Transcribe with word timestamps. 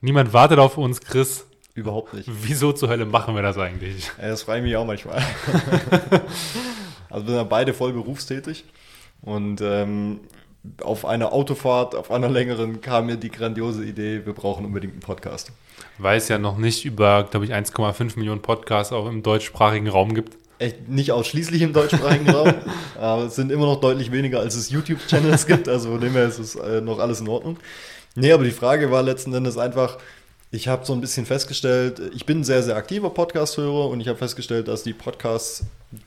Niemand 0.00 0.32
wartet 0.32 0.58
auf 0.58 0.78
uns, 0.78 1.00
Chris. 1.00 1.44
Überhaupt 1.74 2.14
nicht. 2.14 2.28
Wieso 2.42 2.72
zur 2.72 2.88
Hölle 2.88 3.04
machen 3.04 3.34
wir 3.34 3.42
das 3.42 3.58
eigentlich? 3.58 4.10
Das 4.20 4.42
frage 4.42 4.60
ich 4.60 4.64
mich 4.64 4.76
auch 4.76 4.86
manchmal. 4.86 5.16
also 7.10 7.26
wir 7.26 7.30
sind 7.30 7.36
ja 7.36 7.44
beide 7.44 7.74
voll 7.74 7.92
berufstätig 7.92 8.64
und 9.22 9.60
ähm, 9.60 10.20
auf 10.82 11.04
einer 11.04 11.32
Autofahrt, 11.32 11.94
auf 11.94 12.10
einer 12.10 12.28
längeren, 12.28 12.80
kam 12.80 13.06
mir 13.06 13.16
die 13.16 13.30
grandiose 13.30 13.84
Idee, 13.84 14.24
wir 14.24 14.32
brauchen 14.32 14.64
unbedingt 14.64 14.94
einen 14.94 15.02
Podcast. 15.02 15.52
Weil 15.98 16.18
es 16.18 16.28
ja 16.28 16.38
noch 16.38 16.58
nicht 16.58 16.84
über, 16.84 17.24
glaube 17.24 17.46
ich, 17.46 17.52
1,5 17.52 18.18
Millionen 18.18 18.42
Podcasts 18.42 18.92
auch 18.92 19.06
im 19.06 19.22
deutschsprachigen 19.22 19.88
Raum 19.88 20.14
gibt. 20.14 20.36
Echt 20.58 20.88
nicht 20.88 21.12
ausschließlich 21.12 21.62
im 21.62 21.72
deutschsprachigen 21.72 22.28
Raum, 22.30 22.54
aber 22.98 23.24
es 23.24 23.36
sind 23.36 23.52
immer 23.52 23.66
noch 23.66 23.80
deutlich 23.80 24.10
weniger, 24.10 24.40
als 24.40 24.56
es 24.56 24.70
YouTube-Channels 24.70 25.46
gibt, 25.46 25.68
also 25.68 25.90
von 25.90 26.00
dem 26.00 26.12
her 26.12 26.26
ist 26.26 26.38
es 26.38 26.56
äh, 26.56 26.80
noch 26.80 26.98
alles 26.98 27.20
in 27.20 27.28
Ordnung. 27.28 27.58
Nee, 28.18 28.32
aber 28.32 28.44
die 28.44 28.50
Frage 28.50 28.90
war 28.90 29.02
letzten 29.02 29.32
Endes 29.34 29.56
einfach, 29.58 29.98
ich 30.50 30.66
habe 30.66 30.84
so 30.86 30.92
ein 30.94 31.00
bisschen 31.00 31.26
festgestellt, 31.26 32.00
ich 32.14 32.24
bin 32.24 32.40
ein 32.40 32.44
sehr, 32.44 32.62
sehr 32.62 32.76
aktiver 32.76 33.10
Podcast-Hörer 33.10 33.88
und 33.88 34.00
ich 34.00 34.08
habe 34.08 34.18
festgestellt, 34.18 34.66
dass 34.68 34.82
die 34.82 34.94
Podcasts, 34.94 35.64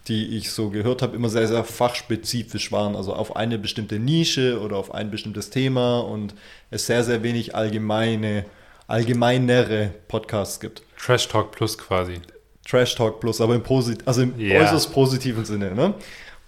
die 0.08 0.36
ich 0.38 0.52
so 0.52 0.70
gehört 0.70 1.02
habe, 1.04 1.16
immer 1.16 1.30
sehr, 1.30 1.48
sehr 1.48 1.64
fachspezifisch 1.64 2.72
waren. 2.72 2.96
Also 2.96 3.14
auf 3.14 3.36
eine 3.36 3.58
bestimmte 3.60 4.00
Nische 4.00 4.60
oder 4.60 4.78
auf 4.78 4.94
ein 4.94 5.12
bestimmtes 5.12 5.52
Thema 5.52 6.00
und 6.00 6.34
es 6.72 6.88
sehr, 6.88 7.04
sehr 7.04 7.22
wenig 7.24 7.56
allgemeine, 7.56 8.46
allgemeinere 8.88 9.92
Podcasts 10.08 10.60
gibt. 10.60 10.82
Trash 10.98 11.28
Talk 11.28 11.52
Plus 11.52 11.78
quasi. 11.78 12.20
Trash 12.68 12.96
Talk 12.96 13.20
Plus, 13.20 13.42
aber 13.42 13.56
im, 13.56 13.64
Posit 13.64 14.08
also 14.08 14.22
im 14.22 14.40
Ja. 14.40 14.62
äußerst 14.62 14.92
positiven 14.94 15.46
Sinne. 15.46 15.74
Ne? 15.74 15.94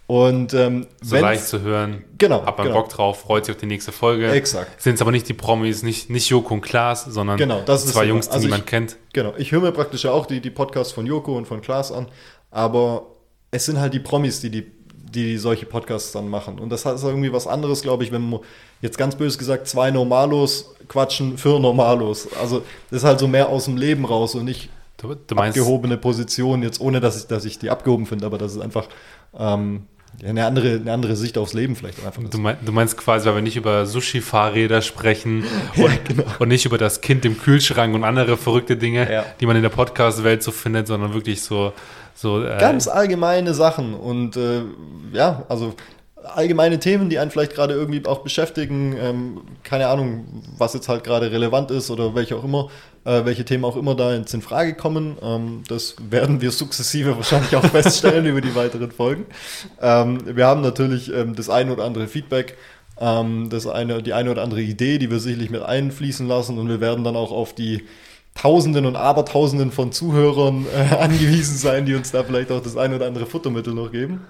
Und 0.06 0.54
ähm, 0.54 0.86
So 1.02 1.16
leicht 1.18 1.46
zu 1.48 1.62
hören. 1.62 2.04
Genau, 2.18 2.46
Hat 2.46 2.58
man 2.58 2.68
genau. 2.68 2.82
Bock 2.82 2.90
drauf, 2.90 3.22
freut 3.22 3.46
sich 3.46 3.56
auf 3.56 3.60
die 3.62 3.66
nächste 3.68 3.92
Folge. 3.94 4.30
Exakt. 4.32 4.82
Sind 4.82 4.96
es 4.96 5.02
aber 5.02 5.12
nicht 5.12 5.28
die 5.30 5.34
Promis, 5.34 5.82
nicht, 5.82 6.10
nicht 6.10 6.30
Joko 6.30 6.56
und 6.56 6.62
Klaas, 6.62 7.06
sondern 7.06 7.38
Genau, 7.38 7.62
das 7.66 7.86
zwei. 7.88 8.06
Jungs, 8.06 8.28
die 8.28 8.34
Also 8.34 8.46
niemand 8.46 8.64
ich- 8.64 8.70
kennt. 8.70 8.98
Genau, 9.14 9.34
ich 9.38 9.52
höre 9.52 9.62
mir 9.62 9.72
praktisch 9.72 10.04
ja 10.04 10.12
auch 10.12 10.26
die, 10.26 10.42
die 10.42 10.50
Podcasts 10.50 10.92
von 10.94 11.06
Joko 11.06 11.38
und 11.38 11.48
von 11.48 11.62
Klaas 11.62 11.92
an, 11.92 12.08
aber 12.52 13.08
es 13.52 13.66
sind 13.66 13.80
halt 13.80 13.94
die 13.94 14.00
Promis, 14.00 14.42
die, 14.42 14.50
die, 14.50 14.66
die 14.94 15.38
solche 15.38 15.66
Podcasts 15.66 16.12
dann 16.12 16.28
machen. 16.28 16.60
Und 16.60 16.70
das 16.70 16.86
ist 16.86 17.04
irgendwie 17.04 17.32
was 17.32 17.48
anderes, 17.48 17.82
glaube 17.82 18.04
ich, 18.04 18.12
wenn 18.12 18.30
man 18.30 18.42
jetzt 18.82 18.98
ganz 18.98 19.16
böse 19.16 19.38
gesagt 19.38 19.68
zwei 19.68 19.90
Normalos 19.90 20.76
quatschen 20.90 21.38
für 21.38 21.60
Normalos. 21.60 22.28
Also 22.42 22.62
das 22.90 23.00
ist 23.00 23.06
halt 23.06 23.20
so 23.20 23.28
mehr 23.30 23.48
aus 23.48 23.66
dem 23.66 23.78
Leben 23.78 24.04
raus 24.06 24.36
und 24.36 24.44
nicht 24.46 24.70
Du, 24.98 25.16
du 25.16 25.36
meinst, 25.36 25.58
abgehobene 25.58 25.98
Position, 25.98 26.62
jetzt 26.64 26.80
ohne 26.80 27.00
dass 27.00 27.18
ich, 27.18 27.28
dass 27.28 27.46
ich 27.46 27.58
die 27.60 27.70
abgehoben 27.70 28.06
finde, 28.06 28.26
aber 28.26 28.38
das 28.38 28.54
ist 28.56 28.62
einfach 28.62 28.88
ähm, 29.38 29.88
ja, 30.22 30.30
eine, 30.30 30.46
andere, 30.46 30.76
eine 30.76 30.92
andere 30.92 31.16
Sicht 31.16 31.38
aufs 31.38 31.54
Leben 31.54 31.76
vielleicht 31.76 32.06
einfach 32.06 32.22
du, 32.24 32.38
mein, 32.38 32.58
du 32.64 32.72
meinst 32.72 32.98
quasi, 32.98 33.28
weil 33.28 33.36
wir 33.36 33.42
nicht 33.42 33.56
über 33.58 33.86
Sushi-Fahrräder 33.86 34.82
sprechen 34.82 35.44
und, 35.76 36.06
genau. 36.06 36.24
und 36.40 36.48
nicht 36.48 36.66
über 36.66 36.78
das 36.78 37.02
Kind 37.02 37.26
im 37.26 37.38
Kühlschrank 37.40 37.94
und 37.96 38.04
andere 38.04 38.38
verrückte 38.38 38.78
Dinge, 38.78 39.12
Ja. 39.12 39.26
die 39.40 39.46
man 39.46 39.56
in 39.56 39.64
der 39.64 39.70
Podcast-Welt 39.70 40.44
so 40.44 40.52
findet, 40.52 40.88
sondern 40.88 41.14
wirklich 41.14 41.42
so, 41.42 41.74
so 42.16 42.44
äh, 42.44 42.58
Ganz 42.60 42.88
allgemeine 42.88 43.54
Sachen 43.54 43.94
und 43.94 44.38
äh, 44.38 44.62
ja, 45.14 45.44
also 45.50 45.74
allgemeine 46.24 46.80
Themen, 46.80 47.10
die 47.10 47.20
einen 47.20 47.32
vielleicht 47.32 47.54
gerade 47.54 47.74
irgendwie 47.74 48.06
auch 48.06 48.20
beschäftigen. 48.20 48.96
Ähm, 49.00 49.42
keine 49.64 49.88
Ahnung, 49.88 50.26
was 50.58 50.74
jetzt 50.74 50.90
halt 50.90 51.04
gerade 51.04 51.32
relevant 51.32 51.72
ist 51.72 51.92
oder 51.92 52.16
welche 52.16 52.36
auch 52.36 52.44
immer, 52.44 52.70
äh, 53.06 53.26
welche 53.26 53.46
Themen 53.46 53.66
auch 53.66 53.76
immer 53.76 53.96
da 53.96 54.14
jetzt 54.14 54.34
in 54.34 54.42
Frage 54.42 54.74
kommen. 54.74 55.18
Ähm, 55.22 55.64
das 55.68 55.96
werden 56.10 56.42
wir 56.42 56.52
sukzessive 56.52 57.16
wahrscheinlich 57.18 57.56
auch 57.56 57.66
feststellen 57.66 58.26
über 58.26 58.42
die 58.42 58.56
weiteren 58.56 58.92
Folgen. 58.92 59.26
Ähm, 59.82 60.20
wir 60.26 60.48
haben 60.48 60.62
natürlich 60.62 61.14
ähm, 61.14 61.36
das 61.36 61.50
eine 61.50 61.74
oder 61.74 61.84
andere 61.84 62.08
Feedback. 62.08 62.58
Ähm, 63.00 63.50
das 63.50 63.68
eine, 63.68 64.04
die 64.04 64.14
eine 64.14 64.32
oder 64.32 64.44
andere 64.44 64.62
Idee, 64.62 65.00
die 65.00 65.10
wir 65.10 65.20
sicherlich 65.20 65.50
mit 65.50 65.64
einfließen 65.64 66.28
lassen 66.28 66.60
und 66.60 66.70
wir 66.70 66.80
werden 66.80 67.04
dann 67.04 67.16
auch 67.16 67.32
auf 67.32 67.54
die 67.54 67.84
Tausenden 68.36 68.86
und 68.88 68.96
Abertausenden 68.96 69.72
von 69.72 69.92
Zuhörern 69.92 70.66
äh, 70.74 70.96
angewiesen 71.00 71.58
sein, 71.58 71.86
die 71.86 71.96
uns 71.96 72.12
da 72.12 72.24
vielleicht 72.24 72.52
auch 72.52 72.62
das 72.62 72.78
eine 72.78 72.96
oder 72.96 73.08
andere 73.08 73.26
Futtermittel 73.26 73.74
noch 73.74 73.92
geben. 73.92 74.22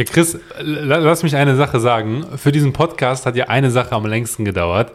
Ja, 0.00 0.04
Chris, 0.06 0.38
la- 0.58 0.96
lass 0.96 1.22
mich 1.22 1.36
eine 1.36 1.56
Sache 1.56 1.78
sagen. 1.78 2.24
Für 2.36 2.52
diesen 2.52 2.72
Podcast 2.72 3.26
hat 3.26 3.36
ja 3.36 3.48
eine 3.48 3.70
Sache 3.70 3.92
am 3.92 4.06
längsten 4.06 4.46
gedauert. 4.46 4.94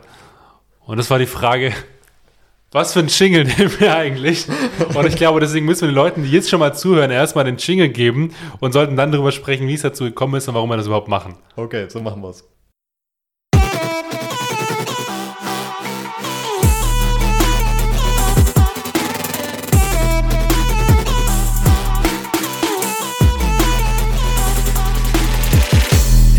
Und 0.87 0.97
das 0.97 1.11
war 1.11 1.19
die 1.19 1.27
Frage, 1.27 1.73
was 2.71 2.93
für 2.93 3.01
ein 3.01 3.07
Jingle 3.07 3.43
nehmen 3.43 3.71
wir 3.79 3.95
eigentlich? 3.95 4.47
Und 4.95 5.05
ich 5.05 5.15
glaube, 5.15 5.39
deswegen 5.41 5.67
müssen 5.67 5.81
wir 5.81 5.89
den 5.89 5.95
Leuten, 5.95 6.23
die 6.23 6.31
jetzt 6.31 6.49
schon 6.49 6.59
mal 6.59 6.73
zuhören, 6.73 7.11
erstmal 7.11 7.45
den 7.45 7.57
Jingle 7.57 7.89
geben 7.89 8.33
und 8.59 8.71
sollten 8.71 8.95
dann 8.95 9.11
darüber 9.11 9.31
sprechen, 9.31 9.67
wie 9.67 9.75
es 9.75 9.83
dazu 9.83 10.05
gekommen 10.05 10.33
ist 10.35 10.47
und 10.47 10.55
warum 10.55 10.71
wir 10.71 10.77
das 10.77 10.87
überhaupt 10.87 11.07
machen. 11.07 11.35
Okay, 11.55 11.85
so 11.87 12.01
machen 12.01 12.23
wir's. 12.23 12.43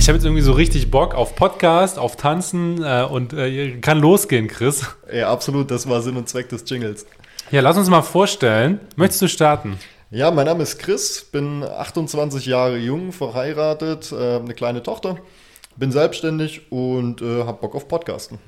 Ich 0.07 0.09
habe 0.09 0.19
jetzt 0.19 0.25
irgendwie 0.25 0.43
so 0.43 0.53
richtig 0.53 0.89
Bock 0.93 1.17
auf 1.17 1.35
Podcast, 1.35 1.99
auf 1.99 2.15
Tanzen 2.15 2.81
äh, 2.81 3.03
und 3.11 3.33
äh, 3.33 3.73
kann 3.81 3.99
losgehen, 3.99 4.47
Chris. 4.47 4.87
Ja, 5.13 5.33
absolut, 5.33 5.69
das 5.73 5.89
war 5.89 6.01
Sinn 6.01 6.17
und 6.17 6.29
Zweck 6.29 6.49
des 6.49 6.63
Jingles. 6.65 7.07
Ja, 7.51 7.61
lass 7.61 7.77
uns 7.77 7.91
mal 7.91 8.03
vorstellen. 8.03 8.79
Möchtest 8.95 9.23
du 9.23 9.29
starten? 9.29 9.81
Ja, 10.13 10.31
mein 10.31 10.47
Name 10.47 10.63
ist 10.63 10.79
Chris, 10.79 11.25
bin 11.25 11.65
28 11.65 12.47
Jahre 12.47 12.77
jung, 12.77 13.11
verheiratet, 13.11 14.13
äh, 14.13 14.37
eine 14.37 14.55
kleine 14.55 14.81
Tochter, 14.85 15.17
bin 15.75 15.91
selbstständig 15.91 16.71
und 16.71 17.21
äh, 17.21 17.43
habe 17.43 17.59
Bock 17.61 17.75
auf 17.75 17.89
Podcasten. 17.89 18.39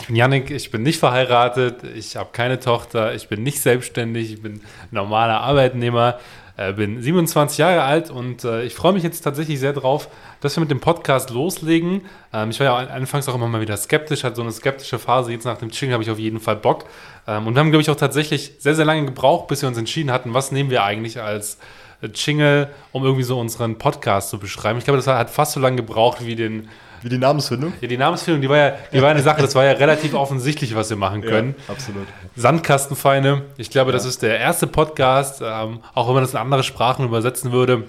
Ich 0.00 0.06
bin 0.08 0.16
Yannick, 0.16 0.50
ich 0.50 0.72
bin 0.72 0.82
nicht 0.82 0.98
verheiratet, 0.98 1.84
ich 1.94 2.16
habe 2.16 2.30
keine 2.32 2.58
Tochter, 2.58 3.14
ich 3.14 3.28
bin 3.28 3.44
nicht 3.44 3.60
selbstständig, 3.60 4.32
ich 4.32 4.42
bin 4.42 4.62
normaler 4.90 5.42
Arbeitnehmer, 5.42 6.18
äh, 6.58 6.72
bin 6.74 7.00
27 7.00 7.56
Jahre 7.56 7.82
alt 7.84 8.10
und 8.10 8.44
äh, 8.44 8.64
ich 8.64 8.74
freue 8.74 8.92
mich 8.92 9.02
jetzt 9.02 9.20
tatsächlich 9.22 9.58
sehr 9.60 9.72
drauf, 9.72 10.08
dass 10.40 10.56
wir 10.56 10.60
mit 10.60 10.70
dem 10.70 10.80
Podcast 10.80 11.30
loslegen. 11.30 12.02
Ähm, 12.32 12.50
ich 12.50 12.58
war 12.60 12.66
ja 12.66 12.76
an- 12.76 12.88
anfangs 12.88 13.28
auch 13.28 13.34
immer 13.34 13.46
mal 13.48 13.60
wieder 13.62 13.76
skeptisch, 13.76 14.24
hatte 14.24 14.36
so 14.36 14.42
eine 14.42 14.52
skeptische 14.52 14.98
Phase. 14.98 15.32
Jetzt 15.32 15.44
nach 15.44 15.56
dem 15.58 15.70
Chillen 15.70 15.92
habe 15.94 16.02
ich 16.02 16.10
auf 16.10 16.18
jeden 16.18 16.40
Fall 16.40 16.56
Bock. 16.56 16.84
Ähm, 17.26 17.46
und 17.46 17.56
haben, 17.56 17.70
glaube 17.70 17.82
ich, 17.82 17.90
auch 17.90 17.96
tatsächlich 17.96 18.52
sehr, 18.58 18.74
sehr 18.74 18.84
lange 18.84 19.04
gebraucht, 19.06 19.46
bis 19.48 19.62
wir 19.62 19.68
uns 19.68 19.78
entschieden 19.78 20.10
hatten, 20.10 20.34
was 20.34 20.50
nehmen 20.52 20.68
wir 20.70 20.82
eigentlich 20.82 21.22
als 21.22 21.58
äh, 22.02 22.08
Jingle, 22.08 22.68
um 22.92 23.04
irgendwie 23.04 23.22
so 23.24 23.38
unseren 23.38 23.78
Podcast 23.78 24.30
zu 24.30 24.38
beschreiben. 24.38 24.78
Ich 24.78 24.84
glaube, 24.84 24.98
das 24.98 25.06
hat 25.06 25.30
fast 25.30 25.52
so 25.52 25.60
lange 25.60 25.76
gebraucht 25.76 26.26
wie 26.26 26.34
den 26.36 26.68
Wie 27.02 27.08
die 27.08 27.18
Namensfindung? 27.18 27.72
ja, 27.80 27.88
die 27.88 27.96
Namensfindung, 27.96 28.42
die 28.42 28.48
war 28.48 28.56
ja, 28.56 28.72
die 28.92 29.00
war 29.02 29.10
eine 29.10 29.22
Sache, 29.22 29.40
das 29.42 29.54
war 29.54 29.64
ja 29.64 29.72
relativ 29.72 30.14
offensichtlich, 30.24 30.74
was 30.74 30.90
wir 30.90 30.96
machen 30.96 31.22
können. 31.22 31.54
Ja, 31.66 31.74
absolut. 31.74 32.06
Sandkastenfeine, 32.36 33.42
ich 33.56 33.70
glaube, 33.70 33.92
das 33.92 34.04
Ja. 34.04 34.08
ist 34.10 34.22
der 34.22 34.38
erste 34.38 34.66
Podcast, 34.66 35.40
ähm, 35.44 35.80
auch 35.94 36.06
wenn 36.08 36.14
man 36.14 36.22
das 36.24 36.32
in 36.32 36.38
andere 36.38 36.62
Sprachen 36.62 37.04
übersetzen 37.04 37.52
würde, 37.52 37.84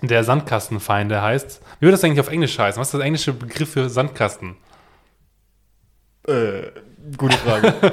der 0.00 0.24
Sandkastenfeinde 0.24 1.22
heißt. 1.22 1.60
Wie 1.78 1.86
würde 1.86 1.92
das 1.92 2.04
eigentlich 2.04 2.20
auf 2.20 2.28
Englisch 2.30 2.58
heißen? 2.58 2.80
Was 2.80 2.88
ist 2.88 2.98
der 2.98 3.06
englische 3.06 3.32
Begriff 3.32 3.70
für 3.72 3.88
Sandkasten? 3.88 4.56
Äh, 6.26 6.62
gute 7.16 7.36
Frage. 7.38 7.72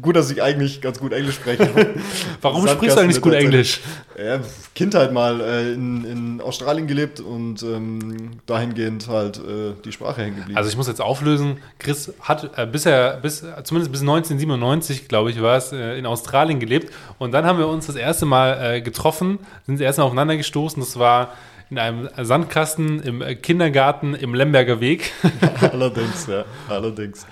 gut, 0.00 0.16
dass 0.16 0.30
ich 0.30 0.42
eigentlich 0.42 0.80
ganz 0.80 0.98
gut 0.98 1.12
Englisch 1.12 1.36
spreche. 1.36 1.68
Warum 2.40 2.66
Sandkasten 2.66 2.68
sprichst 2.68 2.96
du 2.96 3.00
eigentlich 3.00 3.20
gut 3.20 3.32
Englisch? 3.34 3.80
Ja, 4.18 4.40
Kindheit 4.74 5.12
mal 5.12 5.40
äh, 5.40 5.72
in, 5.72 6.04
in 6.04 6.40
Australien 6.40 6.86
gelebt 6.86 7.20
und 7.20 7.62
ähm, 7.62 8.40
dahingehend 8.46 9.08
halt 9.08 9.38
äh, 9.38 9.74
die 9.84 9.92
Sprache 9.92 10.22
hängen 10.22 10.36
geblieben. 10.36 10.56
Also 10.56 10.70
ich 10.70 10.76
muss 10.76 10.88
jetzt 10.88 11.00
auflösen, 11.00 11.58
Chris 11.78 12.12
hat 12.20 12.50
äh, 12.56 12.66
bisher, 12.66 13.18
bis, 13.22 13.44
zumindest 13.64 13.92
bis 13.92 14.00
1997, 14.00 15.08
glaube 15.08 15.30
ich, 15.30 15.40
war 15.40 15.56
es, 15.56 15.72
äh, 15.72 15.98
in 15.98 16.06
Australien 16.06 16.60
gelebt. 16.60 16.92
Und 17.18 17.32
dann 17.32 17.44
haben 17.44 17.58
wir 17.58 17.68
uns 17.68 17.86
das 17.86 17.96
erste 17.96 18.26
Mal 18.26 18.76
äh, 18.76 18.80
getroffen, 18.80 19.38
sind 19.66 19.76
das 19.76 19.84
erste 19.84 20.00
Mal 20.00 20.06
aufeinander 20.06 20.36
gestoßen. 20.36 20.80
Das 20.80 20.98
war 20.98 21.32
in 21.70 21.78
einem 21.78 22.08
Sandkasten 22.16 23.00
im 23.00 23.22
äh, 23.22 23.34
Kindergarten 23.34 24.14
im 24.14 24.34
Lemberger 24.34 24.80
Weg. 24.80 25.12
allerdings, 25.60 26.26
ja, 26.26 26.44
allerdings. 26.68 27.26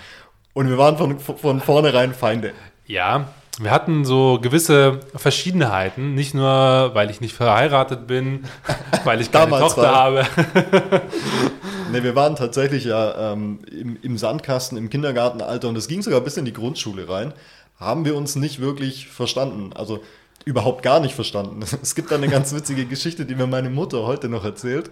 Und 0.56 0.70
wir 0.70 0.78
waren 0.78 0.96
von, 0.96 1.18
von 1.20 1.60
vornherein 1.60 2.14
Feinde. 2.14 2.52
ja, 2.86 3.28
wir 3.58 3.70
hatten 3.70 4.04
so 4.06 4.38
gewisse 4.40 5.00
Verschiedenheiten. 5.14 6.14
Nicht 6.14 6.32
nur, 6.34 6.90
weil 6.94 7.10
ich 7.10 7.20
nicht 7.22 7.34
verheiratet 7.34 8.06
bin, 8.06 8.44
weil 9.04 9.20
ich 9.20 9.30
keine 9.32 9.50
Tochter 9.50 9.82
war- 9.82 9.94
habe. 9.94 10.26
Ne, 11.92 12.02
wir 12.02 12.16
waren 12.16 12.34
tatsächlich 12.36 12.84
ja 12.84 13.32
ähm, 13.32 13.60
im, 13.70 13.96
im 14.02 14.18
Sandkasten 14.18 14.76
im 14.76 14.90
Kindergartenalter 14.90 15.68
und 15.68 15.76
es 15.76 15.86
ging 15.88 16.02
sogar 16.02 16.20
bis 16.20 16.36
in 16.36 16.44
die 16.44 16.52
Grundschule 16.52 17.08
rein. 17.08 17.32
Haben 17.78 18.04
wir 18.04 18.16
uns 18.16 18.34
nicht 18.34 18.60
wirklich 18.60 19.06
verstanden. 19.08 19.70
Also 19.74 20.00
überhaupt 20.46 20.84
gar 20.84 21.00
nicht 21.00 21.14
verstanden. 21.14 21.60
Es 21.82 21.94
gibt 21.94 22.10
da 22.10 22.14
eine 22.14 22.28
ganz 22.28 22.54
witzige 22.54 22.86
Geschichte, 22.86 23.26
die 23.26 23.34
mir 23.34 23.48
meine 23.48 23.68
Mutter 23.68 24.06
heute 24.06 24.28
noch 24.28 24.44
erzählt. 24.44 24.90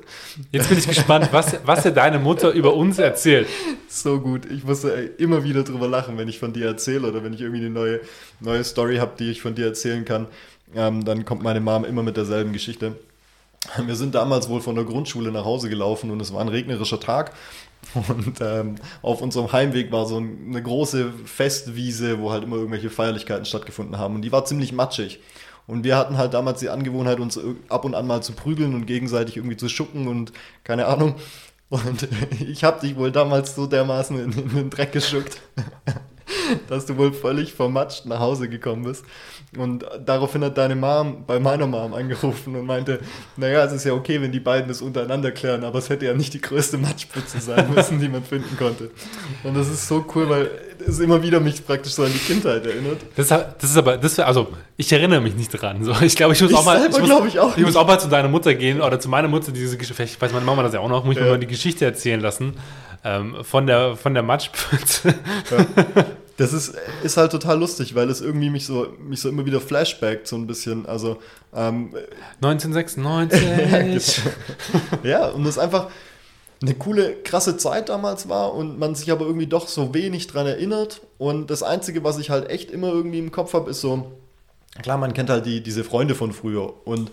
Jetzt 0.50 0.68
bin 0.68 0.78
ich 0.78 0.86
gespannt, 0.86 1.28
was, 1.30 1.56
was 1.64 1.84
dir 1.84 1.92
deine 1.92 2.18
Mutter 2.18 2.50
über 2.50 2.74
uns 2.74 2.98
erzählt. 2.98 3.48
So 3.88 4.20
gut. 4.20 4.50
Ich 4.50 4.64
musste 4.64 4.94
ey, 4.94 5.10
immer 5.16 5.44
wieder 5.44 5.62
drüber 5.62 5.86
lachen, 5.86 6.18
wenn 6.18 6.28
ich 6.28 6.40
von 6.40 6.52
dir 6.52 6.66
erzähle 6.66 7.08
oder 7.08 7.22
wenn 7.22 7.32
ich 7.32 7.40
irgendwie 7.40 7.60
eine 7.60 7.70
neue, 7.70 8.00
neue 8.40 8.64
Story 8.64 8.96
habe, 8.96 9.12
die 9.18 9.30
ich 9.30 9.40
von 9.40 9.54
dir 9.54 9.66
erzählen 9.66 10.04
kann. 10.04 10.26
Ähm, 10.74 11.04
dann 11.04 11.24
kommt 11.24 11.44
meine 11.44 11.60
Mom 11.60 11.84
immer 11.84 12.02
mit 12.02 12.16
derselben 12.16 12.52
Geschichte. 12.52 12.96
Wir 13.86 13.94
sind 13.94 14.14
damals 14.14 14.48
wohl 14.48 14.60
von 14.60 14.74
der 14.74 14.84
Grundschule 14.84 15.30
nach 15.30 15.44
Hause 15.44 15.70
gelaufen 15.70 16.10
und 16.10 16.20
es 16.20 16.34
war 16.34 16.40
ein 16.40 16.48
regnerischer 16.48 17.00
Tag. 17.00 17.32
Und 17.94 18.40
ähm, 18.40 18.76
auf 19.02 19.22
unserem 19.22 19.52
Heimweg 19.52 19.92
war 19.92 20.06
so 20.06 20.16
eine 20.16 20.62
große 20.62 21.12
Festwiese, 21.24 22.18
wo 22.18 22.32
halt 22.32 22.42
immer 22.42 22.56
irgendwelche 22.56 22.90
Feierlichkeiten 22.90 23.44
stattgefunden 23.44 23.98
haben. 23.98 24.16
Und 24.16 24.22
die 24.22 24.32
war 24.32 24.44
ziemlich 24.44 24.72
matschig. 24.72 25.20
Und 25.66 25.84
wir 25.84 25.96
hatten 25.96 26.18
halt 26.18 26.34
damals 26.34 26.60
die 26.60 26.68
Angewohnheit, 26.68 27.20
uns 27.20 27.40
ab 27.68 27.84
und 27.84 27.94
an 27.94 28.06
mal 28.06 28.22
zu 28.22 28.32
prügeln 28.32 28.74
und 28.74 28.86
gegenseitig 28.86 29.36
irgendwie 29.36 29.56
zu 29.56 29.68
schucken 29.68 30.08
und 30.08 30.32
keine 30.62 30.86
Ahnung. 30.86 31.14
Und 31.70 32.08
ich 32.40 32.64
habe 32.64 32.80
dich 32.80 32.96
wohl 32.96 33.10
damals 33.10 33.54
so 33.54 33.66
dermaßen 33.66 34.18
in, 34.18 34.32
in 34.32 34.48
den 34.50 34.70
Dreck 34.70 34.92
geschuckt, 34.92 35.40
dass 36.68 36.86
du 36.86 36.96
wohl 36.96 37.12
völlig 37.12 37.54
vermatscht 37.54 38.06
nach 38.06 38.20
Hause 38.20 38.48
gekommen 38.48 38.84
bist. 38.84 39.04
Und 39.58 39.84
daraufhin 40.04 40.42
hat 40.44 40.56
deine 40.58 40.74
Mom 40.76 41.24
bei 41.26 41.38
meiner 41.38 41.66
Mom 41.66 41.94
angerufen 41.94 42.56
und 42.56 42.66
meinte, 42.66 43.00
naja, 43.36 43.64
es 43.64 43.72
ist 43.72 43.84
ja 43.84 43.92
okay, 43.92 44.20
wenn 44.20 44.32
die 44.32 44.40
beiden 44.40 44.68
das 44.68 44.82
untereinander 44.82 45.30
klären, 45.30 45.64
aber 45.64 45.78
es 45.78 45.88
hätte 45.90 46.06
ja 46.06 46.14
nicht 46.14 46.34
die 46.34 46.40
größte 46.40 46.78
Matschpfütze 46.78 47.40
sein 47.40 47.72
müssen, 47.74 48.00
die 48.00 48.08
man 48.08 48.22
finden 48.24 48.56
konnte. 48.56 48.90
Und 49.42 49.56
das 49.56 49.68
ist 49.68 49.86
so 49.88 50.04
cool, 50.14 50.28
weil 50.28 50.50
es 50.86 50.98
immer 50.98 51.22
wieder 51.22 51.40
mich 51.40 51.64
praktisch 51.66 51.92
so 51.94 52.02
an 52.04 52.12
die 52.12 52.18
Kindheit 52.18 52.66
erinnert. 52.66 52.98
Das, 53.16 53.28
das 53.28 53.44
ist 53.62 53.76
aber, 53.76 53.96
das, 53.96 54.18
also 54.18 54.48
ich 54.76 54.92
erinnere 54.92 55.20
mich 55.20 55.34
nicht 55.34 55.50
dran. 55.50 55.82
So, 55.84 55.92
ich 56.02 56.16
glaube, 56.16 56.34
ich 56.34 56.42
muss 56.42 56.50
Ich 56.50 56.56
auch 56.56 56.64
mal, 56.64 56.78
ich, 56.84 56.98
muss, 56.98 57.08
ich 57.28 57.38
auch 57.40 57.56
muss 57.56 57.66
nicht. 57.66 57.76
auch 57.76 57.86
mal 57.86 57.98
zu 58.00 58.08
deiner 58.08 58.28
Mutter 58.28 58.54
gehen 58.54 58.80
oder 58.80 58.98
zu 59.00 59.08
meiner 59.08 59.28
Mutter 59.28 59.52
diese 59.52 59.76
Geschichte. 59.78 59.94
Vielleicht 59.94 60.20
weiß 60.20 60.32
meine 60.32 60.44
Mama 60.44 60.62
das 60.62 60.74
ja 60.74 60.80
auch 60.80 60.88
noch. 60.88 61.04
Muss 61.04 61.14
ich 61.14 61.20
mir 61.20 61.26
Ja. 61.26 61.32
mal 61.32 61.38
die 61.38 61.46
Geschichte 61.46 61.84
erzählen 61.84 62.20
lassen 62.20 62.54
ähm, 63.04 63.36
von 63.42 63.66
der 63.66 63.96
von 63.96 64.14
der 64.14 64.22
Matschpfütze. 64.22 65.14
Das 66.36 66.52
ist, 66.52 66.74
ist 67.02 67.16
halt 67.16 67.30
total 67.30 67.58
lustig, 67.58 67.94
weil 67.94 68.10
es 68.10 68.20
irgendwie 68.20 68.50
mich 68.50 68.66
so, 68.66 68.88
mich 68.98 69.20
so 69.20 69.28
immer 69.28 69.46
wieder 69.46 69.60
flashbackt, 69.60 70.26
so 70.26 70.36
ein 70.36 70.46
bisschen. 70.46 70.86
Also, 70.86 71.18
ähm, 71.54 71.94
1996. 72.42 74.20
ja, 75.04 75.28
und 75.28 75.44
das 75.44 75.58
einfach 75.58 75.90
eine 76.60 76.74
coole, 76.74 77.16
krasse 77.22 77.56
Zeit 77.56 77.88
damals 77.88 78.28
war 78.28 78.54
und 78.54 78.78
man 78.78 78.94
sich 78.94 79.10
aber 79.12 79.26
irgendwie 79.26 79.46
doch 79.46 79.68
so 79.68 79.94
wenig 79.94 80.26
dran 80.26 80.46
erinnert. 80.46 81.02
Und 81.18 81.50
das 81.50 81.62
Einzige, 81.62 82.04
was 82.04 82.18
ich 82.18 82.30
halt 82.30 82.48
echt 82.48 82.70
immer 82.70 82.88
irgendwie 82.88 83.18
im 83.18 83.32
Kopf 83.32 83.54
habe, 83.54 83.70
ist 83.70 83.80
so, 83.80 84.12
klar, 84.82 84.98
man 84.98 85.14
kennt 85.14 85.30
halt 85.30 85.46
die, 85.46 85.62
diese 85.62 85.84
Freunde 85.84 86.14
von 86.14 86.32
früher 86.32 86.74
und 86.86 87.10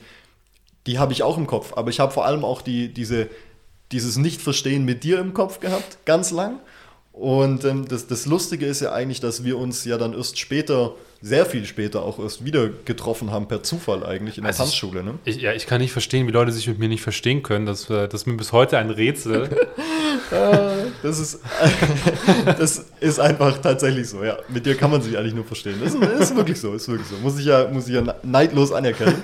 die 0.87 0.99
habe 0.99 1.13
ich 1.13 1.23
auch 1.23 1.37
im 1.37 1.47
Kopf, 1.47 1.73
aber 1.75 1.89
ich 1.89 1.99
habe 1.99 2.11
vor 2.11 2.25
allem 2.25 2.43
auch 2.43 2.61
die, 2.61 2.91
diese, 2.91 3.29
dieses 3.91 4.17
Nicht-Verstehen 4.17 4.83
mit 4.83 5.03
dir 5.03 5.19
im 5.19 5.33
Kopf 5.33 5.59
gehabt, 5.59 6.05
ganz 6.05 6.31
lang. 6.31 6.59
Und 7.13 7.65
ähm, 7.65 7.87
das, 7.87 8.07
das 8.07 8.25
Lustige 8.25 8.65
ist 8.65 8.79
ja 8.79 8.93
eigentlich, 8.93 9.19
dass 9.19 9.43
wir 9.43 9.57
uns 9.57 9.83
ja 9.85 9.97
dann 9.97 10.13
erst 10.13 10.39
später, 10.39 10.95
sehr 11.21 11.45
viel 11.45 11.65
später 11.65 12.03
auch 12.03 12.19
erst 12.19 12.45
wieder 12.45 12.69
getroffen 12.85 13.31
haben, 13.31 13.47
per 13.47 13.63
Zufall 13.63 14.05
eigentlich 14.05 14.37
in 14.37 14.43
der 14.43 14.49
Also 14.49 14.63
Tanzschule. 14.63 15.03
Ne? 15.03 15.19
Ich, 15.25 15.37
ja, 15.37 15.53
ich 15.53 15.67
kann 15.67 15.81
nicht 15.81 15.91
verstehen, 15.91 16.25
wie 16.27 16.31
Leute 16.31 16.51
sich 16.51 16.67
mit 16.67 16.79
mir 16.79 16.87
nicht 16.87 17.03
verstehen 17.03 17.43
können. 17.43 17.65
Das, 17.65 17.89
äh, 17.89 18.07
das 18.07 18.21
ist 18.21 18.27
mir 18.27 18.37
bis 18.37 18.51
heute 18.53 18.77
ein 18.77 18.89
Rätsel. 18.89 19.49
Das 21.03 21.19
ist, 21.19 21.39
das 22.45 22.85
ist 23.01 23.19
einfach 23.19 23.57
tatsächlich 23.57 24.07
so, 24.07 24.23
ja. 24.23 24.37
Mit 24.47 24.65
dir 24.65 24.75
kann 24.75 24.89
man 24.89 25.01
sich 25.01 25.17
eigentlich 25.17 25.33
nur 25.33 25.43
verstehen. 25.43 25.75
Das 25.83 25.93
ist, 25.93 26.01
ist 26.01 26.35
wirklich 26.37 26.57
so, 26.57 26.73
ist 26.73 26.87
wirklich 26.87 27.07
so. 27.07 27.17
Muss 27.17 27.37
ich 27.37 27.45
ja, 27.45 27.67
muss 27.67 27.89
ich 27.89 27.95
ja 27.95 28.15
neidlos 28.23 28.71
anerkennen. 28.71 29.15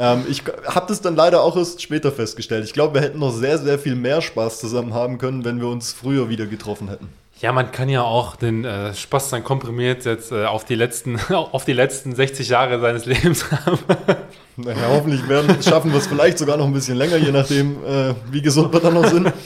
Ähm, 0.00 0.24
ich 0.28 0.42
habe 0.66 0.86
das 0.88 1.02
dann 1.02 1.14
leider 1.14 1.42
auch 1.42 1.56
erst 1.56 1.82
später 1.82 2.10
festgestellt. 2.10 2.64
Ich 2.64 2.72
glaube, 2.72 2.94
wir 2.94 3.02
hätten 3.02 3.18
noch 3.18 3.32
sehr, 3.32 3.58
sehr 3.58 3.78
viel 3.78 3.94
mehr 3.94 4.22
Spaß 4.22 4.58
zusammen 4.58 4.94
haben 4.94 5.18
können, 5.18 5.44
wenn 5.44 5.60
wir 5.60 5.68
uns 5.68 5.92
früher 5.92 6.30
wieder 6.30 6.46
getroffen 6.46 6.88
hätten. 6.88 7.08
Ja, 7.40 7.52
man 7.52 7.70
kann 7.70 7.88
ja 7.88 8.02
auch 8.02 8.36
den 8.36 8.64
äh, 8.64 8.94
Spaß 8.94 9.30
dann 9.30 9.44
komprimiert 9.44 10.04
jetzt 10.06 10.32
äh, 10.32 10.46
auf, 10.46 10.64
die 10.64 10.74
letzten, 10.74 11.18
auf 11.30 11.66
die 11.66 11.74
letzten 11.74 12.14
60 12.14 12.48
Jahre 12.48 12.80
seines 12.80 13.04
Lebens 13.04 13.50
haben. 13.50 13.78
Naja, 14.56 14.88
hoffentlich 14.90 15.26
werden, 15.26 15.62
schaffen 15.62 15.90
wir 15.90 15.98
es 15.98 16.06
vielleicht 16.06 16.36
sogar 16.36 16.58
noch 16.58 16.66
ein 16.66 16.72
bisschen 16.74 16.96
länger, 16.96 17.16
je 17.16 17.32
nachdem, 17.32 17.82
äh, 17.82 18.14
wie 18.30 18.42
gesund 18.42 18.70
wir 18.74 18.80
dann 18.80 18.94
noch 18.94 19.06
sind. 19.06 19.32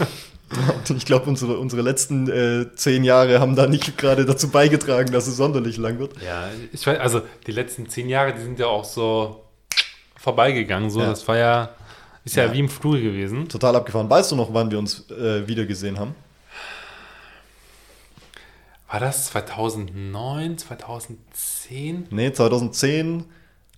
Ich 0.97 1.07
glaube, 1.07 1.29
unsere, 1.29 1.59
unsere 1.59 1.83
letzten 1.83 2.31
äh, 2.31 2.67
zehn 2.77 3.03
Jahre 3.03 3.41
haben 3.41 3.57
da 3.57 3.67
nicht 3.67 3.97
gerade 3.97 4.25
dazu 4.25 4.51
beigetragen, 4.51 5.11
dass 5.11 5.27
es 5.27 5.37
sonderlich 5.37 5.79
lang 5.79 5.99
wird. 5.99 6.13
Ja, 6.25 6.49
ich 6.73 6.87
weiß, 6.87 7.01
also 7.01 7.23
die 7.47 7.53
letzten 7.53 7.89
zehn 7.89 8.09
Jahre, 8.09 8.35
die 8.35 8.43
sind 8.43 8.59
ja 8.59 8.67
auch 8.67 8.85
so 8.85 9.44
vorbeigegangen. 10.17 10.91
So, 10.91 11.01
Ja. 11.01 11.07
das 11.07 11.27
war 11.29 11.37
ja, 11.37 11.71
ist 12.25 12.37
ja, 12.37 12.45
Ja. 12.47 12.53
wie 12.53 12.61
im 12.61 12.69
Flur 12.69 12.99
gewesen. 12.99 13.49
Total 13.49 13.75
abgefahren. 13.77 14.09
Weißt 14.09 14.33
du 14.33 14.37
noch, 14.37 14.53
wann 14.55 14.71
wir 14.71 14.79
uns 14.79 15.09
äh, 15.11 15.47
wieder 15.47 15.67
gesehen 15.67 15.99
haben? 15.99 16.15
War 18.91 19.01
das 19.01 19.27
2009, 19.27 20.59
2010? 20.59 22.07
Nee, 22.11 22.33
2010 22.33 23.25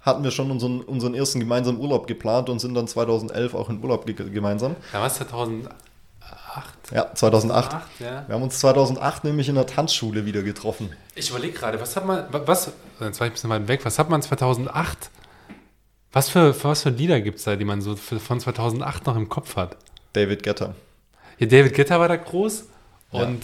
hatten 0.03 0.23
wir 0.23 0.31
schon 0.31 0.51
unseren, 0.51 0.81
unseren 0.83 1.15
ersten 1.15 1.41
gemeinsamen 1.41 1.81
Urlaub 1.81 2.07
geplant 2.07 2.49
und 2.51 2.59
sind 2.61 2.75
dann 2.75 2.87
2011 2.87 3.55
auch 3.55 3.71
in 3.71 3.83
Urlaub 3.83 4.05
ge 4.07 4.15
gemeinsam. 4.15 4.77
Da 4.93 5.01
war 5.01 5.07
es 5.07 5.15
2008. 5.15 5.75
Ja, 6.93 7.13
2008. 7.15 7.75
Acht, 7.75 7.87
ja. 7.99 8.25
Wir 8.27 8.35
haben 8.35 8.43
uns 8.43 8.59
2008 8.61 9.25
nämlich 9.25 9.49
in 9.49 9.55
der 9.57 9.67
Tanzschule 9.67 10.27
wieder 10.27 10.43
getroffen. 10.43 10.91
Ich 11.15 11.31
überlege 11.31 11.55
gerade, 11.59 11.81
was 11.81 11.97
hat 11.97 12.05
man, 12.07 12.33
wa- 12.33 12.43
was, 12.45 12.71
jetzt 13.01 13.19
war 13.21 13.27
ich 13.27 13.31
ein 13.31 13.35
bisschen 13.35 13.51
weit 13.51 13.67
weg, 13.69 13.85
was 13.85 13.99
hat 13.99 14.11
man 14.11 14.23
2008, 14.23 15.11
was 16.13 16.29
für, 16.31 16.55
für 16.55 16.69
was 16.69 16.83
für 16.83 16.91
Lieder 16.91 17.21
gibt 17.21 17.39
es 17.39 17.45
da, 17.45 17.57
die 17.57 17.65
man 17.65 17.81
so 17.83 17.97
für, 17.97 18.19
von 18.21 18.41
2008 18.41 19.07
noch 19.07 19.17
im 19.17 19.29
Kopf 19.29 19.57
hat? 19.57 19.77
David 20.13 20.43
Getter. 20.43 20.75
Ja, 21.39 21.47
David 21.47 21.75
Guetta 21.75 22.01
war 22.01 22.09
da 22.09 22.17
groß 22.17 22.65
und 23.11 23.43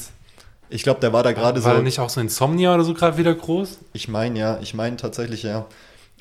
Ich 0.71 0.83
glaube, 0.83 1.01
der 1.01 1.13
war 1.13 1.23
da 1.23 1.33
gerade 1.33 1.63
war 1.65 1.73
so. 1.73 1.77
da 1.77 1.83
nicht 1.83 1.99
auch 2.01 2.09
so 2.09 2.21
Insomnia 2.21 2.75
oder 2.75 2.85
so 2.85 2.95
gerade 2.95 3.19
wieder 3.19 3.35
groß? 3.35 3.79
Ich 3.93 4.09
meine 4.09 4.39
ja, 4.39 4.59
ich 4.63 4.73
meine 4.75 4.97
tatsächlich 4.97 5.43
ja. 5.43 5.67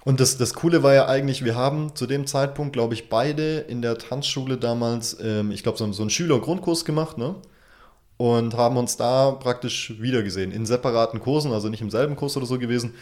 Und 0.04 0.20
das, 0.20 0.38
das 0.38 0.54
Coole 0.56 0.84
war 0.84 0.94
ja 0.94 1.08
eigentlich, 1.08 1.46
wir 1.46 1.56
haben 1.56 1.96
zu 1.96 2.08
dem 2.08 2.26
Zeitpunkt, 2.26 2.74
glaube 2.74 2.96
ich, 2.96 3.08
beide 3.08 3.60
in 3.60 3.82
der 3.82 3.98
Tanzschule 3.98 4.58
damals, 4.58 5.18
ähm, 5.22 5.52
ich 5.52 5.64
glaube, 5.64 5.78
so, 5.78 5.90
so 5.94 6.02
einen 6.04 6.10
Schülergrundkurs 6.10 6.86
gemacht, 6.86 7.18
ne? 7.18 7.36
Und 8.18 8.56
haben 8.56 8.78
uns 8.78 8.98
da 8.98 9.32
praktisch 9.32 9.94
wiedergesehen. 10.00 10.52
In 10.52 10.66
separaten 10.66 11.20
Kursen, 11.20 11.54
also 11.54 11.70
nicht 11.70 11.82
im 11.82 11.90
selben 11.90 12.16
Kurs 12.16 12.36
oder 12.38 12.46
so 12.46 12.60
gewesen. 12.60 12.94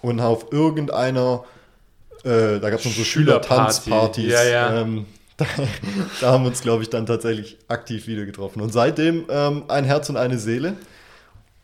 Und 0.00 0.20
auf 0.20 0.52
irgendeiner, 0.52 1.44
äh, 2.24 2.60
da 2.60 2.70
gab 2.70 2.80
es 2.80 2.84
noch 2.84 2.92
so. 2.92 3.04
Schülertanzpartys. 3.04 4.32
Ja, 4.32 4.42
ja. 4.44 4.80
Ähm, 4.80 5.06
da, 5.36 5.46
da 6.20 6.32
haben 6.32 6.44
wir 6.44 6.48
uns, 6.48 6.62
glaube 6.62 6.82
ich, 6.82 6.90
dann 6.90 7.06
tatsächlich 7.06 7.58
aktiv 7.68 8.06
wieder 8.06 8.24
getroffen. 8.24 8.60
Und 8.60 8.72
seitdem 8.72 9.24
ähm, 9.28 9.64
ein 9.68 9.84
Herz 9.84 10.08
und 10.08 10.16
eine 10.16 10.38
Seele. 10.38 10.74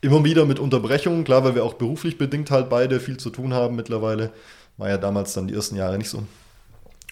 Immer 0.03 0.23
wieder 0.23 0.45
mit 0.45 0.57
Unterbrechungen, 0.57 1.23
klar, 1.23 1.43
weil 1.43 1.53
wir 1.53 1.63
auch 1.63 1.75
beruflich 1.75 2.17
bedingt 2.17 2.49
halt 2.49 2.69
beide 2.69 2.99
viel 2.99 3.17
zu 3.17 3.29
tun 3.29 3.53
haben 3.53 3.75
mittlerweile. 3.75 4.31
War 4.77 4.89
ja 4.89 4.97
damals 4.97 5.33
dann 5.33 5.47
die 5.47 5.53
ersten 5.53 5.75
Jahre 5.75 5.97
nicht 5.99 6.09
so. 6.09 6.23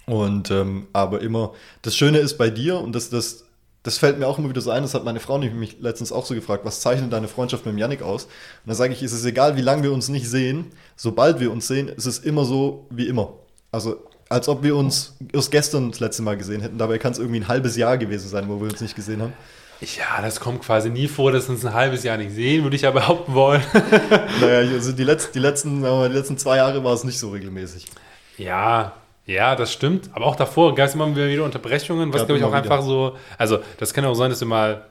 Und 0.08 0.50
ähm, 0.50 0.88
aber 0.92 1.22
immer, 1.22 1.54
das 1.84 1.96
Schöne 1.96 2.18
ist 2.18 2.40
bei 2.40 2.50
dir, 2.50 2.80
und 2.80 2.94
das, 2.94 3.12
das, 3.12 3.46
das 3.84 3.98
fällt 3.98 4.20
mir 4.20 4.28
auch 4.28 4.38
immer 4.38 4.50
wieder 4.50 4.62
so 4.62 4.72
ein, 4.72 4.84
das 4.84 4.94
hat 4.94 5.06
meine 5.06 5.20
Frau 5.20 5.38
nämlich 5.38 5.58
mich 5.58 5.82
letztens 5.82 6.12
auch 6.12 6.26
so 6.26 6.36
gefragt, 6.36 6.66
was 6.66 6.82
zeichnet 6.82 7.14
deine 7.14 7.28
Freundschaft 7.28 7.66
mit 7.66 7.74
dem 7.74 7.78
Yannick 7.78 8.02
aus? 8.02 8.26
Und 8.26 8.32
da 8.68 8.76
sage 8.76 8.94
ich, 8.94 9.02
es 9.02 9.14
ist 9.14 9.26
egal, 9.26 9.56
wie 9.56 9.62
lange 9.62 9.84
wir 9.84 9.94
uns 9.94 10.10
nicht 10.10 10.30
sehen, 10.30 10.72
sobald 10.96 11.40
wir 11.40 11.52
uns 11.52 11.68
sehen, 11.68 11.88
ist 11.88 12.06
es 12.06 12.20
immer 12.20 12.44
so 12.46 12.88
wie 12.90 13.08
immer. 13.08 13.34
Also 13.72 14.04
als 14.30 14.48
ob 14.48 14.64
wir 14.64 14.76
uns 14.76 15.16
erst 15.34 15.52
gestern 15.52 15.92
das 15.92 16.00
letzte 16.00 16.22
Mal 16.22 16.38
gesehen 16.38 16.62
hätten. 16.62 16.78
Dabei 16.78 17.00
kann 17.00 17.12
es 17.12 17.18
irgendwie 17.18 17.40
ein 17.40 17.48
halbes 17.48 17.76
Jahr 17.76 17.98
gewesen 17.98 18.30
sein, 18.30 18.48
wo 18.48 18.62
wir 18.62 18.70
uns 18.70 18.80
nicht 18.80 18.96
gesehen 18.96 19.22
haben. 19.22 19.34
Ja, 19.82 20.22
das 20.22 20.40
kommt 20.40 20.62
quasi 20.62 20.90
nie 20.90 21.08
vor, 21.08 21.32
dass 21.32 21.48
wir 21.48 21.56
uns 21.56 21.66
ein 21.66 21.74
halbes 21.74 22.04
Jahr 22.04 22.18
nicht 22.18 22.34
sehen, 22.36 22.64
würde 22.64 22.76
ich 22.76 22.84
ja 22.84 22.92
behaupten 22.92 23.34
wollen. 23.34 23.64
Naja, 24.42 24.72
also 24.72 24.92
die, 24.92 25.04
letzten, 25.04 25.34
die, 25.34 25.40
letzten, 25.40 25.82
die 25.82 26.14
letzten 26.14 26.38
zwei 26.38 26.58
Jahre 26.58 26.84
war 26.84 26.94
es 26.94 27.04
nicht 27.04 27.18
so 27.18 27.30
regelmäßig. 27.30 27.86
Ja, 28.38 28.94
ja, 29.30 29.56
das 29.56 29.72
stimmt. 29.72 30.10
Aber 30.14 30.26
auch 30.26 30.36
davor 30.36 30.74
gab 30.76 30.88
es 30.88 30.96
immer 30.96 31.16
wieder 31.16 31.44
Unterbrechungen, 31.46 32.12
was 32.14 32.26
glaube 32.26 32.40
ich 32.40 32.44
auch 32.44 32.50
wieder. 32.50 32.58
einfach 32.58 32.82
so, 32.82 33.16
also 33.38 33.60
das 33.78 33.94
kann 33.94 34.04
auch 34.06 34.16
sein, 34.16 34.32
dass 34.32 34.40
wir 34.40 34.48
mal 34.48 34.82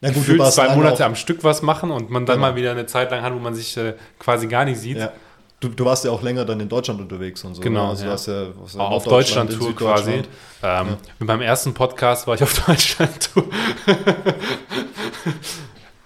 Na 0.00 0.08
gut, 0.08 0.16
gefühlt 0.18 0.44
zwei 0.52 0.74
Monate 0.74 1.04
am 1.04 1.14
Stück 1.14 1.44
was 1.44 1.60
machen 1.62 1.90
und 1.90 2.08
man 2.10 2.24
dann 2.24 2.36
Genau. 2.36 2.48
mal 2.48 2.56
wieder 2.56 2.70
eine 2.70 2.86
Zeit 2.86 3.10
lang 3.10 3.22
hat, 3.22 3.34
wo 3.34 3.38
man 3.38 3.54
sich 3.54 3.76
äh, 3.76 3.94
quasi 4.18 4.46
gar 4.46 4.64
nicht 4.64 4.78
sieht. 4.78 4.96
Ja. 4.96 5.12
Du, 5.60 5.68
du 5.68 5.84
warst 5.84 6.06
ja 6.06 6.10
auch 6.10 6.22
länger 6.22 6.46
dann 6.46 6.58
in 6.58 6.70
Deutschland 6.70 7.02
unterwegs 7.02 7.44
und 7.44 7.54
so. 7.54 7.60
Genau, 7.60 7.84
ne? 7.84 7.90
Also 7.90 8.04
ja. 8.04 8.06
du 8.06 8.10
warst 8.12 8.28
ja, 8.28 8.60
warst 8.60 8.74
ja 8.76 8.80
auf 8.80 9.04
Deutschland-Tour 9.04 9.76
quasi. 9.76 10.22
Ähm, 10.62 10.96
Mit 11.18 11.28
meinem 11.28 11.42
ersten 11.42 11.74
Podcast 11.74 12.26
war 12.26 12.34
ich 12.34 12.42
auf 12.42 12.54
Deutschland-Tour. 12.66 13.44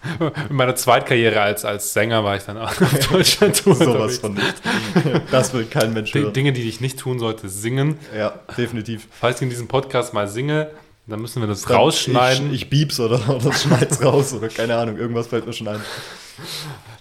Mit 0.18 0.50
meiner 0.50 0.75
Zweitkarriere 0.76 1.40
als, 1.40 1.64
als 1.64 1.92
Sänger 1.92 2.25
war 2.25 2.37
ich 2.37 2.42
dann 2.44 2.58
auch 2.58 2.68
auf 2.80 3.08
Deutschland-Tour. 3.11 3.75
Sowas 3.75 4.18
von 4.18 4.34
nicht. 4.34 4.54
Das 5.30 5.52
will 5.54 5.64
kein 5.64 5.92
Mensch 5.92 6.12
Di- 6.12 6.20
hören. 6.20 6.32
Dinge, 6.32 6.52
die 6.52 6.68
ich 6.68 6.80
nicht 6.80 6.99
tun 6.99 7.18
sollte, 7.18 7.49
singen. 7.49 7.99
Ja, 8.16 8.34
definitiv. 8.56 9.06
Falls 9.18 9.37
ich 9.37 9.42
in 9.42 9.50
diesem 9.50 9.68
Podcast 9.68 10.12
mal 10.14 10.28
singe, 10.28 10.70
dann 11.06 11.20
müssen 11.20 11.42
wir 11.42 11.46
das 11.46 11.62
Dann 11.62 11.76
rausschneiden. 11.76 12.49
Ich, 12.49 12.62
ich 12.62 12.70
bieb's 12.70 12.99
oder, 13.00 13.20
oder 13.28 13.52
schneid's 13.52 14.02
raus 14.02 14.32
oder 14.34 14.49
keine 14.49 14.76
Ahnung, 14.76 14.96
irgendwas 14.96 15.26
fällt 15.26 15.46
mir 15.46 15.52
schon 15.52 15.68
ein. 15.68 15.80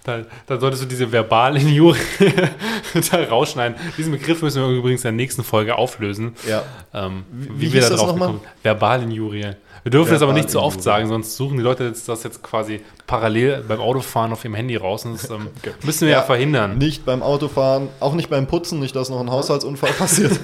Dann, 0.04 0.26
dann 0.46 0.60
solltest 0.60 0.82
du 0.82 0.86
diese 0.86 1.08
Verbalinjurie 1.08 1.98
da 3.10 3.22
rausschneiden. 3.24 3.76
Diesen 3.96 4.12
Begriff 4.12 4.42
müssen 4.42 4.62
wir 4.62 4.68
übrigens 4.68 5.00
in 5.00 5.04
der 5.04 5.12
nächsten 5.12 5.42
Folge 5.42 5.76
auflösen. 5.76 6.34
Ja. 6.46 6.62
Ähm, 6.92 7.24
Wie- 7.32 7.48
wie, 7.48 7.60
wie 7.68 7.72
wir 7.72 7.80
da 7.80 7.88
das 7.88 8.00
drauf 8.00 8.08
nochmal? 8.10 8.28
gekommen 8.28 8.46
Verbalinjurie. 8.62 9.52
Wir 9.84 9.90
dürfen 9.90 10.12
das 10.12 10.22
aber 10.22 10.32
nicht 10.32 10.48
so 10.50 10.60
oft 10.62 10.82
sagen, 10.82 11.06
sonst 11.08 11.36
suchen 11.36 11.58
die 11.58 11.62
Leute 11.62 11.84
jetzt 11.84 12.08
das 12.08 12.22
jetzt 12.24 12.42
quasi 12.42 12.80
parallel 13.06 13.62
beim 13.68 13.80
Autofahren 13.80 14.32
auf 14.32 14.42
ihrem 14.42 14.54
Handy 14.54 14.76
raus. 14.76 15.04
Und 15.04 15.14
das 15.22 15.28
ähm, 15.30 15.48
müssen 15.82 16.02
wir 16.06 16.12
ja, 16.12 16.18
Ja. 16.20 16.22
verhindern. 16.24 16.78
Nicht 16.78 17.04
beim 17.04 17.22
Autofahren, 17.22 17.88
auch 18.00 18.14
nicht 18.14 18.30
beim 18.30 18.46
Putzen, 18.46 18.80
nicht, 18.80 18.96
dass 18.96 19.10
noch 19.10 19.20
ein 19.20 19.30
Haushaltsunfall 19.30 19.92
passiert. 19.98 20.40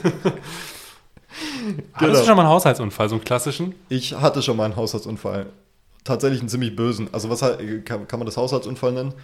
Hattest 1.94 2.22
du 2.22 2.26
schon 2.26 2.36
mal 2.36 2.42
einen 2.42 2.50
Haushaltsunfall, 2.52 3.08
so 3.08 3.14
einen 3.14 3.24
klassischen? 3.24 3.74
Ich 3.88 4.12
hatte 4.14 4.42
schon 4.42 4.56
mal 4.56 4.64
einen 4.64 4.76
Haushaltsunfall. 4.76 5.46
Tatsächlich 6.04 6.40
einen 6.40 6.48
ziemlich 6.48 6.76
bösen. 6.76 7.08
Also 7.12 7.30
was 7.30 7.40
kann, 7.40 8.06
kann 8.06 8.18
man 8.18 8.26
das 8.26 8.36
Haushaltsunfall 8.36 8.92
nennen? 8.92 9.14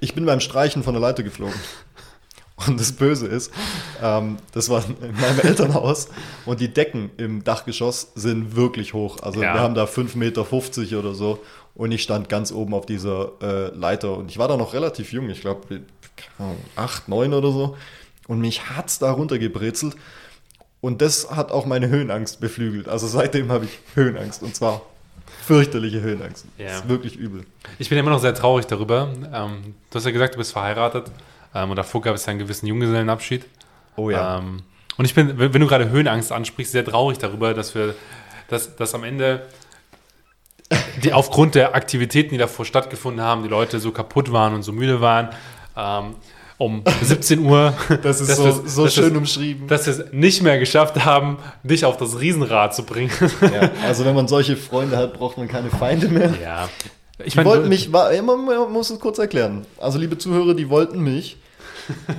Ich 0.00 0.14
bin 0.14 0.24
beim 0.26 0.40
Streichen 0.40 0.82
von 0.82 0.94
der 0.94 1.00
Leiter 1.00 1.22
geflogen. 1.22 1.54
Und 2.66 2.80
das 2.80 2.92
Böse 2.92 3.26
ist, 3.26 3.52
ähm, 4.02 4.38
das 4.52 4.70
war 4.70 4.82
in 5.02 5.12
meinem 5.20 5.40
Elternhaus 5.40 6.08
und 6.46 6.58
die 6.60 6.68
Decken 6.72 7.10
im 7.18 7.44
Dachgeschoss 7.44 8.12
sind 8.14 8.56
wirklich 8.56 8.94
hoch. 8.94 9.18
Also 9.22 9.42
Ja. 9.42 9.52
wir 9.54 9.60
haben 9.60 9.74
da 9.74 9.84
5,50 9.84 10.16
Meter 10.16 10.98
oder 10.98 11.14
so 11.14 11.38
und 11.74 11.92
ich 11.92 12.02
stand 12.02 12.30
ganz 12.30 12.52
oben 12.52 12.72
auf 12.72 12.86
dieser 12.86 13.32
äh, 13.42 13.66
Leiter 13.76 14.16
und 14.16 14.30
ich 14.30 14.38
war 14.38 14.48
da 14.48 14.56
noch 14.56 14.72
relativ 14.72 15.12
jung, 15.12 15.28
ich 15.28 15.42
glaube 15.42 15.82
8, 16.76 17.08
9 17.08 17.34
oder 17.34 17.52
so 17.52 17.76
und 18.26 18.40
mich 18.40 18.70
hat's 18.70 18.98
da 18.98 19.10
runtergebrezelt 19.12 19.94
und 20.80 21.02
das 21.02 21.30
hat 21.30 21.52
auch 21.52 21.66
meine 21.66 21.88
Höhenangst 21.88 22.40
beflügelt. 22.40 22.88
Also 22.88 23.06
seitdem 23.06 23.52
habe 23.52 23.66
ich 23.66 23.78
Höhenangst 23.94 24.42
und 24.42 24.56
zwar 24.56 24.80
fürchterliche 25.44 26.00
Höhenangst. 26.00 26.46
Ja. 26.56 26.66
Das 26.68 26.76
ist 26.80 26.88
wirklich 26.88 27.16
übel. 27.16 27.44
Ich 27.78 27.90
bin 27.90 27.98
immer 27.98 28.10
noch 28.10 28.20
sehr 28.20 28.34
traurig 28.34 28.66
darüber. 28.66 29.10
Ähm, 29.32 29.74
du 29.90 29.94
hast 29.96 30.04
ja 30.06 30.10
gesagt, 30.10 30.34
du 30.34 30.38
bist 30.38 30.52
verheiratet. 30.52 31.10
Ähm, 31.56 31.70
und 31.70 31.76
davor 31.76 32.02
gab 32.02 32.14
es 32.14 32.26
ja 32.26 32.30
einen 32.30 32.38
gewissen 32.40 32.66
Junggesellenabschied. 32.66 33.44
Oh 33.96 34.10
ja. 34.10 34.38
Ähm, 34.38 34.62
und 34.98 35.04
ich 35.04 35.14
bin, 35.14 35.38
wenn 35.38 35.52
du 35.60 35.66
gerade 35.66 35.88
Höhenangst 35.90 36.32
ansprichst, 36.32 36.72
sehr 36.72 36.84
traurig 36.84 37.18
darüber, 37.18 37.54
dass 37.54 37.74
wir, 37.74 37.94
dass, 38.48 38.76
dass 38.76 38.94
am 38.94 39.04
Ende 39.04 39.46
die 41.02 41.12
aufgrund 41.12 41.54
der 41.54 41.74
Aktivitäten, 41.74 42.30
die 42.30 42.38
davor 42.38 42.64
stattgefunden 42.64 43.22
haben, 43.24 43.42
die 43.42 43.48
Leute 43.48 43.78
so 43.78 43.92
kaputt 43.92 44.32
waren 44.32 44.54
und 44.54 44.62
so 44.62 44.72
müde 44.72 45.00
waren, 45.00 45.28
ähm, 45.76 46.14
um 46.58 46.82
17 47.02 47.40
Uhr, 47.44 47.74
das 48.02 48.20
ist 48.20 48.34
so, 48.36 48.50
so 48.66 48.88
schön 48.88 49.12
wir's- 49.12 49.16
umschrieben. 49.18 49.68
dass 49.68 49.86
wir 49.86 49.92
es 49.92 50.12
nicht 50.12 50.42
mehr 50.42 50.58
geschafft 50.58 51.04
haben, 51.04 51.38
dich 51.62 51.84
auf 51.84 51.98
das 51.98 52.18
Riesenrad 52.18 52.74
zu 52.74 52.84
bringen. 52.84 53.12
Ja, 53.42 53.70
also 53.84 54.04
wenn 54.06 54.14
man 54.14 54.26
solche 54.26 54.56
Freunde 54.56 54.96
hat, 54.96 55.12
braucht 55.14 55.36
man 55.38 55.46
keine 55.48 55.70
Feinde 55.70 56.08
mehr. 56.08 56.32
ja. 56.42 56.68
Ich 57.24 57.32
Die 57.34 57.44
wollten 57.44 57.68
mich, 57.70 57.92
war, 57.94 58.10
man 58.22 58.72
muss 58.72 58.90
es 58.90 59.00
kurz 59.00 59.18
erklären. 59.18 59.64
Also 59.78 59.98
liebe 59.98 60.18
Zuhörer, 60.18 60.52
die 60.54 60.68
wollten 60.68 61.00
mich, 61.02 61.38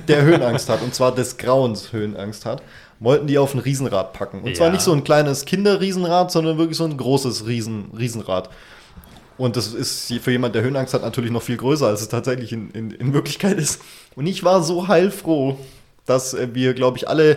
der 0.08 0.22
Höhenangst 0.22 0.68
hat, 0.68 0.82
und 0.82 0.94
zwar 0.94 1.14
des 1.14 1.36
Grauens 1.36 1.92
Höhenangst 1.92 2.46
hat, 2.46 2.62
wollten 3.00 3.26
die 3.26 3.38
auf 3.38 3.54
ein 3.54 3.60
Riesenrad 3.60 4.12
packen. 4.12 4.42
Und 4.42 4.56
zwar 4.56 4.68
Ja. 4.68 4.72
nicht 4.72 4.82
so 4.82 4.92
ein 4.92 5.04
kleines 5.04 5.44
Kinderriesenrad, 5.44 6.32
sondern 6.32 6.58
wirklich 6.58 6.76
so 6.76 6.84
ein 6.84 6.96
großes 6.96 7.46
Riesen, 7.46 7.90
Riesenrad. 7.96 8.50
Und 9.36 9.56
das 9.56 9.68
ist 9.72 10.12
für 10.20 10.32
jemand, 10.32 10.56
der 10.56 10.62
Höhenangst 10.62 10.94
hat, 10.94 11.02
natürlich 11.02 11.30
noch 11.30 11.42
viel 11.42 11.56
größer, 11.56 11.86
als 11.86 12.00
es 12.00 12.08
tatsächlich 12.08 12.52
in, 12.52 12.70
in, 12.70 12.90
in 12.90 13.12
Wirklichkeit 13.14 13.56
ist. 13.56 13.80
Und 14.16 14.26
ich 14.26 14.42
war 14.42 14.64
so 14.64 14.88
heilfroh, 14.88 15.56
dass 16.06 16.34
äh, 16.34 16.48
wir, 16.54 16.74
glaube 16.74 16.98
ich, 16.98 17.08
alle 17.08 17.32
äh, 17.32 17.36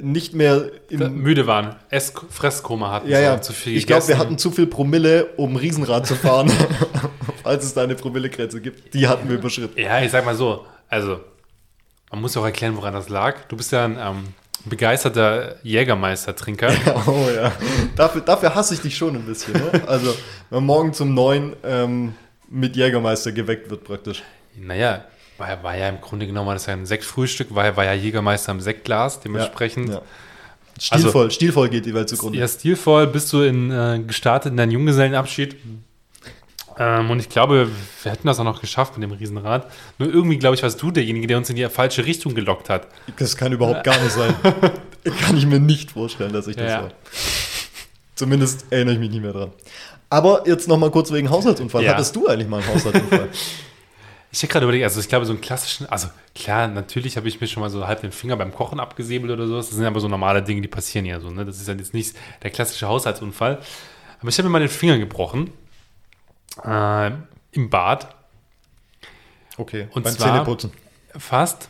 nicht 0.00 0.32
mehr 0.34 0.70
im, 0.88 1.16
müde 1.16 1.46
waren, 1.46 1.76
Ess 1.90 2.14
Fresskoma 2.30 2.90
hatten, 2.90 3.10
ja, 3.10 3.20
ja. 3.20 3.42
zu 3.42 3.52
viel 3.52 3.76
ich 3.76 3.86
glaube, 3.86 4.08
wir 4.08 4.16
hatten 4.16 4.38
zu 4.38 4.50
viel 4.50 4.66
Promille, 4.66 5.26
um 5.36 5.56
Riesenrad 5.56 6.06
zu 6.06 6.14
fahren. 6.14 6.50
Falls 7.42 7.64
es 7.64 7.74
da 7.74 7.82
eine 7.82 7.96
Promillegrenze 7.96 8.60
gibt. 8.62 8.94
Die 8.94 9.06
hatten 9.06 9.28
wir 9.28 9.36
überschritten. 9.36 9.78
Ja, 9.78 10.00
ich 10.00 10.12
sag 10.12 10.24
mal 10.24 10.36
so, 10.36 10.64
also 10.88 11.20
man 12.12 12.20
muss 12.20 12.36
auch 12.36 12.44
erklären, 12.44 12.76
woran 12.76 12.94
das 12.94 13.08
lag. 13.08 13.36
Du 13.48 13.56
bist 13.56 13.72
ja 13.72 13.84
ein 13.84 13.96
ähm, 13.98 14.24
begeisterter 14.66 15.56
Jägermeister-Trinker. 15.62 16.72
Oh 17.06 17.28
ja. 17.34 17.52
Dafür, 17.96 18.20
dafür 18.20 18.54
hasse 18.54 18.74
ich 18.74 18.80
dich 18.80 18.96
schon 18.96 19.16
ein 19.16 19.22
bisschen. 19.24 19.54
Ne? 19.54 19.82
Also, 19.86 20.14
wenn 20.50 20.64
morgen 20.64 20.92
zum 20.92 21.14
Neun 21.14 21.54
ähm, 21.64 22.14
mit 22.48 22.76
Jägermeister 22.76 23.32
geweckt 23.32 23.70
wird, 23.70 23.84
praktisch. 23.84 24.22
Naja, 24.56 25.04
war, 25.38 25.62
war 25.62 25.76
ja 25.76 25.88
im 25.88 26.00
Grunde 26.00 26.26
genommen 26.26 26.50
das 26.50 26.66
ja 26.66 26.74
ein 26.74 26.86
Sektfrühstück, 26.86 27.54
war, 27.54 27.64
ja- 27.64 27.76
war 27.76 27.84
ja 27.84 27.94
Jägermeister 27.94 28.52
im 28.52 28.60
Sektglas, 28.60 29.20
dementsprechend. 29.20 29.88
Ja, 29.88 29.94
ja. 29.96 30.02
Stilvoll, 30.80 31.30
stilvoll 31.30 31.68
geht 31.68 31.84
die 31.86 31.94
Welt 31.94 32.08
zugrunde. 32.08 32.38
Ja, 32.38 32.48
stilvoll 32.48 33.06
bist 33.06 33.32
du 33.32 33.42
in, 33.42 33.70
äh, 33.70 34.00
gestartet 34.06 34.52
in 34.52 34.56
deinen 34.56 34.70
Junggesellenabschied. 34.72 35.56
Ähm, 36.78 37.10
und 37.10 37.18
ich 37.20 37.28
glaube, 37.28 37.68
wir 38.02 38.12
hätten 38.12 38.26
das 38.26 38.38
auch 38.40 38.44
noch 38.44 38.60
geschafft 38.60 38.96
mit 38.96 39.08
dem 39.08 39.16
Riesenrad. 39.16 39.70
Nur 39.98 40.12
irgendwie, 40.12 40.38
glaube 40.38 40.54
ich, 40.56 40.62
warst 40.62 40.80
du 40.82 40.90
derjenige, 40.90 41.26
der 41.26 41.38
uns 41.38 41.50
in 41.50 41.56
die 41.56 41.68
falsche 41.68 42.04
Richtung 42.06 42.34
gelockt 42.34 42.68
hat. 42.68 42.86
Das 43.18 43.36
kann 43.36 43.52
überhaupt 43.52 43.84
gar 43.84 43.98
nicht 44.00 44.12
sein. 44.12 44.34
kann 45.20 45.36
ich 45.36 45.46
mir 45.46 45.60
nicht 45.60 45.92
vorstellen, 45.92 46.32
dass 46.32 46.46
ich 46.46 46.56
das 46.56 46.70
Ja. 46.70 46.82
war. 46.82 46.90
Zumindest 48.14 48.66
erinnere 48.70 48.94
ich 48.94 49.00
mich 49.00 49.10
nicht 49.10 49.22
mehr 49.22 49.32
dran. 49.32 49.52
Aber 50.10 50.46
jetzt 50.46 50.68
noch 50.68 50.76
mal 50.78 50.90
kurz 50.90 51.10
wegen 51.10 51.30
Haushaltsunfall. 51.30 51.82
Ja. 51.84 51.92
Hattest 51.94 52.14
du 52.14 52.26
eigentlich 52.26 52.48
mal 52.48 52.60
einen 52.62 52.68
Haushaltsunfall? 52.74 53.28
Ich 54.34 54.42
hätte 54.42 54.50
gerade 54.52 54.64
überlegt, 54.64 54.84
also 54.84 54.98
ich 54.98 55.10
glaube, 55.10 55.26
so 55.26 55.32
einen 55.32 55.42
klassischen, 55.42 55.86
also 55.90 56.08
klar, 56.34 56.66
natürlich 56.66 57.18
habe 57.18 57.28
ich 57.28 57.38
mir 57.42 57.46
schon 57.46 57.60
mal 57.62 57.68
so 57.68 57.86
halb 57.86 58.00
den 58.00 58.12
Finger 58.12 58.34
beim 58.34 58.50
Kochen 58.50 58.80
abgesäbelt 58.80 59.30
oder 59.30 59.46
sowas. 59.46 59.68
Das 59.68 59.76
sind 59.76 59.84
aber 59.84 60.00
so 60.00 60.08
normale 60.08 60.42
Dinge, 60.42 60.62
die 60.62 60.68
passieren 60.68 61.04
ja 61.04 61.20
so. 61.20 61.28
Ne? 61.28 61.44
Das 61.44 61.60
ist 61.60 61.68
ja 61.68 61.74
jetzt 61.74 61.92
nicht 61.92 62.16
der 62.42 62.48
klassische 62.50 62.88
Haushaltsunfall. 62.88 63.58
Aber 64.20 64.28
ich 64.30 64.38
habe 64.38 64.48
mir 64.48 64.52
mal 64.54 64.60
den 64.60 64.70
Finger 64.70 64.96
gebrochen. 64.96 65.50
Äh, 66.64 67.10
Im 67.52 67.70
Bad. 67.70 68.14
Okay, 69.58 69.88
Und 69.92 70.02
beim 70.04 70.12
zwar- 70.14 70.28
Zähneputzen. 70.32 70.72
Fast. 71.16 71.68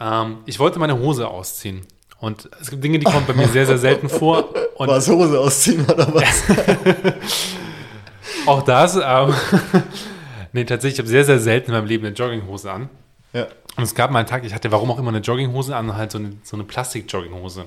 Ähm, 0.00 0.38
ich 0.46 0.58
wollte 0.58 0.78
meine 0.78 0.98
Hose 0.98 1.26
ausziehen. 1.28 1.86
Und 2.18 2.48
es 2.60 2.70
gibt 2.70 2.82
Dinge, 2.82 2.98
die 2.98 3.04
kommen 3.04 3.26
bei 3.26 3.34
mir 3.34 3.48
sehr, 3.48 3.66
sehr 3.66 3.78
selten 3.78 4.08
vor. 4.08 4.54
Und 4.76 4.88
War 4.88 4.96
es 4.98 5.08
Hose 5.08 5.38
ausziehen 5.40 5.84
oder 5.86 6.14
was? 6.14 6.42
auch 8.46 8.62
das, 8.62 8.96
ähm, 9.02 9.34
nee, 10.52 10.64
tatsächlich, 10.64 10.94
ich 10.94 10.98
habe 11.00 11.08
sehr, 11.08 11.24
sehr 11.24 11.38
selten 11.40 11.70
in 11.70 11.76
meinem 11.76 11.86
Leben 11.86 12.06
eine 12.06 12.14
Jogginghose 12.14 12.70
an. 12.70 12.88
ja. 13.32 13.46
Und 13.76 13.82
es 13.84 13.94
gab 13.94 14.10
mal 14.10 14.20
einen 14.20 14.28
Tag, 14.28 14.42
ich 14.44 14.54
hatte 14.54 14.72
warum 14.72 14.90
auch 14.90 14.98
immer 14.98 15.10
eine 15.10 15.18
Jogginghose 15.18 15.76
an, 15.76 15.94
halt 15.94 16.10
so 16.10 16.16
eine, 16.16 16.32
so 16.42 16.56
eine 16.56 16.64
Plastik-Jogginghose. 16.64 17.66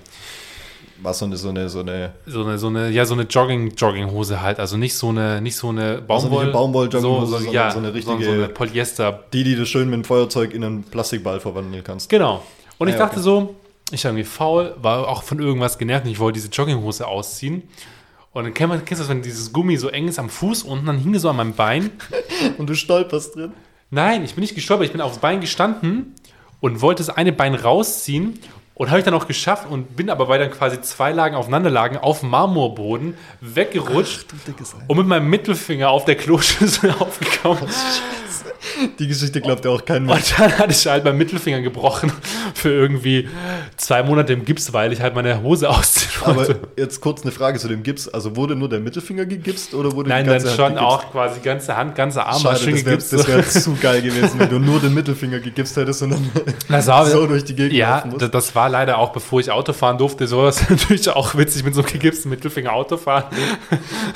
War 1.02 1.14
so 1.14 1.26
eine, 1.26 1.38
so 1.38 1.50
eine, 1.50 1.70
so 1.70 1.80
eine 1.80 2.14
So 2.26 2.44
eine, 2.44 2.58
so 2.58 2.68
eine, 2.68 2.90
ja, 2.90 3.06
so 3.06 3.14
eine 3.14 3.24
Jogging-Jogginghose 3.24 4.42
halt. 4.42 4.60
Also 4.60 4.78
nicht 4.78 4.96
so 4.96 5.10
eine, 5.10 5.42
nicht 5.42 5.56
so 5.56 5.70
eine 5.70 6.04
Also 6.08 6.28
Baumwoll. 6.28 6.44
eine 6.44 6.52
Baumwoll-Jogginghose, 6.52 7.26
so, 7.26 7.32
so, 7.32 7.38
sondern 7.38 7.54
ja, 7.54 7.72
so 7.72 7.80
eine 7.80 7.94
richtige- 7.94 8.24
So 8.26 8.32
eine 8.32 8.48
Polyester. 8.50 9.24
Die, 9.34 9.44
die 9.44 9.56
du 9.56 9.66
schön 9.66 9.90
mit 9.90 9.98
dem 9.98 10.04
Feuerzeug 10.04 10.54
in 10.54 10.64
einen 10.64 10.84
Plastikball 10.84 11.40
verwandeln 11.40 11.84
kannst. 11.84 12.10
Genau. 12.10 12.44
Und 12.78 12.88
ich 12.90 12.96
Ah, 12.96 12.98
ja, 13.00 13.04
dachte 13.06 13.18
okay. 13.18 13.24
so, 13.24 13.56
ich 13.92 14.04
war 14.04 14.12
irgendwie 14.12 14.26
faul, 14.30 14.76
war 14.82 15.08
auch 15.08 15.24
von 15.24 15.40
irgendwas 15.40 15.78
genervt 15.78 16.06
und 16.06 16.12
ich 16.12 16.20
wollte 16.20 16.36
diese 16.40 16.50
Jogginghose 16.50 17.08
ausziehen. 17.08 17.64
Und 18.32 18.44
dann 18.44 18.54
kennst 18.54 18.80
du 18.92 18.96
das, 18.96 19.10
wenn 19.10 19.22
dieses 19.24 19.52
Gummi 19.54 19.78
so 19.78 19.88
eng 19.90 20.08
ist 20.08 20.20
am 20.20 20.30
Fuß 20.30 20.64
unten, 20.64 20.86
dann 20.86 20.98
hing 21.00 21.16
es 21.16 21.24
so 21.24 21.30
an 21.30 21.36
meinem 21.38 21.54
Bein. 21.54 21.90
Und 22.60 22.70
du 22.70 22.76
stolperst 22.76 23.36
drin. 23.36 23.54
Nein, 23.90 24.24
ich 24.24 24.36
bin 24.36 24.42
nicht 24.44 24.54
gestolpert, 24.54 24.86
ich 24.86 24.92
bin 24.92 25.02
aufs 25.02 25.18
Bein 25.18 25.42
gestanden 25.42 26.14
und 26.62 26.82
wollte 26.82 27.04
das 27.04 27.16
eine 27.16 27.32
Bein 27.34 27.56
rausziehen 27.56 28.38
und 28.80 28.90
habe 28.90 29.00
ich 29.00 29.06
dann 29.06 29.14
auch 29.14 29.28
geschafft 29.28 29.70
und 29.70 29.98
bin 29.98 30.10
aber, 30.10 30.30
weil 30.30 30.40
dann 30.40 30.52
quasi 30.52 30.80
zwei 30.80 31.12
Lagen 31.12 31.36
aufeinander 31.36 31.70
lagen, 31.70 31.98
auf 31.98 32.24
Marmorboden 32.24 33.18
weggerutscht 33.42 34.28
und 34.88 34.98
mit 34.98 35.06
meinem 35.06 35.30
Mittelfinger 35.30 35.90
auf 35.90 36.06
der 36.06 36.16
Kloschüssel 36.16 36.92
aufgekommen. 37.00 37.68
Die 39.00 39.08
Geschichte 39.08 39.42
glaubt 39.42 39.66
ja 39.66 39.72
auch 39.72 39.84
kein 39.86 40.06
Mensch. 40.06 40.32
Und 40.32 40.40
dann 40.40 40.58
hatte 40.58 40.72
ich 40.72 40.86
halt 40.88 41.04
meinen 41.06 41.18
Mittelfinger 41.18 41.62
gebrochen 41.62 42.12
für 42.54 42.70
irgendwie 42.70 43.28
zwei 43.78 44.04
Monate 44.04 44.34
im 44.34 44.46
Gips, 44.46 44.74
weil 44.74 44.94
ich 44.94 45.02
halt 45.02 45.16
meine 45.16 45.42
Hose 45.42 45.70
ausziehen 45.70 46.10
Aber 46.24 46.36
wollte. 46.38 46.60
jetzt 46.78 47.02
kurz 47.02 47.22
eine 47.24 47.32
Frage 47.32 47.60
zu 47.60 47.68
dem 47.68 47.84
Gips. 47.84 48.08
Also 48.08 48.36
wurde 48.36 48.56
nur 48.56 48.70
der 48.70 48.80
Mittelfinger 48.80 49.26
gegipst 49.26 49.74
oder 49.74 49.92
wurde 49.94 50.10
Nein, 50.10 50.24
die 50.26 50.30
dann 50.32 50.40
ganze 50.42 50.56
schon 50.56 50.66
Hand 50.66 50.76
gegipst? 50.76 50.94
auch 50.96 51.12
quasi 51.12 51.40
ganze 51.42 51.76
Hand, 51.78 51.96
ganze 51.96 52.26
Arm 52.26 52.44
war 52.44 52.56
Schade, 52.56 52.60
schön 52.64 52.76
das 52.76 52.86
wäre 52.86 52.96
gegipst. 52.98 53.14
das 53.14 53.28
wär 53.28 53.48
zu 53.64 53.76
geil 53.82 54.02
gewesen, 54.02 54.40
wenn 54.40 54.50
du 54.50 54.60
nur 54.60 54.80
den 54.80 54.94
Mittelfinger 54.94 55.40
gegipst 55.40 55.76
hättest 55.78 56.02
und 56.04 56.12
dann 56.12 56.30
Das 56.68 56.88
war- 56.88 57.06
so 57.06 57.26
durch 57.28 57.44
die 57.46 57.56
Gegend 57.56 57.74
Ja, 57.74 57.96
laufen 57.98 58.10
musst. 58.12 58.22
das, 58.22 58.32
das 58.32 58.56
war 58.56 58.70
leider 58.70 58.98
auch, 58.98 59.12
bevor 59.12 59.40
ich 59.40 59.50
Auto 59.52 59.74
fahren 59.74 59.98
durfte, 59.98 60.28
sowas 60.28 60.62
natürlich 60.70 61.10
auch 61.10 61.36
witzig 61.36 61.64
mit 61.64 61.76
so 61.76 61.82
einem 61.82 61.92
gegipsten 61.92 62.30
Mittelfinger 62.30 62.74
Auto 62.74 62.98
fahren. 62.98 63.26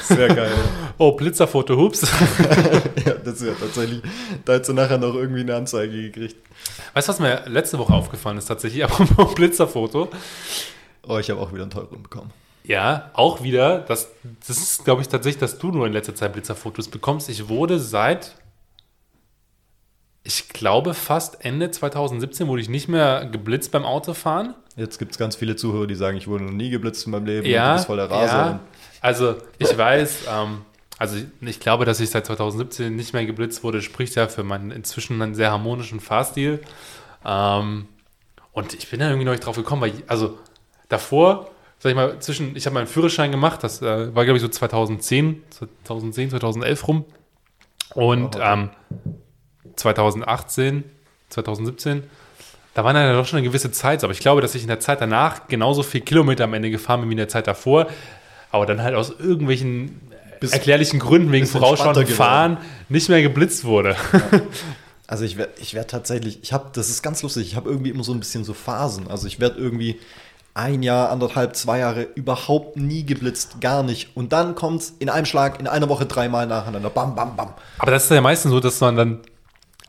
Sehr 0.04 0.28
geil. 0.28 0.52
Oh, 0.98 1.12
Blitzerfoto, 1.14 1.76
hups. 1.78 2.02
ja, 3.06 3.14
das 3.24 3.42
ja 3.42 3.52
tatsächlich. 3.60 4.02
Da 4.46 4.54
hättest 4.54 4.70
du 4.70 4.74
nachher 4.74 4.98
noch 4.98 5.16
irgendwie 5.16 5.42
eine 5.42 5.56
Anzeige 5.56 6.10
gekriegt. 6.10 6.36
Weißt 6.94 7.08
du, 7.08 7.12
was 7.14 7.20
mir 7.20 7.44
letzte 7.48 7.80
Woche 7.80 7.94
aufgefallen 7.94 8.38
ist 8.38 8.46
tatsächlich? 8.46 8.84
Apropos 8.86 9.36
Blitzerfoto. 9.36 10.10
Oh, 11.08 11.18
ich 11.18 11.30
habe 11.30 11.40
auch 11.40 11.52
wieder 11.52 11.64
einen 11.64 11.72
teuren 11.72 12.04
bekommen. 12.04 12.32
Ja, 12.66 13.10
auch 13.14 13.44
wieder, 13.44 13.80
das, 13.80 14.10
das 14.48 14.58
ist, 14.58 14.86
glaube 14.86 15.02
ich, 15.02 15.10
tatsächlich, 15.10 15.40
dass 15.40 15.58
du 15.58 15.70
nur 15.72 15.86
in 15.86 15.92
letzter 15.92 16.16
Zeit 16.16 16.32
Blitzerfotos 16.32 16.88
bekommst. 16.88 17.28
Ich 17.30 17.50
wurde 17.50 17.78
seit, 17.78 18.36
ich 20.24 20.48
glaube, 20.48 20.94
fast 20.94 21.44
Ende 21.44 21.72
2017 21.72 22.48
wurde 22.48 22.62
ich 22.62 22.70
nicht 22.70 22.88
mehr 22.88 23.26
geblitzt 23.26 23.72
beim 23.74 23.84
Autofahren. 23.84 24.54
Jetzt 24.78 24.98
gibt 24.98 25.12
es 25.12 25.18
ganz 25.18 25.36
viele 25.36 25.58
Zuhörer, 25.58 25.88
die 25.88 25.96
sagen, 25.96 26.16
ich 26.16 26.28
wurde 26.28 26.46
noch 26.46 26.54
nie 26.54 26.70
geblitzt 26.70 27.06
in 27.06 27.12
meinem 27.12 27.26
Leben. 27.26 27.46
Ja, 27.46 27.72
du 27.72 27.76
bist 27.76 27.88
voll 27.88 27.98
der 27.98 28.10
Raser. 28.10 28.34
ja. 28.34 28.60
Also 29.02 29.36
ich 29.60 29.78
weiß, 29.78 30.20
ähm, 30.32 30.62
also 31.00 31.18
ich 31.42 31.60
glaube, 31.60 31.86
dass 31.86 32.00
ich 32.00 32.10
seit 32.10 32.26
2017 32.26 32.96
nicht 32.96 33.14
mehr 33.14 33.26
geblitzt 33.26 33.64
wurde, 33.64 33.82
spricht 33.82 34.16
ja 34.16 34.28
für 34.28 34.44
meinen 34.44 34.72
inzwischen 34.72 35.22
einen 35.22 35.36
sehr 35.36 35.52
harmonischen 35.52 36.00
Fahrstil. 36.00 36.62
Ähm, 37.26 37.88
und 38.52 38.74
ich 38.74 38.90
bin 38.90 39.00
da 39.00 39.08
irgendwie 39.08 39.26
noch 39.26 39.32
nicht 39.32 39.46
drauf 39.46 39.56
gekommen, 39.56 39.82
weil, 39.82 39.90
ich- 39.90 40.04
also 40.08 40.38
davor, 40.90 41.50
sag 41.80 41.90
ich 41.90 41.96
mal, 41.96 42.20
zwischen, 42.20 42.56
ich 42.56 42.66
habe 42.66 42.76
meinen 42.76 42.88
Führerschein 42.88 43.32
gemacht, 43.32 43.64
das 43.64 43.82
äh, 43.82 44.16
war 44.16 44.24
glaube 44.26 44.38
ich 44.38 44.42
so 44.42 44.48
2010, 44.48 45.44
2010, 45.50 46.30
2011 46.30 46.88
rum. 46.88 47.06
Und 47.96 48.36
Oh, 48.38 48.40
ähm, 48.42 48.70
2018, 49.76 50.84
2017 51.30 52.04
Da 52.74 52.84
war 52.84 52.94
dann 52.94 53.16
doch 53.16 53.26
schon 53.28 53.38
eine 53.38 53.48
gewisse 53.48 53.72
Zeit, 53.72 54.04
aber 54.04 54.14
ich 54.14 54.20
glaube, 54.20 54.42
dass 54.42 54.56
ich 54.56 54.64
in 54.64 54.68
der 54.68 54.80
Zeit 54.80 55.00
danach 55.02 55.48
genauso 55.48 55.84
viel 55.84 56.02
Kilometer 56.02 56.46
am 56.46 56.54
Ende 56.56 56.72
gefahren 56.72 57.02
bin 57.02 57.10
wie 57.10 57.14
in 57.14 57.18
der 57.18 57.28
Zeit 57.30 57.46
davor, 57.48 57.88
aber 58.52 58.66
dann 58.66 58.82
halt 58.82 58.96
aus 58.96 59.12
irgendwelchen 59.12 60.00
Bis- 60.44 60.54
erklärlichen 60.54 61.00
Gründen 61.00 61.32
wegen 61.32 61.48
vorausschauendem 61.48 62.08
Fahren 62.08 62.58
nicht 62.90 63.10
mehr 63.10 63.22
geblitzt 63.22 63.66
wurde. 63.66 63.96
Also 65.06 65.26
ich 65.26 65.38
werde 65.38 65.54
ich 65.60 65.74
werd 65.74 65.92
tatsächlich, 65.92 66.40
ich 66.42 66.54
habe, 66.54 66.70
das 66.74 66.90
ist 66.90 67.04
ganz 67.04 67.22
lustig, 67.22 67.46
ich 67.46 67.56
habe 67.56 67.70
irgendwie 67.70 67.90
immer 67.92 68.04
so 68.06 68.14
ein 68.14 68.20
bisschen 68.20 68.46
so 68.46 68.54
Phasen. 68.54 69.10
Also 69.10 69.28
ich 69.28 69.40
werde 69.40 69.60
irgendwie 69.60 70.00
ein 70.56 70.82
Jahr, 70.82 71.10
anderthalb, 71.12 71.56
zwei 71.56 71.80
Jahre 71.80 72.04
überhaupt 72.16 72.78
nie 72.78 73.06
geblitzt, 73.06 73.60
gar 73.60 73.84
nicht. 73.84 74.16
Und 74.16 74.32
dann 74.34 74.56
kommt 74.56 74.82
es 74.82 74.94
in 75.00 75.10
einem 75.10 75.26
Schlag, 75.26 75.60
in 75.60 75.68
einer 75.68 75.90
Woche 75.90 76.06
dreimal 76.06 76.48
nacheinander. 76.48 76.90
Bam, 76.90 77.16
bam, 77.16 77.36
bam. 77.36 77.54
Aber 77.80 77.92
das 77.92 78.06
ist 78.06 78.12
ja 78.12 78.22
meistens 78.22 78.52
so, 78.52 78.60
dass 78.60 78.80
man 78.80 78.96
dann, 78.96 79.20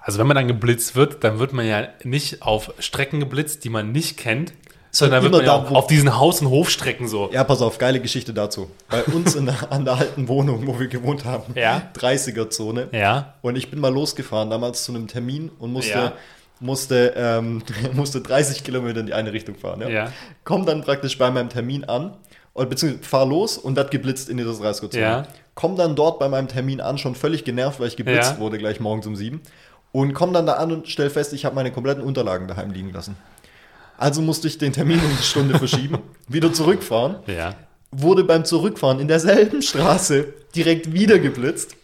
also 0.01 0.19
wenn 0.19 0.27
man 0.27 0.35
dann 0.35 0.49
geblitzt 0.49 0.97
wird, 0.97 1.23
dann 1.23 1.39
wird 1.39 1.53
man 1.53 1.65
ja 1.65 1.87
nicht 2.03 2.43
auf 2.43 2.73
Strecken 2.81 3.21
geblitzt, 3.21 3.65
die 3.65 3.71
man 3.71 3.93
nicht 3.93 4.17
kennt, 4.19 4.53
sondern 4.97 5.23
dann 5.23 5.33
wird 5.33 5.43
immer 5.43 5.51
man 5.53 5.59
ja 5.63 5.65
da, 5.65 5.71
wo- 5.71 5.75
auf 5.77 5.87
diesen 5.87 6.19
Haus- 6.19 6.41
und 6.41 6.51
Hofstrecken 6.51 7.09
so. 7.09 7.31
Ja, 7.33 7.45
pass 7.45 7.61
auf, 7.63 7.79
geile 7.79 8.01
Geschichte 8.01 8.33
dazu. 8.33 8.71
Bei 8.89 9.03
uns 9.05 9.35
in 9.35 9.47
der, 9.47 9.71
an 9.73 9.85
der 9.85 9.95
alten 9.95 10.29
Wohnung, 10.29 10.67
wo 10.67 10.79
wir 10.79 10.89
gewohnt 10.89 11.25
haben, 11.25 11.53
Ja. 11.55 11.83
30er-Zone. 11.95 12.89
Ja. 12.93 13.35
Und 13.43 13.57
ich 13.57 13.71
bin 13.71 13.81
mal 13.81 13.93
losgefahren, 13.93 14.51
damals 14.51 14.85
zu 14.85 14.93
einem 14.93 15.07
Termin 15.09 15.51
und 15.59 15.73
musste, 15.73 15.91
Ja. 15.93 16.13
musste, 16.61 17.15
ähm, 17.17 17.63
musste 17.93 18.21
30 18.21 18.65
Kilometer 18.65 19.01
in 19.01 19.07
die 19.07 19.15
eine 19.15 19.33
Richtung 19.33 19.55
fahren. 19.57 19.81
Ja. 19.83 19.89
Ja. 19.89 20.13
Komm 20.45 20.65
dann 20.67 20.83
praktisch 20.83 21.19
bei 21.19 21.31
meinem 21.31 21.49
Termin 21.49 21.85
an, 21.85 22.15
oder 22.55 22.67
beziehungsweise 22.67 23.05
fahr 23.09 23.27
los 23.27 23.59
und 23.59 23.75
das 23.75 23.91
geblitzt 23.91 24.29
in 24.29 24.37
die 24.37 24.45
30er-Zone. 24.45 25.03
Ja. 25.03 25.27
Komm 25.57 25.77
dann 25.77 25.97
dort 25.97 26.19
bei 26.21 26.29
meinem 26.29 26.47
Termin 26.49 26.81
an, 26.81 26.99
schon 26.99 27.15
völlig 27.17 27.45
genervt, 27.45 27.81
weil 27.81 27.89
ich 27.89 27.97
geblitzt 27.97 28.35
Ja. 28.35 28.39
wurde, 28.39 28.59
gleich 28.59 28.79
morgens 28.81 29.07
um 29.07 29.17
sieben. 29.17 29.41
Und 29.93 30.13
komm 30.15 30.33
dann 30.33 30.47
da 30.47 30.55
an 30.55 30.73
und 30.73 30.89
stell 30.89 31.11
fest, 31.11 31.33
ich 31.33 31.45
habe 31.45 31.55
meine 31.55 31.71
kompletten 31.71 32.03
Unterlagen 32.03 32.49
daheim 32.49 32.71
liegen 32.73 32.93
lassen. 32.93 33.17
Also 33.97 34.23
musste 34.23 34.49
ich 34.49 34.59
den 34.59 34.73
Termin 34.73 34.99
um 34.99 35.07
eine 35.07 35.23
Stunde 35.23 35.59
verschieben, 35.59 35.99
wieder 36.29 36.53
zurückfahren. 36.53 37.17
Ja. 37.27 37.55
wurde 37.91 38.25
beim 38.25 38.45
Zurückfahren 38.45 38.99
in 39.01 39.09
derselben 39.09 39.63
Straße 39.63 40.33
direkt 40.55 40.93
wieder 40.93 41.19
geblitzt 41.19 41.77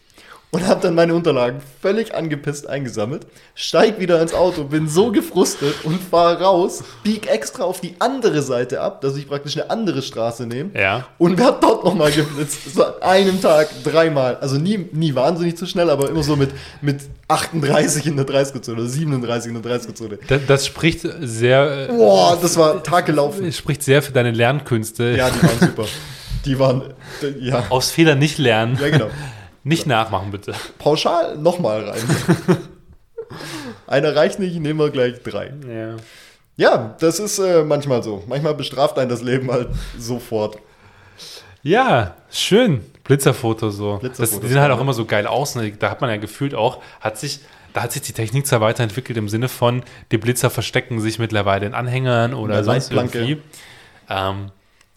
und 0.52 0.66
habe 0.66 0.80
dann 0.82 0.94
meine 0.96 1.14
Unterlagen 1.14 1.60
völlig 1.80 2.14
angepisst 2.14 2.68
eingesammelt, 2.68 3.24
steig 3.54 4.00
wieder 4.00 4.20
ins 4.20 4.34
Auto, 4.34 4.64
bin 4.64 4.88
so 4.88 5.12
gefrustet 5.12 5.74
und 5.84 6.00
fahre 6.02 6.42
raus, 6.42 6.82
bieg 7.04 7.28
extra 7.30 7.62
auf 7.62 7.80
die 7.80 7.94
andere 8.00 8.42
Seite 8.42 8.80
ab, 8.80 9.00
dass 9.00 9.16
ich 9.16 9.28
praktisch 9.28 9.56
eine 9.58 9.70
andere 9.70 10.02
Straße 10.02 10.46
nehme 10.46 10.70
Ja. 10.78 11.06
und 11.18 11.38
werde 11.38 11.58
dort 11.60 11.84
nochmal 11.84 12.10
geblitzt. 12.10 12.74
So 12.74 12.84
an 12.84 12.94
einem 13.02 13.40
Tag 13.40 13.68
dreimal. 13.84 14.36
Also 14.38 14.56
nie, 14.56 14.88
nie 14.92 15.14
wahnsinnig 15.14 15.56
zu 15.56 15.66
schnell, 15.66 15.88
aber 15.88 16.08
immer 16.10 16.22
so 16.24 16.34
mit, 16.34 16.50
mit 16.82 17.00
38 17.28 18.06
in 18.06 18.16
der 18.16 18.26
30er-Zone 18.26 18.80
oder 18.80 18.88
37 18.88 19.52
in 19.54 19.62
der 19.62 19.72
30er-Zone. 19.80 20.18
Das, 20.26 20.40
das 20.48 20.66
spricht 20.66 21.06
sehr, 21.20 21.88
äh, 21.90 21.92
Boah, 21.92 22.36
das 22.42 22.56
war 22.56 22.82
Tag 22.82 23.06
gelaufen. 23.06 23.52
spricht 23.52 23.84
sehr 23.84 24.02
für 24.02 24.10
deine 24.12 24.32
Lernkünste. 24.32 25.14
Ja, 25.16 25.30
die 25.30 25.42
waren 25.42 25.60
super. 25.60 25.84
Die 26.44 26.58
waren, 26.58 26.82
ja, 27.40 27.64
Aus 27.70 27.90
Fehlern 27.92 28.18
nicht 28.18 28.38
lernen. 28.38 28.76
ja 28.80 28.88
genau. 28.90 29.06
Nicht 29.62 29.86
nachmachen, 29.86 30.30
bitte. 30.30 30.54
pauschal 30.78 31.36
nochmal 31.36 31.90
rein. 31.90 32.02
Einer 33.86 34.14
reicht 34.14 34.38
nicht, 34.38 34.58
nehmen 34.58 34.78
wir 34.78 34.90
gleich 34.90 35.22
drei. 35.22 35.52
Ja. 35.68 35.96
Ja, 36.56 36.96
das 37.00 37.20
ist 37.20 37.38
äh, 37.38 37.64
manchmal 37.64 38.02
so. 38.02 38.22
Manchmal 38.26 38.54
bestraft 38.54 38.98
einen 38.98 39.08
das 39.08 39.22
Leben 39.22 39.50
halt 39.50 39.68
sofort. 39.98 40.58
Ja, 41.62 42.16
schön. 42.30 42.84
Blitzerfoto 43.04 43.70
so. 43.70 43.96
Blitzerfotos, 43.98 44.30
das, 44.32 44.40
die 44.40 44.48
sehen 44.48 44.60
halt 44.60 44.70
auch 44.72 44.80
immer 44.80 44.92
so 44.92 45.04
geil 45.04 45.26
aus. 45.26 45.54
Ne? 45.54 45.72
Da 45.72 45.90
hat 45.90 46.00
man 46.00 46.10
ja 46.10 46.16
gefühlt 46.16 46.54
auch, 46.54 46.82
hat 47.00 47.18
sich, 47.18 47.40
da 47.72 47.82
hat 47.82 47.92
sich 47.92 48.02
die 48.02 48.12
Technik 48.12 48.46
zwar 48.46 48.60
weiterentwickelt 48.60 49.16
im 49.16 49.28
Sinne 49.28 49.48
von, 49.48 49.82
die 50.12 50.18
Blitzer 50.18 50.50
verstecken 50.50 51.00
sich 51.00 51.18
mittlerweile 51.18 51.66
in 51.66 51.74
Anhängern 51.74 52.34
oder 52.34 52.56
der 52.56 52.64
sonst 52.64 52.92
irgendwie. 52.92 53.40
Ähm, 54.08 54.50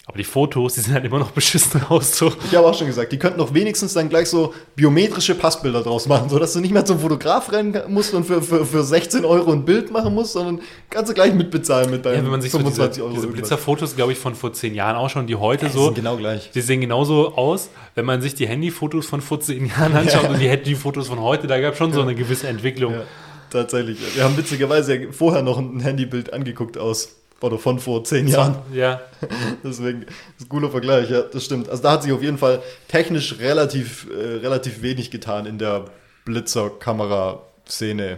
aber 0.06 0.18
die 0.18 0.24
Fotos, 0.24 0.74
die 0.74 0.80
sehen 0.80 0.92
halt 0.94 1.04
immer 1.06 1.18
noch 1.18 1.30
beschissen 1.30 1.80
aus. 1.88 2.16
So. 2.18 2.30
Ich 2.50 2.54
habe 2.54 2.66
auch 2.66 2.74
schon 2.76 2.86
gesagt, 2.86 3.10
die 3.12 3.18
könnten 3.18 3.38
doch 3.38 3.54
wenigstens 3.54 3.94
dann 3.94 4.08
gleich 4.10 4.28
so 4.28 4.52
biometrische 4.76 5.34
Passbilder 5.34 5.82
draus 5.82 6.06
machen, 6.06 6.28
sodass 6.28 6.52
du 6.52 6.60
nicht 6.60 6.72
mehr 6.72 6.84
zum 6.84 6.98
Fotograf 7.00 7.50
rennen 7.52 7.74
musst 7.88 8.12
und 8.12 8.24
für, 8.24 8.42
für, 8.42 8.66
für 8.66 8.84
16 8.84 9.24
Euro 9.24 9.52
ein 9.52 9.64
Bild 9.64 9.90
machen 9.90 10.14
musst, 10.14 10.32
sondern 10.34 10.60
kannst 10.90 11.10
du 11.10 11.14
gleich 11.14 11.32
mitbezahlen 11.32 11.90
mit 11.90 12.04
Ja, 12.04 12.12
deinen 12.12 12.24
wenn 12.24 12.30
man 12.32 12.42
sich 12.42 12.52
so 12.52 12.58
diese, 12.58 12.70
25 12.70 13.02
Euro. 13.02 13.14
diese. 13.14 13.26
Blitzerfotos, 13.28 13.96
glaube 13.96 14.12
ich, 14.12 14.18
von 14.18 14.34
vor 14.34 14.52
zehn 14.52 14.74
Jahren 14.74 14.96
auch 14.96 15.08
schon, 15.08 15.26
die 15.26 15.36
heute 15.36 15.66
Die 15.66 15.72
so, 15.72 15.86
sind 15.86 15.94
genau 15.94 16.16
gleich. 16.18 16.50
die 16.50 16.60
sehen 16.60 16.82
genauso 16.82 17.34
aus, 17.36 17.70
wenn 17.94 18.04
man 18.04 18.20
sich 18.20 18.34
die 18.34 18.46
Handyfotos 18.46 19.06
von 19.06 19.22
vor 19.22 19.40
zehn 19.40 19.66
Jahren 19.66 19.94
anschaut 19.94 20.22
Ja. 20.24 20.30
und 20.30 20.38
die 20.38 20.48
Handyfotos 20.50 21.08
von 21.08 21.20
heute, 21.20 21.46
da 21.46 21.58
gab 21.60 21.72
es 21.72 21.78
schon 21.78 21.92
so 21.94 22.02
eine 22.02 22.14
gewisse 22.14 22.46
Entwicklung. 22.48 22.92
Ja, 22.92 23.02
tatsächlich. 23.50 23.98
Wir 24.14 24.24
haben 24.24 24.36
witzigerweise 24.36 24.96
ja 24.96 25.12
vorher 25.12 25.42
noch 25.42 25.58
ein 25.58 25.80
Handybild 25.80 26.32
angeguckt 26.32 26.76
aus, 26.76 27.16
oder 27.44 27.58
von 27.58 27.78
vor 27.78 28.02
10 28.02 28.26
Jahren. 28.28 28.56
Ja. 28.72 29.02
Deswegen 29.62 30.06
das 30.06 30.14
ist 30.38 30.46
ein 30.46 30.48
cooler 30.48 30.70
Vergleich, 30.70 31.10
ja, 31.10 31.22
das 31.22 31.44
stimmt. 31.44 31.68
Also 31.68 31.82
da 31.82 31.92
hat 31.92 32.02
sich 32.02 32.12
auf 32.12 32.22
jeden 32.22 32.38
Fall 32.38 32.62
technisch 32.88 33.38
relativ, 33.38 34.08
äh, 34.10 34.36
relativ 34.36 34.80
wenig 34.80 35.10
getan 35.10 35.44
in 35.44 35.58
der 35.58 35.84
Blitzer-Kamera-Szene, 36.24 38.16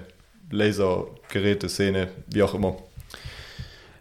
Lasergeräte-Szene, 0.50 2.08
wie 2.28 2.42
auch 2.42 2.54
immer. 2.54 2.76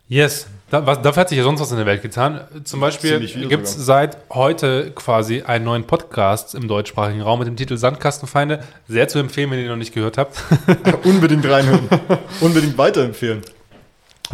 Yes, 0.07 0.45
da, 0.69 0.85
was, 0.85 1.01
dafür 1.01 1.21
hat 1.21 1.29
sich 1.29 1.37
ja 1.39 1.43
sonst 1.43 1.59
was 1.59 1.71
in 1.71 1.77
der 1.77 1.87
Welt 1.87 2.03
getan. 2.03 2.41
Zum 2.63 2.79
Beispiel 2.79 3.19
gibt 3.47 3.63
es 3.63 3.73
seit 3.73 4.17
heute 4.29 4.91
quasi 4.91 5.41
einen 5.41 5.65
neuen 5.65 5.85
Podcast 5.85 6.53
im 6.53 6.67
deutschsprachigen 6.67 7.21
Raum 7.21 7.39
mit 7.39 7.47
dem 7.47 7.55
Titel 7.55 7.77
Sandkastenfeinde. 7.77 8.59
Sehr 8.87 9.07
zu 9.07 9.17
empfehlen, 9.17 9.49
wenn 9.49 9.57
ihr 9.57 9.65
ihn 9.65 9.71
noch 9.71 9.77
nicht 9.77 9.95
gehört 9.95 10.19
habt. 10.19 10.43
Unbedingt 11.03 11.49
reinhören. 11.49 11.89
Unbedingt 12.41 12.77
weiterempfehlen. 12.77 13.41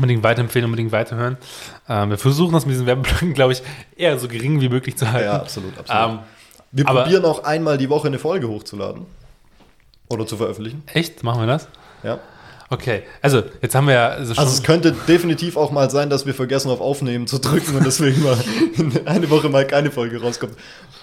Unbedingt 0.01 0.23
weiterempfehlen, 0.23 0.65
unbedingt 0.65 0.91
weiterhören. 0.91 1.37
Ähm, 1.87 2.09
wir 2.09 2.17
versuchen 2.17 2.53
das 2.53 2.65
mit 2.65 2.73
diesen 2.73 2.87
Werbeblöcken, 2.87 3.33
glaube 3.33 3.53
ich, 3.53 3.61
eher 3.95 4.17
so 4.17 4.27
gering 4.27 4.59
wie 4.61 4.69
möglich 4.69 4.97
zu 4.97 5.11
halten. 5.11 5.25
Ja, 5.27 5.35
absolut, 5.41 5.77
absolut. 5.77 6.11
Ähm, 6.13 6.19
Wir 6.71 6.85
probieren 6.85 7.23
auch 7.25 7.43
einmal 7.43 7.77
die 7.77 7.89
Woche 7.89 8.07
eine 8.07 8.19
Folge 8.19 8.47
hochzuladen. 8.47 9.05
Oder 10.09 10.25
zu 10.25 10.35
veröffentlichen. 10.35 10.83
echt? 10.93 11.23
Machen 11.23 11.41
wir 11.41 11.47
das? 11.47 11.67
Ja. 12.03 12.19
Okay, 12.69 13.03
also 13.21 13.43
jetzt 13.61 13.75
haben 13.75 13.87
wir 13.87 13.95
ja 13.95 14.07
also 14.07 14.33
Also 14.33 14.49
es 14.53 14.63
könnte 14.63 14.93
definitiv 14.93 15.57
auch 15.57 15.71
mal 15.71 15.89
sein, 15.89 16.09
dass 16.09 16.25
wir 16.25 16.33
vergessen 16.33 16.71
auf 16.71 16.79
Aufnehmen 16.79 17.27
zu 17.27 17.37
drücken 17.37 17.75
und 17.75 17.85
deswegen 17.85 18.23
mal 18.23 18.37
eine 19.05 19.29
Woche 19.29 19.49
mal 19.49 19.67
keine 19.67 19.91
Folge 19.91 20.21
rauskommt. 20.21 20.53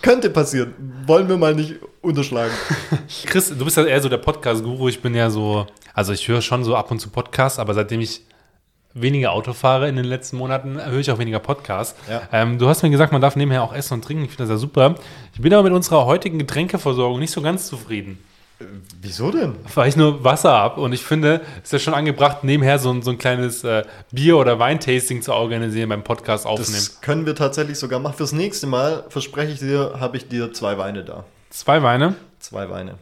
Könnte 0.00 0.30
passieren. 0.30 0.72
Wollen 1.06 1.28
wir 1.28 1.36
mal 1.36 1.54
nicht 1.54 1.74
unterschlagen. 2.00 2.52
Chris, 3.26 3.50
du 3.50 3.64
bist 3.66 3.76
ja 3.76 3.84
eher 3.84 4.00
so 4.00 4.08
der 4.08 4.16
Podcast-Guru. 4.16 4.88
Ich 4.88 5.02
bin 5.02 5.14
ja 5.14 5.28
so, 5.28 5.66
also 5.92 6.14
ich 6.14 6.26
höre 6.26 6.40
schon 6.40 6.64
so 6.64 6.74
ab 6.74 6.90
und 6.90 7.00
zu 7.00 7.10
Podcasts, 7.10 7.58
aber 7.58 7.74
seitdem 7.74 8.00
ich 8.00 8.22
weniger 8.94 9.32
Auto 9.32 9.52
fahre 9.52 9.88
in 9.88 9.96
den 9.96 10.04
letzten 10.04 10.36
Monaten, 10.36 10.82
höre 10.84 10.98
ich 10.98 11.10
auch 11.10 11.18
weniger 11.18 11.38
Podcasts. 11.38 11.94
Ja. 12.10 12.22
Ähm, 12.32 12.58
du 12.58 12.68
hast 12.68 12.82
mir 12.82 12.90
gesagt, 12.90 13.12
man 13.12 13.20
darf 13.20 13.36
nebenher 13.36 13.62
auch 13.62 13.72
essen 13.72 13.94
und 13.94 14.04
trinken. 14.04 14.24
Ich 14.24 14.30
finde 14.30 14.44
das 14.44 14.50
ja 14.50 14.56
super. 14.56 14.94
Ich 15.34 15.40
bin 15.40 15.52
aber 15.52 15.62
mit 15.64 15.72
unserer 15.72 16.06
heutigen 16.06 16.38
Getränkeversorgung 16.38 17.18
nicht 17.20 17.30
so 17.30 17.42
ganz 17.42 17.66
zufrieden, 17.68 18.18
Wieso 19.00 19.30
denn? 19.30 19.54
weil 19.74 19.88
ich 19.88 19.94
nur 19.96 20.24
Wasser 20.24 20.50
habe 20.50 20.80
und 20.80 20.92
ich 20.92 21.02
finde, 21.04 21.42
es 21.58 21.64
ist 21.66 21.72
ja 21.74 21.78
schon 21.78 21.94
angebracht, 21.94 22.42
nebenher 22.42 22.80
so 22.80 22.90
ein, 22.90 23.02
so 23.02 23.10
ein 23.12 23.18
kleines 23.18 23.62
äh, 23.62 23.84
Bier- 24.10 24.36
oder 24.36 24.58
Weintasting 24.58 25.22
zu 25.22 25.32
organisieren 25.32 25.90
beim 25.90 26.02
Podcast 26.02 26.44
aufnehmen. 26.44 26.72
Das 26.74 27.00
können 27.00 27.24
wir 27.24 27.36
tatsächlich 27.36 27.78
sogar 27.78 28.00
machen. 28.00 28.16
Fürs 28.16 28.32
nächste 28.32 28.66
Mal, 28.66 29.04
verspreche 29.10 29.52
ich 29.52 29.60
dir, 29.60 29.94
habe 30.00 30.16
ich 30.16 30.26
dir 30.28 30.52
zwei 30.52 30.76
Weine 30.76 31.04
da. 31.04 31.24
Zwei 31.50 31.82
Weine, 31.84 32.16
Zwei 32.40 32.68
Weine, 32.68 32.94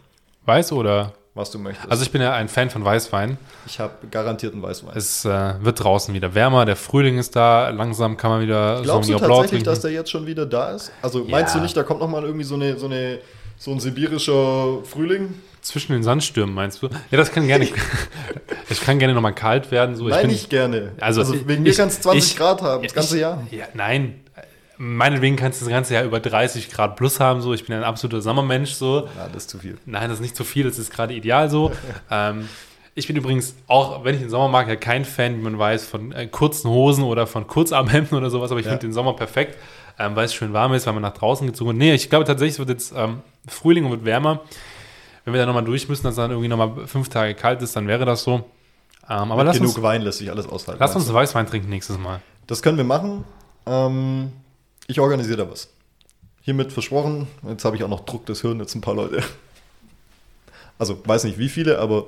weiß 0.45 0.73
oder? 0.73 1.13
Was 1.37 1.51
du 1.53 1.59
möchtest. 1.61 1.89
Also 1.91 2.03
ich 2.03 2.11
bin 2.11 2.21
ja 2.23 2.33
ein 2.33 2.49
Fan 2.49 2.71
von 2.71 2.85
Weißwein. 2.85 3.39
ich 3.67 3.79
habe 3.79 3.93
garantiert 4.11 4.55
einen 4.55 4.63
Weißwein. 4.63 4.97
Es 4.97 5.25
äh, 5.25 5.55
wird 5.61 5.83
draußen 5.85 6.13
wieder 6.15 6.35
wärmer, 6.35 6.65
der 6.65 6.77
Frühling 6.77 7.19
ist 7.19 7.37
da, 7.37 7.69
langsam 7.69 8.17
kann 8.17 8.31
man 8.31 8.41
wieder 8.41 8.81
Glaubst 8.83 9.09
du 9.09 9.13
Sauvignon 9.13 9.19
Blanc 9.21 9.41
tatsächlich, 9.43 9.63
dass 9.63 9.81
der 9.81 9.91
jetzt 9.93 10.11
schon 10.11 10.27
wieder 10.27 10.47
da 10.47 10.71
ist? 10.71 10.91
Also 11.03 11.25
meinst 11.29 11.55
Ja. 11.55 11.59
du 11.61 11.63
nicht, 11.65 11.77
da 11.77 11.83
kommt 11.85 12.01
noch 12.01 12.09
mal 12.09 12.25
irgendwie 12.25 12.45
so 12.45 12.55
eine, 12.57 12.77
so 12.79 12.87
eine 12.87 13.19
so 13.59 13.71
ein 13.71 13.81
sibirischer 13.81 14.83
Frühling? 14.85 15.33
Zwischen 15.63 15.93
den 15.93 16.03
Sandstürmen 16.03 16.55
meinst 16.55 16.83
du? 16.83 16.89
Ja, 17.11 17.17
das 17.19 17.33
kann 17.33 17.47
gerne. 17.47 17.69
Es 18.69 18.81
kann 18.81 18.99
gerne 18.99 19.15
nochmal 19.15 19.33
kalt 19.35 19.71
werden. 19.71 19.95
So. 19.97 20.07
Ich 20.09 20.11
Nein, 20.15 20.23
bin- 20.23 20.31
nicht 20.33 20.51
gerne. 20.51 20.93
Also, 21.01 21.33
wegen 21.47 21.63
mir 21.63 21.71
ich- 21.71 21.77
kann 21.77 21.89
es 21.89 22.01
20 22.01 22.33
ich- 22.33 22.37
Grad 22.37 22.61
haben, 22.63 22.83
das 22.83 22.91
ich- 22.93 22.95
ganze 22.97 23.19
Jahr. 23.21 23.47
Ja, 23.51 23.65
nein. 23.75 24.21
Meinetwegen 24.79 25.37
kannst 25.37 25.61
du 25.61 25.65
das 25.65 25.73
ganze 25.73 25.95
Jahr 25.95 26.05
über 26.05 26.21
30 26.21 26.71
Grad 26.71 26.97
plus 26.97 27.19
haben. 27.21 27.41
So. 27.41 27.55
Ich 27.55 27.65
bin 27.67 27.77
ein 27.77 27.85
absoluter 27.85 28.21
Sommermensch. 28.21 28.73
So. 28.73 29.07
Ja, 29.17 29.29
das 29.33 29.45
ist 29.45 29.51
zu 29.51 29.59
viel. 29.59 29.79
Nein, 29.87 30.09
das 30.09 30.19
ist 30.19 30.23
nicht 30.23 30.37
zu 30.37 30.45
viel, 30.45 30.65
das 30.65 30.79
ist 30.79 30.93
gerade 30.93 31.15
ideal 31.15 31.49
so. 31.51 31.73
ähm, 32.11 32.49
ich 32.95 33.07
bin 33.07 33.17
übrigens 33.17 33.55
auch, 33.67 34.05
wenn 34.05 34.15
ich 34.15 34.21
den 34.21 34.31
Sommer 34.31 34.49
mag, 34.49 34.69
ja 34.69 34.77
kein 34.77 35.05
Fan, 35.05 35.37
wie 35.39 35.43
man 35.43 35.59
weiß, 35.59 35.87
von 35.87 36.13
äh, 36.13 36.27
kurzen 36.27 36.71
Hosen 36.71 37.05
oder 37.05 37.27
von 37.27 37.47
Kurzarmhemden 37.47 38.17
oder 38.17 38.31
sowas, 38.31 38.51
aber 38.51 38.61
ich 38.61 38.67
Ja. 38.67 38.73
finde 38.73 38.87
den 38.87 38.93
Sommer 38.95 39.13
perfekt, 39.15 39.59
ähm, 39.99 40.17
weil 40.17 40.25
es 40.25 40.33
schön 40.35 40.53
warm 40.55 40.73
ist, 40.73 40.87
weil 40.87 40.95
man 40.95 41.03
nach 41.03 41.13
draußen 41.13 41.47
gezogen 41.47 41.71
wird. 41.71 41.79
Nee, 41.79 41.95
ich 41.95 42.09
glaube 42.09 42.25
tatsächlich, 42.25 42.55
es 42.55 42.59
wird 42.59 42.71
jetzt 42.71 42.95
ähm, 42.97 43.21
Frühling 43.49 43.85
und 43.85 43.91
wird 43.91 44.05
wärmer. 44.07 44.41
Wenn 45.25 45.35
wir 45.35 45.41
da 45.41 45.47
nochmal 45.47 45.65
durch 45.65 45.89
müssen, 45.89 46.05
dass 46.05 46.13
es 46.13 46.17
dann 46.17 46.31
irgendwie 46.31 46.49
nochmal 46.49 46.87
fünf 46.87 47.09
Tage 47.11 47.35
kalt 47.35 47.61
ist, 47.61 47.77
dann 47.77 47.87
wäre 47.87 48.05
das 48.07 48.23
so. 48.23 48.45
Ähm, 49.09 49.31
aber 49.33 49.45
lass 49.45 49.57
Genug 49.59 49.75
uns, 49.75 49.83
Wein 49.83 50.03
lässt 50.03 50.19
sich 50.19 50.31
alles 50.31 50.49
aushalten. 50.49 50.81
lass 50.81 50.97
uns 50.97 51.13
Weißwein 51.13 51.47
trinken 51.47 51.69
nächstes 51.69 51.99
Mal. 51.99 52.21
Das 52.47 52.63
können 52.63 52.77
wir 52.79 52.85
machen. 52.85 53.25
Ähm, 53.67 54.33
ich 54.87 55.01
organisiere 55.01 55.39
da 55.39 55.51
was. 55.51 55.69
Hiermit 56.43 56.73
versprochen. 56.73 57.27
Jetzt 57.49 57.65
habe 57.65 57.77
ich 57.77 57.83
auch 57.85 57.89
noch 57.89 58.05
Druck, 58.05 58.27
das 58.27 58.43
hören 58.43 58.61
jetzt 58.61 58.75
ein 58.75 58.81
paar 58.81 58.95
Leute. 58.95 59.23
Also 60.79 61.01
weiß 61.05 61.25
nicht 61.25 61.39
wie 61.39 61.49
viele, 61.49 61.79
aber 61.79 62.05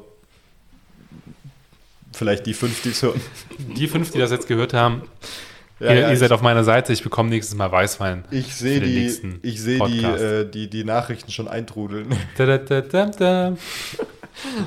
vielleicht 2.12 2.46
die 2.46 2.54
fünf, 2.54 2.82
die 2.82 2.90
es 2.90 3.02
hören. 3.02 3.20
Die 3.58 3.88
fünf, 3.88 4.10
die 4.12 4.18
das 4.18 4.30
jetzt 4.30 4.46
gehört 4.46 4.74
haben, 4.74 5.02
Ja, 5.80 5.90
ihr, 5.90 6.00
ja, 6.00 6.06
ihr 6.08 6.12
ich- 6.14 6.18
seid 6.18 6.32
auf 6.32 6.42
meiner 6.42 6.64
Seite. 6.64 6.92
Ich 6.92 7.02
bekomme 7.02 7.30
nächstes 7.30 7.56
Mal 7.56 7.70
Weißwein. 7.70 8.24
Ich 8.30 8.54
sehe 8.54 8.80
die, 8.80 9.06
ich 9.42 9.60
sehe 9.62 9.80
die, 9.86 10.02
äh, 10.04 10.48
die, 10.50 10.68
die 10.68 10.84
Nachrichten 10.84 11.30
schon 11.30 11.48
eintrudeln. 11.48 12.08
Da, 12.36 12.46
da, 12.46 12.58
da, 12.58 12.80
da, 12.82 13.06
da. 13.06 13.56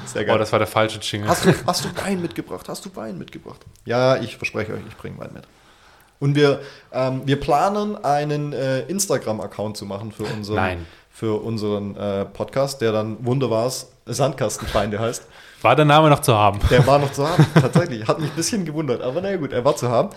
Sehr 0.06 0.28
Oh, 0.34 0.38
das 0.38 0.52
war 0.52 0.60
der 0.60 0.68
falsche 0.68 1.00
Jingle. 1.00 1.30
Hast 1.30 1.46
du, 1.46 1.54
hast 1.66 1.86
du 1.86 1.90
Wein 2.04 2.22
mitgebracht? 2.22 2.68
Hast 2.68 2.84
du 2.86 2.94
Wein 2.96 3.18
mitgebracht? 3.18 3.62
Ja, 3.86 4.18
ich 4.22 4.36
verspreche 4.36 4.74
euch, 4.74 4.82
ich 4.90 4.98
bringe 4.98 5.18
Wein 5.18 5.30
mit. 5.34 5.44
Und 6.22 6.36
wir, 6.36 6.62
ähm, 6.94 7.24
wir 7.26 7.40
planen 7.40 7.98
einen 8.06 8.54
äh, 8.54 8.82
Instagram-Account 8.82 9.76
zu 9.76 9.86
machen 9.86 10.14
für 10.14 10.24
unseren, 10.24 10.56
Nein. 10.56 10.88
Für 11.10 11.44
unseren 11.44 11.98
äh, 11.98 12.24
Podcast, 12.26 12.80
der 12.80 12.94
dann 12.94 13.26
Wunderwars 13.26 13.92
Sandkastenfeinde 14.06 15.00
heißt. 15.00 15.24
War 15.62 15.76
der 15.76 15.86
Name 15.86 16.10
noch 16.10 16.22
zu 16.22 16.34
haben? 16.34 16.60
Der 16.72 16.86
war 16.88 16.98
noch 16.98 17.12
zu 17.12 17.28
haben, 17.28 17.46
tatsächlich. 17.54 18.08
Hat 18.08 18.20
mich 18.20 18.32
ein 18.32 18.36
bisschen 18.36 18.66
gewundert, 18.66 19.02
aber 19.02 19.22
naja 19.22 19.38
gut, 19.38 19.54
er 19.54 19.64
war 19.64 19.76
zu 19.76 19.90
haben. 19.90 20.10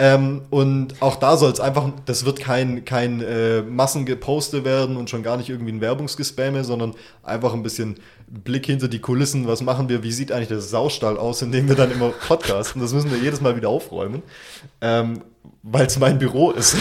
Ähm, 0.00 0.42
und 0.50 1.00
auch 1.00 1.16
da 1.16 1.36
soll 1.36 1.52
es 1.52 1.60
einfach, 1.60 1.88
das 2.04 2.24
wird 2.24 2.40
kein, 2.40 2.84
kein 2.84 3.20
äh, 3.20 3.62
Massengeposte 3.62 4.64
werden 4.64 4.96
und 4.96 5.08
schon 5.08 5.22
gar 5.22 5.36
nicht 5.36 5.50
irgendwie 5.50 5.70
ein 5.70 5.80
Werbungsgespamme, 5.80 6.64
sondern 6.64 6.94
einfach 7.22 7.52
ein 7.52 7.62
bisschen 7.62 8.00
Blick 8.26 8.66
hinter 8.66 8.88
die 8.88 8.98
Kulissen. 8.98 9.46
Was 9.46 9.62
machen 9.62 9.88
wir? 9.88 10.02
Wie 10.02 10.12
sieht 10.12 10.32
eigentlich 10.32 10.48
der 10.48 10.60
Saustall 10.60 11.16
aus, 11.16 11.42
in 11.42 11.52
dem 11.52 11.68
wir 11.68 11.76
dann 11.76 11.92
immer 11.92 12.08
podcasten? 12.08 12.82
Das 12.82 12.92
müssen 12.92 13.12
wir 13.12 13.18
jedes 13.18 13.40
Mal 13.40 13.54
wieder 13.54 13.68
aufräumen, 13.68 14.22
ähm, 14.80 15.22
weil 15.70 15.86
es 15.86 15.98
mein 15.98 16.18
Büro 16.18 16.50
ist. 16.52 16.76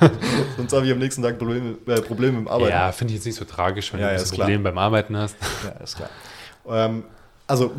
Sonst 0.56 0.72
habe 0.72 0.86
ich 0.86 0.92
am 0.92 0.98
nächsten 0.98 1.22
Tag 1.22 1.38
Probleme, 1.38 1.76
äh, 1.86 2.00
Probleme 2.00 2.38
im 2.38 2.48
Arbeiten. 2.48 2.70
Ja, 2.70 2.92
finde 2.92 3.12
ich 3.12 3.18
jetzt 3.18 3.26
nicht 3.26 3.36
so 3.36 3.44
tragisch, 3.44 3.92
wenn 3.92 4.00
Ja, 4.00 4.08
du 4.08 4.16
ja, 4.16 4.22
klar. 4.22 4.38
Problem 4.38 4.62
beim 4.62 4.78
Arbeiten 4.78 5.16
hast. 5.16 5.36
Ja, 5.64 5.70
ist 5.82 5.96
klar. 5.96 6.10
Ähm, 6.68 7.04
also, 7.46 7.72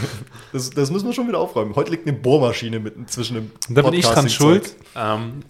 das, 0.52 0.70
das 0.70 0.90
müssen 0.90 1.06
wir 1.06 1.12
schon 1.12 1.28
wieder 1.28 1.38
aufräumen. 1.38 1.74
Heute 1.76 1.90
liegt 1.90 2.06
eine 2.06 2.16
Bohrmaschine 2.16 2.78
mitten 2.80 3.06
zwischen 3.06 3.34
dem 3.34 3.50
da 3.68 3.82
bin 3.82 3.94
ich 3.94 4.06
dran 4.06 4.28
schuld. 4.28 4.74
Ähm, 4.96 5.42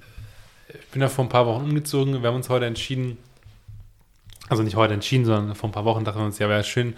ich 0.68 0.88
bin 0.88 1.03
ja 1.03 1.09
vor 1.09 1.25
ein 1.25 1.29
paar 1.29 1.47
Wochen 1.47 1.64
umgezogen. 1.64 2.21
Wir 2.23 2.29
haben 2.29 2.37
uns 2.37 2.49
heute 2.49 2.66
entschieden, 2.66 3.18
also 4.49 4.62
nicht 4.62 4.77
heute 4.77 4.94
entschieden, 4.94 5.25
sondern 5.25 5.55
vor 5.55 5.68
ein 5.68 5.73
paar 5.73 5.85
Wochen 5.85 6.05
dachten 6.05 6.18
wir 6.18 6.27
uns, 6.27 6.38
ja, 6.38 6.49
wäre 6.49 6.64
schön, 6.64 6.97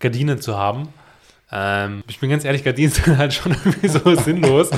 Gardinen 0.00 0.40
zu 0.40 0.56
haben. 0.56 0.88
Ähm, 1.50 2.02
ich 2.08 2.18
bin 2.18 2.30
ganz 2.30 2.44
ehrlich, 2.44 2.64
Gardinen 2.64 2.90
sind 2.92 3.18
halt 3.18 3.34
schon 3.34 3.52
irgendwie 3.52 3.88
so 3.88 4.14
sinnlos. 4.14 4.70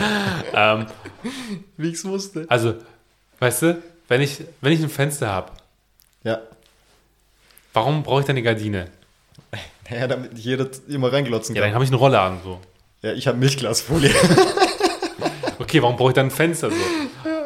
ähm, 0.52 0.86
Wie 1.76 1.88
ich 1.88 1.94
es 1.94 2.04
wusste. 2.04 2.46
also, 2.48 2.74
weißt 3.40 3.62
du, 3.62 3.82
wenn 4.08 4.20
ich, 4.20 4.42
wenn 4.60 4.72
ich 4.72 4.82
ein 4.82 4.88
Fenster 4.90 5.28
habe, 5.28 5.52
Ja. 6.22 6.38
warum 7.72 8.02
brauche 8.02 8.20
ich 8.20 8.26
dann 8.26 8.36
eine 8.36 8.42
Gardine? 8.42 8.88
Naja, 9.90 10.06
damit 10.06 10.38
jeder 10.38 10.66
immer 10.88 11.12
reinglotzen 11.12 11.54
Ja, 11.54 11.60
kann. 11.60 11.68
dann 11.70 11.74
habe 11.74 11.84
ich 11.84 11.90
eine 11.90 11.98
Rolle 11.98 12.18
an. 12.18 12.38
So. 12.42 12.58
Ja, 13.02 13.12
ich 13.12 13.26
habe 13.26 13.36
Milchglasfolie. 13.38 14.10
Okay, 15.58 15.80
warum 15.82 15.96
brauche 15.96 16.10
ich 16.10 16.14
dann 16.14 16.26
ein 16.26 16.30
Fenster 16.30 16.70
so? 16.70 16.76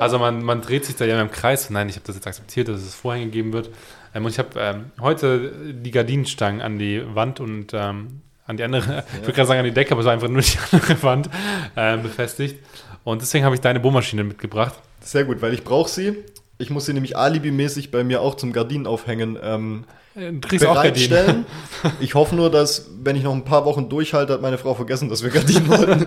Also 0.00 0.18
man, 0.18 0.42
man 0.42 0.62
dreht 0.62 0.84
sich 0.86 0.96
da 0.96 1.04
ja 1.04 1.20
im 1.20 1.30
Kreis. 1.30 1.68
Nein, 1.70 1.88
ich 1.88 1.96
habe 1.96 2.06
das 2.06 2.16
jetzt 2.16 2.26
akzeptiert, 2.26 2.68
dass 2.68 2.80
es 2.80 2.94
Vorhänge 2.94 3.26
geben 3.28 3.52
wird. 3.52 3.68
Ähm, 4.14 4.24
und 4.24 4.30
ich 4.30 4.38
habe 4.38 4.48
ähm, 4.58 4.90
heute 5.00 5.52
die 5.74 5.90
Gardinenstangen 5.90 6.62
an 6.62 6.78
die 6.78 7.02
Wand 7.14 7.38
und 7.40 7.72
ähm, 7.74 8.22
an 8.46 8.56
die 8.56 8.64
andere, 8.64 9.04
ich 9.14 9.20
würde 9.20 9.32
gerade 9.34 9.46
sagen 9.46 9.58
an 9.60 9.66
die 9.66 9.72
Decke, 9.72 9.90
aber 9.92 10.00
es 10.00 10.06
war 10.06 10.14
einfach 10.14 10.28
nur 10.28 10.40
die 10.40 10.56
andere 10.72 11.02
Wand 11.02 11.28
ähm, 11.76 12.02
befestigt. 12.02 12.64
Und 13.08 13.22
deswegen 13.22 13.44
habe 13.46 13.54
ich 13.54 13.60
deine 13.62 13.80
Bohrmaschine 13.80 14.22
mitgebracht. 14.22 14.74
Sehr 15.00 15.24
gut, 15.24 15.40
weil 15.40 15.54
ich 15.54 15.64
brauche 15.64 15.88
sie. 15.88 16.14
Ich 16.58 16.68
muss 16.68 16.84
sie 16.84 16.92
nämlich 16.92 17.16
alibimäßig 17.16 17.90
bei 17.90 18.04
mir 18.04 18.20
auch 18.20 18.34
zum 18.34 18.52
Gardinenaufhängen 18.52 19.38
ähm, 19.42 19.84
Äh, 20.14 20.32
kriegst 20.40 20.66
auch 20.66 20.74
Gardinen. 20.74 21.08
bereitstellen. 21.08 21.46
Ich 22.00 22.14
hoffe 22.14 22.34
nur, 22.36 22.50
dass, 22.50 22.90
wenn 23.02 23.16
ich 23.16 23.22
noch 23.22 23.32
ein 23.32 23.44
paar 23.44 23.64
Wochen 23.64 23.88
durchhalte, 23.88 24.34
hat 24.34 24.42
meine 24.42 24.58
Frau 24.58 24.74
vergessen, 24.74 25.08
dass 25.08 25.22
wir 25.22 25.30
Gardinen 25.30 25.68
wollten. 25.68 26.06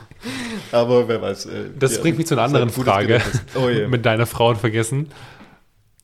Aber 0.72 1.06
wer 1.06 1.22
weiß. 1.22 1.46
äh, 1.46 1.50
Das 1.78 2.00
bringt 2.00 2.18
mich 2.18 2.26
zu 2.26 2.34
einer 2.34 2.42
anderen 2.42 2.70
Frage. 2.70 3.20
Oh 3.54 3.68
je. 3.68 3.86
Mit 3.86 4.04
deiner 4.04 4.26
Frau 4.26 4.52
vergessen. 4.54 5.10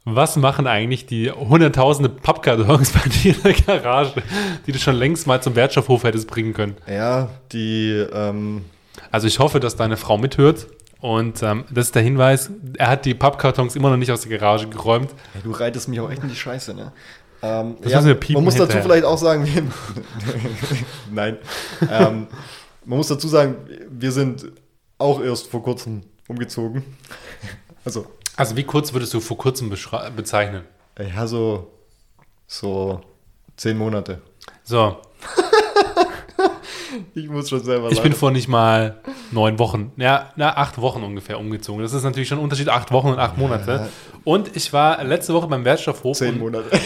Was 0.04 0.36
machen 0.36 0.66
eigentlich 0.68 1.06
die 1.06 1.30
hunderttausende 1.32 2.08
Pappkartons 2.10 2.92
bei 2.92 3.08
dir 3.08 3.34
in 3.34 3.42
der 3.42 3.52
Garage, 3.80 4.22
die 4.66 4.72
du 4.72 4.78
schon 4.78 4.96
längst 4.96 5.26
mal 5.26 5.40
zum 5.42 5.54
Wertstoffhof 5.56 6.04
hättest 6.04 6.28
bringen 6.28 6.54
können? 6.54 6.76
Ja, 6.88 7.28
die, 7.52 8.04
ähm, 8.12 8.64
Also 9.12 9.28
ich 9.28 9.38
hoffe, 9.38 9.60
dass 9.60 9.76
deine 9.76 9.96
Frau 9.96 10.18
mithört. 10.18 10.66
Und 11.00 11.42
ähm, 11.42 11.64
das 11.70 11.86
ist 11.86 11.94
der 11.96 12.02
Hinweis, 12.02 12.48
er 12.78 12.88
hat 12.88 13.04
die 13.04 13.14
Pappkartons 13.14 13.74
immer 13.74 13.90
noch 13.90 13.96
nicht 13.96 14.12
aus 14.12 14.20
der 14.22 14.38
Garage 14.38 14.68
geräumt. 14.68 15.10
Ja, 15.34 15.40
du 15.42 15.50
reitest 15.50 15.88
mich 15.88 15.98
auch 15.98 16.08
echt 16.10 16.22
in 16.22 16.28
die 16.28 16.36
Scheiße, 16.36 16.74
ne? 16.74 16.92
Ähm, 17.42 17.76
ja, 17.84 18.00
man 18.00 18.44
muss 18.44 18.54
dazu 18.54 18.66
hinterher. 18.66 18.82
vielleicht 18.82 19.04
auch 19.04 19.18
sagen, 19.18 19.44
wir, 19.44 19.64
nein, 21.12 21.38
ähm, 21.90 22.28
man 22.84 22.98
muss 22.98 23.08
dazu 23.08 23.26
sagen, 23.26 23.56
wir 23.90 24.12
sind 24.12 24.52
auch 24.98 25.20
erst 25.20 25.48
vor 25.48 25.60
kurzem 25.62 26.02
umgezogen. 26.28 26.84
Also, 27.84 28.06
Also 28.36 28.56
wie 28.56 28.62
kurz 28.62 28.92
würdest 28.92 29.12
du 29.12 29.18
vor 29.18 29.36
kurzem 29.36 29.70
bezeichnen? 29.70 30.62
ja, 31.00 31.26
so, 31.26 31.72
so 32.46 33.00
zehn 33.56 33.76
Monate. 33.76 34.22
So, 34.62 34.98
Ich 37.14 37.28
muss 37.28 37.48
schon 37.48 37.62
selber 37.62 37.90
ich 37.90 38.00
bin 38.02 38.12
vor 38.12 38.30
nicht 38.30 38.48
mal 38.48 39.00
neun 39.30 39.58
Wochen, 39.58 39.92
ja, 39.96 40.30
na, 40.36 40.56
acht 40.56 40.80
Wochen 40.80 41.02
ungefähr 41.02 41.38
umgezogen. 41.38 41.82
Das 41.82 41.92
ist 41.92 42.04
natürlich 42.04 42.28
schon 42.28 42.38
ein 42.38 42.44
Unterschied, 42.44 42.68
acht 42.68 42.92
Wochen 42.92 43.08
und 43.08 43.18
acht 43.18 43.38
Monate. 43.38 43.88
Und 44.24 44.54
ich 44.56 44.72
war 44.72 45.02
letzte 45.04 45.34
Woche 45.34 45.46
beim 45.46 45.64
Wertstoffhof. 45.64 46.16
zehn 46.16 46.38
Monate. 46.38 46.68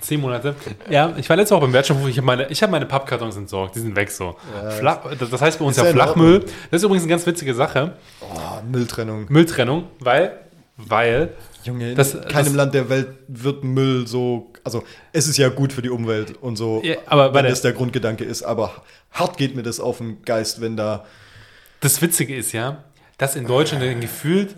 Zehn 0.00 0.20
Monate. 0.20 0.54
Ja, 0.90 1.14
ich 1.16 1.28
war 1.30 1.36
letzte 1.36 1.54
Woche 1.54 1.62
beim 1.62 1.72
Wertstoffhof. 1.72 2.08
Ich 2.08 2.18
habe 2.18 2.26
meine, 2.26 2.46
ich 2.48 2.62
hab 2.62 2.70
meine 2.70 2.84
Pappkartons 2.84 3.36
entsorgt. 3.36 3.74
Die 3.74 3.80
sind 3.80 3.96
weg 3.96 4.10
so. 4.10 4.36
Flach, 4.78 5.00
das 5.18 5.40
heißt 5.40 5.58
bei 5.58 5.64
uns 5.64 5.78
ja 5.78 5.84
Flachmüll. 5.84 6.40
Das 6.70 6.80
ist 6.80 6.84
übrigens 6.84 7.04
eine 7.04 7.10
ganz 7.10 7.26
witzige 7.26 7.54
Sache. 7.54 7.94
Oh, 8.20 8.60
Mülltrennung. 8.70 9.24
Mülltrennung, 9.30 9.84
weil, 10.00 10.38
weil 10.78 11.34
Junge, 11.64 11.90
in 11.90 11.96
Das- 11.96 12.12
keinem 12.12 12.46
das- 12.46 12.54
Land 12.54 12.72
der 12.74 12.88
Welt 12.88 13.08
wird 13.28 13.64
Müll 13.64 14.06
so, 14.06 14.52
also 14.64 14.84
es 15.12 15.26
ist 15.28 15.36
ja 15.36 15.48
gut 15.48 15.72
für 15.72 15.82
die 15.82 15.90
Umwelt 15.90 16.34
und 16.40 16.56
so, 16.56 16.80
Ja, 16.84 16.96
aber 17.06 17.34
wenn 17.34 17.44
das 17.44 17.60
der 17.62 17.72
Grundgedanke 17.72 18.24
ist, 18.24 18.42
aber 18.42 18.82
hart 19.10 19.36
geht 19.36 19.54
mir 19.56 19.62
das 19.62 19.80
auf 19.80 19.98
den 19.98 20.22
Geist, 20.22 20.60
wenn 20.60 20.76
da 20.76 21.04
Das 21.80 22.00
Witzige 22.00 22.34
ist 22.34 22.52
ja, 22.52 22.84
dass 23.18 23.36
in 23.36 23.46
Deutschland 23.46 23.82
dann 23.84 24.00
gefühlt, 24.00 24.54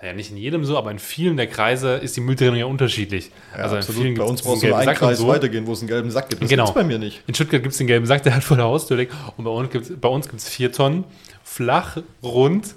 naja, 0.00 0.12
nicht 0.12 0.30
in 0.32 0.36
jedem 0.36 0.64
so, 0.64 0.76
aber 0.76 0.90
in 0.90 0.98
vielen 0.98 1.36
der 1.36 1.46
Kreise 1.46 1.94
ist 1.94 2.16
die 2.16 2.20
Mülltrennung 2.20 2.56
ja 2.56 2.66
unterschiedlich. 2.66 3.30
also 3.52 3.76
in 3.76 3.82
vielen 3.82 4.14
bei 4.16 4.24
uns 4.24 4.42
brauchst 4.42 4.62
du 4.64 4.66
nur 4.68 4.76
einen 4.78 4.94
Kreis 4.94 5.18
so. 5.18 5.28
weitergehen, 5.28 5.66
wo 5.66 5.72
es 5.72 5.78
einen 5.80 5.88
gelben 5.88 6.10
Sack 6.10 6.28
gibt. 6.30 6.42
Das 6.42 6.48
Genau. 6.50 6.64
gibt's 6.64 6.74
bei 6.74 6.84
mir 6.84 6.98
nicht. 6.98 7.22
In 7.26 7.34
Stuttgart 7.34 7.62
gibt 7.62 7.72
es 7.72 7.78
den 7.78 7.86
gelben 7.86 8.06
Sack, 8.06 8.22
der 8.24 8.34
hat 8.34 8.44
vor 8.44 8.56
der 8.56 8.66
Haustür 8.66 8.96
liegt. 8.98 9.14
Und 9.36 9.44
bei 9.44 9.50
uns 9.50 9.70
gibt 9.70 9.84
es 9.88 9.92
bei 10.00 10.08
uns 10.08 10.28
gibt's 10.28 10.48
vier 10.48 10.72
Tonnen 10.72 11.04
flach, 11.44 11.98
rund, 12.22 12.74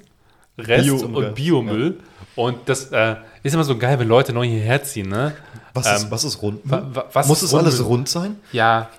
Rest 0.58 0.84
Bio-Umwelt. 0.86 1.28
und 1.30 1.36
Biomüll. 1.36 2.00
Und 2.36 2.58
das 2.66 2.86
äh, 2.92 3.16
ist 3.44 3.54
immer 3.54 3.64
so 3.64 3.78
geil, 3.78 3.98
wenn 4.00 4.08
Leute 4.08 4.34
neu 4.34 4.46
hierher 4.48 4.84
ziehen. 4.84 5.10
Ne? 5.10 5.34
Was, 5.74 5.86
Ähm, 5.88 5.94
ist, 5.96 6.12
was 6.12 6.24
ist 6.24 6.42
rund? 6.42 6.60
wa- 6.64 6.88
wa- 6.94 7.06
was 7.14 7.28
Muss 7.28 7.42
es 7.42 7.54
alles 7.54 7.76
Rundmüll? 7.80 7.88
rund 7.98 8.10
sein? 8.10 8.36
Ja, 8.52 8.90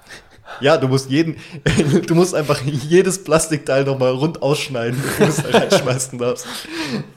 Ja, 0.60 0.78
du 0.78 0.88
musst 0.88 1.10
jeden, 1.10 1.36
du 2.06 2.14
musst 2.14 2.34
einfach 2.34 2.60
jedes 2.62 3.22
Plastikteil 3.22 3.84
nochmal 3.84 4.12
rund 4.12 4.40
ausschneiden, 4.40 4.98
bevor 5.00 5.26
du 5.26 5.32
es 5.32 5.54
reinschmeißen 5.54 6.18
darfst. 6.18 6.46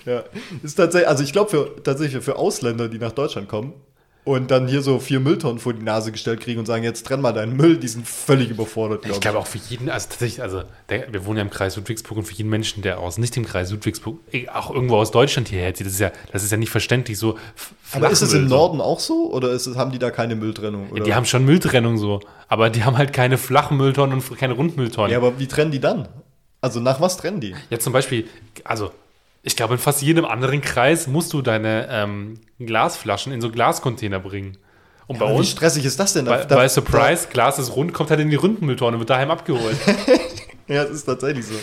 Ja, 0.06 0.24
ist 0.62 0.76
tatsächlich, 0.76 1.08
also 1.08 1.24
ich 1.24 1.32
glaube 1.32 1.50
für, 1.50 1.82
tatsächlich 1.84 2.22
für 2.24 2.36
Ausländer, 2.36 2.90
die 2.90 2.98
nach 3.00 3.14
Deutschland 3.14 3.48
kommen 3.48 3.74
und 4.24 4.52
dann 4.52 4.68
hier 4.68 4.82
so 4.82 5.00
vier 5.00 5.20
Mülltonnen 5.20 5.60
vor 5.60 5.74
die 5.74 5.82
Nase 5.82 6.12
gestellt 6.12 6.42
kriegen 6.42 6.60
und 6.60 6.66
sagen, 6.66 6.84
jetzt 6.84 7.06
trenn 7.06 7.22
mal 7.22 7.34
deinen 7.34 7.56
Müll, 7.56 7.78
die 7.78 7.88
sind 7.88 8.08
völlig 8.08 8.50
überfordert, 8.50 9.06
ich 9.06 9.20
glaube 9.20 9.40
auch 9.40 9.48
für 9.48 9.58
jeden, 9.70 9.90
also 9.90 10.10
tatsächlich, 10.10 10.42
also 10.42 10.64
der, 10.90 11.12
wir 11.12 11.26
wohnen 11.26 11.38
ja 11.38 11.44
im 11.44 11.50
Kreis 11.50 11.76
Ludwigsburg 11.76 12.20
und 12.20 12.26
für 12.26 12.34
jeden 12.34 12.50
Menschen, 12.50 12.84
der 12.84 13.00
aus 13.00 13.18
nicht 13.18 13.36
im 13.38 13.46
Kreis 13.46 13.72
Ludwigsburg, 13.72 14.20
eh, 14.32 14.48
auch 14.50 14.70
irgendwo 14.72 14.98
aus 14.98 15.12
Deutschland 15.12 15.48
hierher 15.48 15.74
zieht, 15.74 15.88
das 15.88 15.94
ist 15.94 16.00
ja, 16.00 16.12
das 16.32 16.44
ist 16.44 16.52
ja 16.52 16.58
nicht 16.58 16.70
verständlich 16.70 17.18
so. 17.18 17.38
Aber 17.94 18.10
ist 18.10 18.22
es 18.22 18.34
im 18.34 18.48
so. 18.48 18.56
Norden 18.56 18.80
auch 18.80 19.00
so 19.00 19.32
oder 19.32 19.50
es, 19.50 19.68
haben 19.76 19.92
die 19.92 20.00
da 20.00 20.12
keine 20.12 20.36
Mülltrennung? 20.36 20.92
Oder? 20.92 21.04
Die 21.04 21.16
haben 21.16 21.26
schon 21.26 21.44
Mülltrennung 21.44 21.98
so, 21.98 22.20
aber 22.48 22.70
die 22.70 22.84
haben 22.84 22.98
halt 22.98 23.14
keine 23.14 23.38
flachen 23.38 23.78
Mülltonnen 23.78 24.20
und 24.20 24.38
keine 24.38 24.54
Rundmülltonnen. 24.54 25.12
ja, 25.12 25.18
aber 25.18 25.40
wie 25.40 25.48
trennen 25.48 25.72
die 25.72 25.80
dann? 25.80 26.08
Also 26.62 26.80
nach 26.80 27.02
was 27.02 27.18
trennen 27.18 27.40
die? 27.40 27.56
Ja, 27.72 27.80
zum 27.80 27.92
Beispiel, 27.92 28.28
also 28.64 28.92
ich 29.44 29.56
glaube, 29.56 29.74
in 29.74 29.80
fast 29.80 30.02
jedem 30.02 30.26
anderen 30.26 30.62
Kreis 30.62 31.08
musst 31.08 31.34
du 31.34 31.42
deine 31.42 31.88
ähm, 31.90 32.36
Glasflaschen 32.60 33.32
in 33.34 33.42
so 33.42 33.50
Glascontainer 33.52 34.20
bringen. 34.20 34.58
Und 35.08 35.20
bei 35.20 35.26
Aber 35.26 35.34
wie 35.36 35.40
uns, 35.40 35.50
stressig 35.50 35.84
ist 35.86 36.00
das 36.00 36.14
denn? 36.14 36.26
Da- 36.26 36.32
bei, 36.38 36.46
da- 36.46 36.56
bei 36.56 36.68
Surprise, 36.70 37.28
Glas 37.30 37.60
ist 37.60 37.76
rund, 37.76 37.94
kommt 37.94 38.10
halt 38.12 38.20
in 38.20 38.30
die 38.30 38.36
Rundmülltonne, 38.36 38.98
wird 39.00 39.10
daheim 39.10 39.32
abgeholt. 39.32 39.78
Ja, 40.68 40.84
das 40.86 40.94
ist 40.98 41.04
tatsächlich 41.04 41.46
so. 41.46 41.56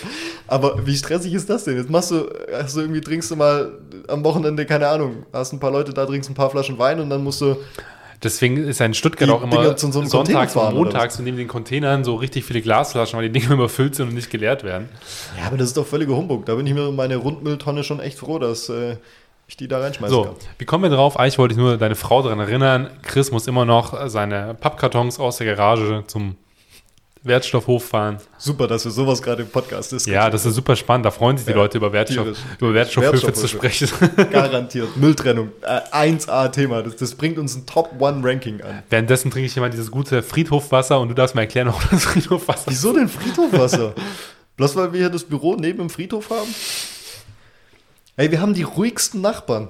Aber 0.48 0.84
wie 0.86 0.94
stressig 0.94 1.32
ist 1.32 1.48
das 1.48 1.64
denn? 1.64 1.78
Jetzt 1.78 1.88
machst 1.88 2.10
du, 2.10 2.28
hast 2.52 2.76
du 2.76 2.80
irgendwie, 2.80 3.00
trinkst 3.00 3.30
du 3.30 3.36
mal 3.36 3.72
am 4.06 4.22
Wochenende, 4.22 4.66
keine 4.66 4.86
Ahnung, 4.86 5.24
hast 5.32 5.54
ein 5.54 5.60
paar 5.60 5.70
Leute 5.70 5.94
da, 5.94 6.04
trinkst 6.04 6.28
ein 6.28 6.34
paar 6.34 6.50
Flaschen 6.50 6.78
Wein 6.78 7.00
und 7.00 7.08
dann 7.08 7.24
musst 7.24 7.40
du, 7.40 7.56
Deswegen 8.22 8.56
ist 8.56 8.80
ja 8.80 8.86
in 8.86 8.94
Stuttgart 8.94 9.28
Die 9.28 9.32
auch 9.32 9.42
immer 9.42 9.76
so 9.78 9.90
sonntags 10.02 10.56
und 10.56 10.74
montags 10.74 11.18
und 11.18 11.24
neben 11.24 11.36
den 11.36 11.46
Containern 11.48 12.02
so 12.04 12.16
richtig 12.16 12.44
viele 12.44 12.60
Glasflaschen, 12.62 13.18
weil 13.18 13.28
die 13.30 13.38
Dinger 13.40 13.52
überfüllt 13.54 13.94
sind 13.94 14.08
und 14.08 14.14
nicht 14.14 14.30
geleert 14.30 14.64
werden. 14.64 14.88
ja, 15.38 15.46
aber 15.46 15.56
das 15.56 15.68
ist 15.68 15.76
doch 15.76 15.86
völliger 15.86 16.16
Humbug. 16.16 16.46
Da 16.46 16.54
bin 16.56 16.66
ich 16.66 16.74
mir 16.74 16.88
um 16.88 16.96
meine 16.96 17.16
Rundmülltonne 17.16 17.84
schon 17.84 18.00
echt 18.00 18.18
froh, 18.18 18.38
dass 18.38 18.68
äh, 18.68 18.96
ich 19.46 19.56
die 19.56 19.68
da 19.68 19.78
reinschmeißen 19.80 20.14
So, 20.14 20.24
kann. 20.24 20.34
wie 20.58 20.64
kommen 20.64 20.82
wir 20.84 20.90
drauf? 20.90 21.18
Eigentlich 21.18 21.38
wollte 21.38 21.52
ich 21.52 21.58
nur 21.58 21.76
deine 21.76 21.94
Frau 21.94 22.22
daran 22.22 22.40
erinnern, 22.40 22.90
Chris 23.02 23.30
muss 23.30 23.46
immer 23.46 23.64
noch 23.64 24.08
seine 24.08 24.54
Pappkartons 24.54 25.18
aus 25.20 25.38
der 25.38 25.46
Garage 25.54 26.04
zum 26.06 26.36
Wertstoffhof 27.28 27.84
fahren. 27.84 28.18
Super, 28.38 28.66
dass 28.66 28.84
wir 28.84 28.90
sowas 28.90 29.22
gerade 29.22 29.42
im 29.42 29.48
Podcast 29.48 29.92
ist. 29.92 30.06
Ja, 30.06 30.28
das 30.30 30.44
ist 30.46 30.54
super 30.54 30.74
spannend. 30.74 31.06
Da 31.06 31.10
freuen 31.10 31.36
sich 31.36 31.46
die 31.46 31.52
Ja, 31.52 31.56
Leute 31.58 31.78
über, 31.78 31.92
Wertstoff, 31.92 32.24
tierisch. 32.24 32.38
über 32.58 32.74
Wertstoffhöfe 32.74 33.32
zu 33.32 33.42
Wertstoffhöfe. 33.62 33.86
sprechen. 33.86 34.30
Garantiert. 34.32 34.96
Mülltrennung. 34.96 35.50
Äh, 35.62 35.80
1A-Thema. 36.10 36.82
Das, 36.82 36.96
das 36.96 37.14
bringt 37.14 37.38
uns 37.38 37.54
ein 37.54 37.66
Top-One-Ranking 37.66 38.62
an. 38.62 38.82
Währenddessen 38.90 39.30
trinke 39.30 39.46
ich 39.46 39.56
immer 39.56 39.68
dieses 39.70 39.90
gute 39.90 40.22
Friedhofwasser 40.22 40.98
und 40.98 41.08
du 41.08 41.14
darfst 41.14 41.34
mir 41.34 41.42
erklären, 41.42 41.68
warum 41.68 41.82
das 41.90 42.04
Friedhofwasser 42.04 42.70
ist. 42.70 42.82
Wieso 42.82 42.92
denn 42.92 43.08
Friedhofwasser? 43.08 43.94
Bloß 44.56 44.74
weil 44.74 44.92
wir 44.92 45.00
hier 45.00 45.10
das 45.10 45.22
Büro 45.24 45.54
neben 45.54 45.78
dem 45.78 45.90
Friedhof 45.90 46.30
haben? 46.30 46.52
Ey, 48.16 48.30
wir 48.30 48.40
haben 48.40 48.54
die 48.54 48.64
ruhigsten 48.64 49.20
Nachbarn. 49.20 49.68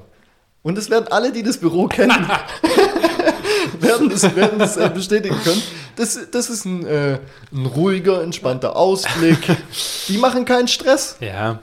Und 0.63 0.77
es 0.79 0.91
werden 0.91 1.07
alle, 1.11 1.31
die 1.33 1.43
das 1.43 1.59
Büro 1.59 1.87
kennen, 1.87 2.11
werden 3.81 4.09
das, 4.11 4.35
werden 4.35 4.59
das 4.59 4.77
äh, 4.77 4.91
bestätigen 4.93 5.37
können. 5.45 5.63
Das, 5.99 6.17
das 6.31 6.49
ist 6.49 6.65
ein, 6.65 6.87
äh, 6.87 7.19
ein 7.53 7.67
ruhiger, 7.67 8.23
entspannter 8.23 8.77
Ausblick. 8.77 9.39
Die 10.09 10.19
machen 10.19 10.45
keinen 10.45 10.69
Stress. 10.69 11.17
Ja. 11.21 11.59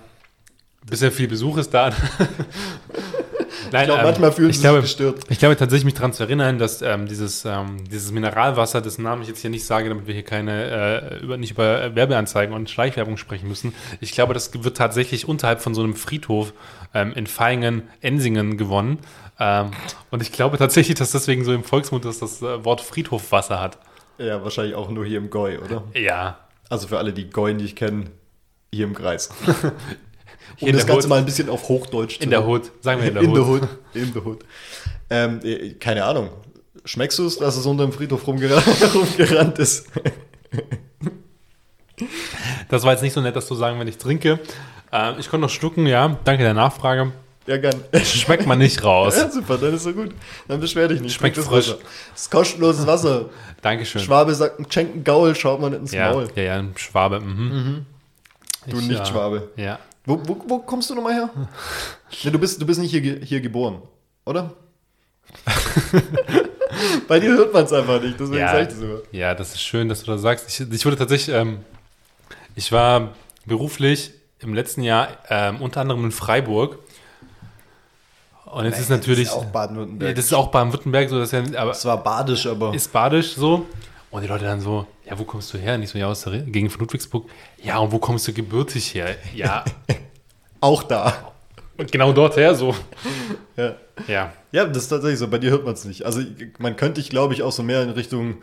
Bisschen 0.86 1.12
viel 1.12 1.30
Besuch 1.30 1.58
ist 1.58 1.74
da. 1.74 1.92
Nein, 3.72 3.84
Ich 3.84 3.88
glaube, 3.88 4.04
manchmal 4.04 4.32
fühlen 4.34 4.50
ich 4.50 4.58
sie 4.58 4.62
glaube, 4.62 4.82
sich 4.82 4.98
gestört. 4.98 5.24
Ich 5.30 5.40
glaube 5.40 5.56
tatsächlich, 5.56 5.86
mich 5.86 5.94
daran 5.94 6.12
zu 6.12 6.24
erinnern, 6.24 6.60
dass 6.60 6.82
ähm, 6.82 7.08
dieses, 7.08 7.46
ähm, 7.46 7.78
dieses 7.90 8.12
Mineralwasser, 8.12 8.82
dessen 8.82 9.04
Namen 9.04 9.22
ich 9.22 9.30
jetzt 9.30 9.40
hier 9.40 9.50
nicht 9.50 9.66
sage, 9.66 9.88
damit 9.88 10.06
wir 10.06 10.14
hier 10.14 10.24
keine, 10.24 11.12
äh, 11.14 11.24
über, 11.24 11.38
nicht 11.38 11.52
über 11.52 11.96
Werbeanzeigen 11.96 12.54
und 12.54 12.70
Schleichwerbung 12.70 13.16
sprechen 13.16 13.48
müssen. 13.48 13.74
Ich 14.02 14.12
glaube, 14.12 14.34
das 14.34 14.52
wird 14.54 14.76
tatsächlich 14.76 15.28
unterhalb 15.28 15.62
von 15.62 15.74
so 15.74 15.82
einem 15.82 15.96
Friedhof 15.96 16.54
ähm, 16.94 17.14
in 17.14 17.26
Feingen, 17.26 17.84
Ensingen 18.02 18.58
gewonnen. 18.58 19.00
Ähm, 19.40 19.72
und 20.12 20.22
ich 20.22 20.34
glaube 20.34 20.58
tatsächlich, 20.58 20.98
dass 20.98 21.12
deswegen 21.12 21.46
so 21.46 21.54
im 21.54 21.64
Volksmund 21.64 22.04
das, 22.04 22.20
das 22.20 22.42
äh, 22.42 22.66
Wort 22.66 22.82
Friedhofwasser 22.82 23.62
hat. 23.62 23.80
Ja, 24.18 24.44
wahrscheinlich 24.44 24.76
auch 24.76 24.90
nur 24.90 25.06
hier 25.06 25.18
im 25.18 25.30
Goi, 25.30 25.58
oder? 25.60 25.84
Ja. 25.94 26.40
Also 26.70 26.88
für 26.88 26.98
alle, 26.98 27.14
die 27.14 27.30
Goi 27.30 27.54
nicht 27.54 27.76
kennen, 27.76 28.10
hier 28.74 28.86
im 28.86 28.94
Kreis. 28.94 29.30
Hier 29.46 29.72
Um 30.62 30.68
in 30.70 30.76
das 30.76 30.86
Ganze 30.86 31.04
Hood. 31.04 31.10
mal 31.10 31.20
ein 31.20 31.26
bisschen 31.26 31.50
auf 31.50 31.68
Hochdeutsch 31.68 32.22
In 32.22 32.30
der. 32.30 32.46
Hood. 32.48 32.72
Sagen 32.82 33.02
wir 33.02 33.08
in 33.10 33.14
der 33.16 33.24
in 33.24 33.32
Hood. 33.32 33.68
In 33.94 34.14
der 34.14 34.26
Hood. 34.26 34.46
Ähm, 35.10 35.40
äh, 35.44 35.72
keine 35.74 36.06
Ahnung. 36.06 36.30
Schmeckst 36.86 37.18
du 37.20 37.26
es, 37.26 37.38
dass 37.40 37.58
es 37.58 37.66
unter 37.66 37.84
dem 37.84 37.92
Friedhof 37.92 38.26
rumgerannt, 38.28 38.66
rumgerannt 38.94 39.58
ist? 39.60 39.88
Das 42.70 42.84
war 42.84 42.92
jetzt 42.92 43.02
nicht 43.02 43.14
so 43.14 43.22
nett, 43.22 43.36
das 43.36 43.48
zu 43.48 43.56
sagen, 43.56 43.80
wenn 43.80 43.88
ich 43.88 43.98
trinke. 43.98 44.40
Ähm, 44.92 45.16
ich 45.20 45.30
konnte 45.30 45.42
noch 45.42 45.50
schlucken, 45.50 45.88
ja. 45.88 46.20
Danke 46.24 46.44
der 46.44 46.54
Nachfrage. 46.54 47.12
Ja, 47.48 47.58
gern. 47.58 47.76
Schmeckt 48.04 48.48
man 48.48 48.58
nicht 48.58 48.84
raus. 48.84 49.16
Ja, 49.18 49.30
super, 49.30 49.58
dann 49.60 49.74
ist 49.74 49.84
so 49.84 49.94
gut. 49.94 50.12
Dann 50.48 50.60
beschwer 50.60 50.88
dich 50.88 51.00
nicht. 51.00 51.14
Schmeckt 51.14 51.36
Trink 51.36 51.46
das 51.48 51.54
frisch. 51.54 51.74
Wasser. 51.76 51.90
Das 52.14 52.22
ist 52.24 52.32
kostenloses 52.32 52.88
Wasser. 52.88 53.30
Dankeschön. 53.62 54.02
Schwabe 54.02 54.34
sagt, 54.34 54.60
ein 54.60 54.66
Schenken 54.72 55.04
Gaul, 55.04 55.36
schaut 55.36 55.62
man 55.62 55.72
nicht 55.72 55.82
ins 55.82 55.92
Ja, 55.92 56.12
Maul. 56.12 56.28
ja, 56.36 56.42
ja, 56.44 56.56
ein 56.58 56.74
Schwabe. 56.76 57.20
Mhm. 57.20 57.86
Du 58.68 58.78
Ich, 58.80 58.88
nicht 58.88 59.00
äh, 59.02 59.06
Schwabe. 59.06 59.50
Ja. 59.58 59.78
Wo, 60.06 60.20
wo, 60.26 60.44
wo 60.48 60.60
kommst 60.60 60.90
du 60.90 60.96
nochmal 60.96 61.14
her? 61.14 61.30
nee, 62.24 62.32
du, 62.32 62.40
bist, 62.40 62.60
du 62.60 62.66
bist 62.66 62.80
nicht 62.80 62.92
hier, 62.92 63.20
hier 63.24 63.42
geboren, 63.42 63.82
oder? 64.26 64.52
Bei 67.08 67.20
dir 67.20 67.30
hört 67.30 67.54
man 67.54 67.64
es 67.66 67.74
einfach 67.74 68.02
nicht, 68.02 68.20
deswegen 68.20 68.40
Ja. 68.40 68.52
sag 68.52 68.62
ich 68.64 68.68
das 68.70 68.80
immer. 68.80 68.98
ja, 69.12 69.34
das 69.36 69.50
ist 69.54 69.62
schön, 69.62 69.88
dass 69.90 70.04
du 70.04 70.12
das 70.12 70.22
sagst. 70.22 70.48
Ich, 70.50 70.60
ich 70.72 70.86
wurde 70.86 70.98
tatsächlich, 70.98 71.36
ähm, 71.36 71.60
ich 72.56 72.72
war 72.72 73.14
beruflich 73.46 74.14
im 74.40 74.54
letzten 74.54 74.82
Jahr 74.82 75.10
ähm, 75.30 75.62
unter 75.62 75.82
anderem 75.82 76.06
in 76.06 76.12
Freiburg. 76.12 76.80
Und 78.46 78.66
jetzt 78.66 78.80
ist 78.80 78.90
natürlich, 78.90 79.28
Das 79.28 79.36
ist 79.36 79.40
auch 79.42 79.44
Ja, 79.46 79.50
Baden-Württemberg. 79.52 80.16
das 80.16 80.26
ist 80.26 80.34
auch 80.34 80.48
Baden-Württemberg 80.52 81.10
so, 81.10 81.20
das 81.20 81.34
ist 81.34 81.52
ja, 81.54 81.60
aber 81.62 81.72
Das 81.72 81.86
war 81.86 82.02
badisch, 82.04 82.46
aber. 82.48 82.74
ist 82.74 82.92
badisch 82.92 83.34
so. 83.36 83.66
Und 84.12 84.22
die 84.22 84.28
Leute 84.28 84.46
dann 84.46 84.62
so, 84.62 84.88
ja, 85.10 85.18
wo 85.20 85.24
kommst 85.26 85.54
du 85.54 85.58
her? 85.58 85.78
Nicht 85.78 85.90
so, 85.92 85.98
ja, 85.98 86.08
aus 86.08 86.22
der 86.24 86.40
Gegend 86.40 86.72
von 86.72 86.80
Ludwigsburg. 86.82 87.28
Ja, 87.62 87.80
und 87.80 87.92
wo 87.92 88.00
kommst 88.00 88.28
du 88.28 88.34
gebürtig 88.34 88.94
her? 88.94 89.16
Ja, 89.34 89.66
auch 90.62 90.84
da. 90.84 91.34
und 91.78 91.92
genau 91.92 92.14
dort 92.14 92.38
her, 92.38 92.56
so. 92.56 92.74
Ja. 93.58 93.76
Ja, 94.08 94.34
ja, 94.52 94.66
das 94.66 94.84
ist 94.84 94.90
tatsächlich 94.90 95.20
so. 95.20 95.28
Bei 95.30 95.38
dir 95.38 95.52
hört 95.52 95.64
man 95.64 95.74
es 95.74 95.86
nicht. 95.86 96.06
Also, 96.06 96.20
man 96.60 96.76
könnte 96.76 97.00
dich, 97.00 97.10
glaube 97.10 97.34
ich, 97.34 97.42
auch 97.44 97.54
so 97.54 97.64
mehr 97.64 97.82
in 97.82 97.90
Richtung 97.92 98.36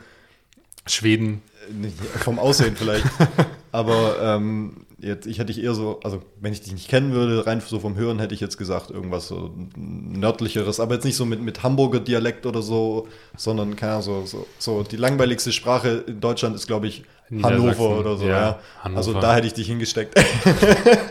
Schweden. 0.87 1.43
äh, 1.69 1.73
nicht- 1.75 1.99
vom 1.99 2.39
Aussehen 2.39 2.75
vielleicht. 2.77 3.05
aber 3.73 4.17
ähm, 4.23 4.87
jetzt, 5.03 5.27
ich 5.27 5.39
hätte 5.39 5.53
dich 5.53 5.63
eher 5.63 5.75
so, 5.75 6.01
also, 6.03 6.23
wenn 6.41 6.53
ich 6.53 6.61
dich 6.63 6.73
nicht 6.73 6.89
kennen 6.89 7.13
würde, 7.13 7.47
rein 7.47 7.61
so 7.61 7.79
vom 7.81 7.97
Hören, 7.97 8.19
hätte 8.19 8.35
ich 8.35 8.41
jetzt 8.41 8.57
gesagt, 8.57 8.91
irgendwas 8.91 9.29
so 9.29 9.51
nördlicheres. 9.77 10.81
Aber 10.81 10.95
jetzt 10.95 11.05
nicht 11.05 11.17
so 11.17 11.25
mit, 11.25 11.41
mit 11.43 11.63
Hamburger 11.63 12.01
Dialekt 12.01 12.47
oder 12.47 12.63
so, 12.63 13.09
sondern, 13.37 13.77
keine 13.77 13.93
Ahnung, 13.93 14.03
so, 14.05 14.25
so, 14.27 14.47
so 14.59 14.83
die 14.83 14.97
langweiligste 14.97 15.53
Sprache 15.53 16.05
in 16.07 16.21
Deutschland 16.21 16.55
ist, 16.57 16.67
glaube 16.67 16.87
ich. 16.87 17.05
Hannover 17.43 17.99
oder 17.99 18.17
so. 18.19 18.27
Ja, 18.27 18.31
Ja, 18.31 18.59
Hannover. 18.83 18.97
Also, 18.99 19.13
da 19.15 19.35
hätte 19.35 19.47
ich 19.47 19.55
dich 19.55 19.67
hingesteckt. 19.67 20.19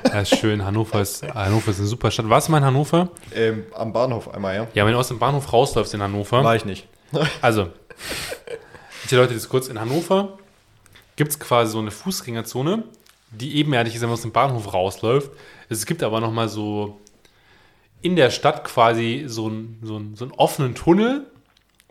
Ja, 0.07 0.21
ist 0.21 0.37
schön. 0.37 0.63
Hannover 0.63 1.01
ist, 1.01 1.23
Hannover 1.23 1.71
ist 1.71 1.79
eine 1.79 1.87
super 1.87 2.11
Stadt. 2.11 2.29
Warst 2.29 2.47
du 2.47 2.51
mal 2.51 2.59
in 2.59 2.65
Hannover? 2.65 3.09
ähm, 3.33 3.63
am 3.73 3.91
Bahnhof 3.91 4.31
einmal, 4.33 4.55
ja. 4.55 4.67
Ja, 4.73 4.85
wenn 4.85 4.93
du 4.93 4.99
aus 4.99 5.07
dem 5.07 5.17
Bahnhof 5.19 5.51
rausläufst 5.51 5.93
in 5.95 6.01
Hannover. 6.01 6.43
War 6.43 6.55
ich 6.55 6.65
nicht. 6.65 6.87
Also, 7.41 7.67
die 9.09 9.15
Leute, 9.15 9.33
das 9.33 9.49
kurz 9.49 9.67
in 9.67 9.79
Hannover 9.79 10.37
gibt 11.15 11.31
es 11.31 11.39
quasi 11.39 11.71
so 11.73 11.79
eine 11.79 11.91
Fußgängerzone, 11.91 12.83
die 13.31 13.55
ebenerdig 13.57 13.95
ist, 13.95 14.01
wenn 14.01 14.09
man 14.09 14.15
aus 14.15 14.21
dem 14.21 14.31
Bahnhof 14.31 14.73
rausläuft. 14.73 15.31
Es 15.69 15.85
gibt 15.85 16.03
aber 16.03 16.19
nochmal 16.19 16.49
so 16.49 16.99
in 18.01 18.15
der 18.15 18.29
Stadt 18.29 18.63
quasi 18.63 19.23
so, 19.27 19.47
ein, 19.47 19.79
so, 19.81 19.97
ein, 19.97 20.15
so 20.15 20.25
einen 20.25 20.33
offenen 20.33 20.75
Tunnel, 20.75 21.25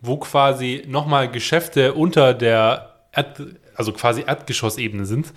wo 0.01 0.17
quasi 0.17 0.83
nochmal 0.87 1.29
Geschäfte 1.31 1.93
unter 1.93 2.33
der 2.33 2.95
Erd, 3.11 3.41
also 3.75 3.93
quasi 3.93 4.23
Erdgeschossebene 4.25 5.05
sind. 5.05 5.33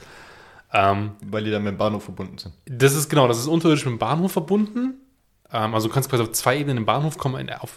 Ähm, 0.72 1.12
Weil 1.22 1.44
die 1.44 1.50
dann 1.50 1.62
mit 1.62 1.72
dem 1.72 1.78
Bahnhof 1.78 2.04
verbunden 2.04 2.36
sind. 2.38 2.54
das 2.66 2.94
ist 2.94 3.08
genau, 3.08 3.28
das 3.28 3.38
ist 3.38 3.46
unterirdisch 3.46 3.84
mit 3.84 3.92
dem 3.92 3.98
Bahnhof 3.98 4.32
verbunden. 4.32 4.94
Ähm, 5.52 5.74
also 5.74 5.88
du 5.88 5.94
kannst 5.94 6.10
quasi 6.10 6.22
auf 6.22 6.32
zwei 6.32 6.58
Ebenen 6.58 6.78
im 6.78 6.86
Bahnhof 6.86 7.16
kommen, 7.16 7.48
auf, 7.50 7.76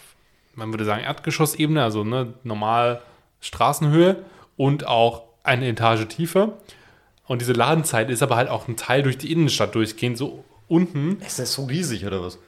man 0.55 0.73
würde 0.73 0.85
sagen, 0.85 1.03
Erdgeschossebene, 1.03 1.83
also 1.83 2.03
ne, 2.03 2.33
normal 2.43 3.01
Straßenhöhe 3.39 4.23
und 4.55 4.87
auch 4.87 5.23
eine 5.43 5.67
Etage 5.67 6.07
tiefer. 6.07 6.53
Und 7.27 7.41
diese 7.41 7.53
Ladenzeit 7.53 8.09
ist 8.09 8.23
aber 8.23 8.35
halt 8.37 8.49
auch 8.49 8.67
ein 8.67 8.77
Teil 8.77 9.03
durch 9.03 9.17
die 9.17 9.31
Innenstadt 9.31 9.75
durchgehend, 9.75 10.17
so 10.17 10.43
unten. 10.67 11.19
Ist 11.25 11.39
das 11.39 11.53
so 11.53 11.65
riesig 11.65 12.05
oder 12.05 12.21
was? 12.23 12.39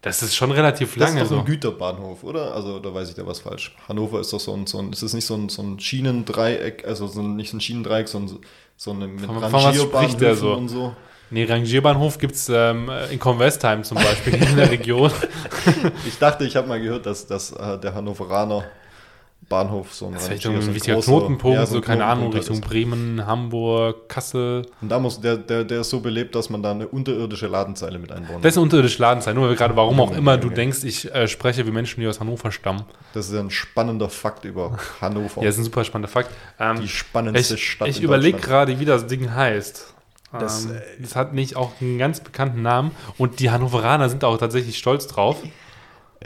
Das 0.00 0.20
Das 0.20 0.28
ist 0.30 0.36
schon 0.36 0.50
relativ 0.50 0.96
ist 0.96 1.00
lange 1.00 1.20
doch 1.20 1.28
so. 1.28 1.38
ein 1.38 1.44
Güterbahnhof, 1.46 2.24
oder? 2.24 2.54
Also 2.54 2.78
da 2.78 2.92
weiß 2.92 3.08
ich 3.08 3.14
da 3.14 3.26
was 3.26 3.40
falsch. 3.40 3.74
Hannover 3.88 4.20
ist 4.20 4.32
doch 4.32 4.40
so 4.40 4.52
ein, 4.54 4.66
so 4.66 4.78
ein 4.78 4.92
ist 4.92 5.02
es 5.02 5.14
nicht 5.14 5.24
so 5.24 5.34
ein, 5.34 5.48
so 5.48 5.62
ein 5.62 5.78
Schienendreieck, 5.80 6.84
also 6.86 7.06
so 7.06 7.20
ein, 7.20 7.36
nicht 7.36 7.50
so 7.50 7.56
ein 7.56 7.60
Schienendreieck, 7.60 8.08
sondern 8.08 8.38
so, 8.76 8.90
eine 8.90 9.06
mit 9.06 9.24
Von- 9.24 10.18
der 10.18 10.34
so? 10.36 10.52
und 10.54 10.68
so. 10.68 10.94
Nee, 11.30 11.44
Rangierbahnhof 11.44 12.18
gibt 12.18 12.34
es 12.34 12.50
ähm, 12.50 12.90
in 13.10 13.18
Convestheim 13.18 13.82
zum 13.82 13.96
Beispiel 13.96 14.34
in 14.34 14.56
der 14.56 14.70
Region. 14.70 15.10
Ich 16.06 16.18
dachte, 16.18 16.44
ich 16.44 16.54
habe 16.56 16.68
mal 16.68 16.80
gehört, 16.80 17.06
dass, 17.06 17.26
dass 17.26 17.50
äh, 17.52 17.78
der 17.78 17.94
Hannoveraner 17.94 18.64
Bahnhof 19.48 19.92
so 19.94 20.06
ein 20.06 20.14
Das 20.14 20.24
ist 20.24 20.30
Rangier, 20.30 20.50
ein 20.50 20.62
so 20.62 20.68
ein 20.70 20.74
wichtiger 20.74 20.96
großer- 20.96 21.04
Knotenpunkt, 21.04 21.56
ja, 21.56 21.66
so, 21.66 21.76
ein 21.76 21.82
keine 21.82 22.04
Ahnung, 22.04 22.30
Knotenpunkt 22.30 22.50
Richtung 22.50 22.56
ist. 22.56 22.68
Bremen, 22.68 23.26
Hamburg, 23.26 24.08
Kassel. 24.08 24.66
Und 24.80 24.88
da 24.88 24.98
muss 24.98 25.20
der, 25.20 25.36
der, 25.36 25.64
der 25.64 25.80
ist 25.82 25.90
so 25.90 26.00
belebt, 26.00 26.34
dass 26.34 26.50
man 26.50 26.62
da 26.62 26.70
eine 26.70 26.88
unterirdische 26.88 27.46
Ladenzeile 27.46 27.98
mit 27.98 28.10
einbauen 28.12 28.40
Das 28.42 28.52
ist 28.52 28.56
eine 28.58 28.62
unterirdische 28.64 29.00
Ladenzeit. 29.02 29.34
Nur 29.34 29.54
gerade, 29.54 29.76
warum 29.76 30.00
auch 30.00 30.08
Okay, 30.10 30.18
immer 30.18 30.36
du 30.36 30.50
denkst, 30.50 30.84
ich 30.84 31.12
äh, 31.14 31.28
spreche 31.28 31.66
wie 31.66 31.70
Menschen, 31.70 32.00
die 32.00 32.06
aus 32.06 32.20
Hannover 32.20 32.50
stammen. 32.52 32.82
Das 33.12 33.28
ist 33.28 33.34
ein 33.36 33.50
spannender 33.50 34.08
Fakt 34.08 34.44
über 34.44 34.76
Hannover. 35.00 35.40
Ja, 35.40 35.46
das 35.46 35.56
ist 35.56 35.60
ein 35.60 35.64
super 35.64 35.84
spannender 35.84 36.08
Fakt. 36.10 36.30
Ähm, 36.58 36.80
die 36.80 36.88
spannendste 36.88 37.54
ich 37.54 37.64
Stadt 37.70 37.88
ich 37.88 38.02
überlege 38.02 38.38
gerade, 38.38 38.78
wie 38.80 38.84
das 38.84 39.06
Ding 39.06 39.32
heißt. 39.34 39.92
Das, 40.38 40.64
ähm, 40.64 40.72
äh, 40.72 40.80
das 41.00 41.14
hat 41.14 41.32
nicht 41.32 41.54
auch 41.56 41.72
einen 41.80 41.98
ganz 41.98 42.18
bekannten 42.20 42.62
Namen 42.62 42.90
und 43.18 43.38
die 43.40 43.50
Hannoveraner 43.50 44.08
sind 44.08 44.24
auch 44.24 44.36
tatsächlich 44.36 44.78
stolz 44.78 45.06
drauf. 45.06 45.36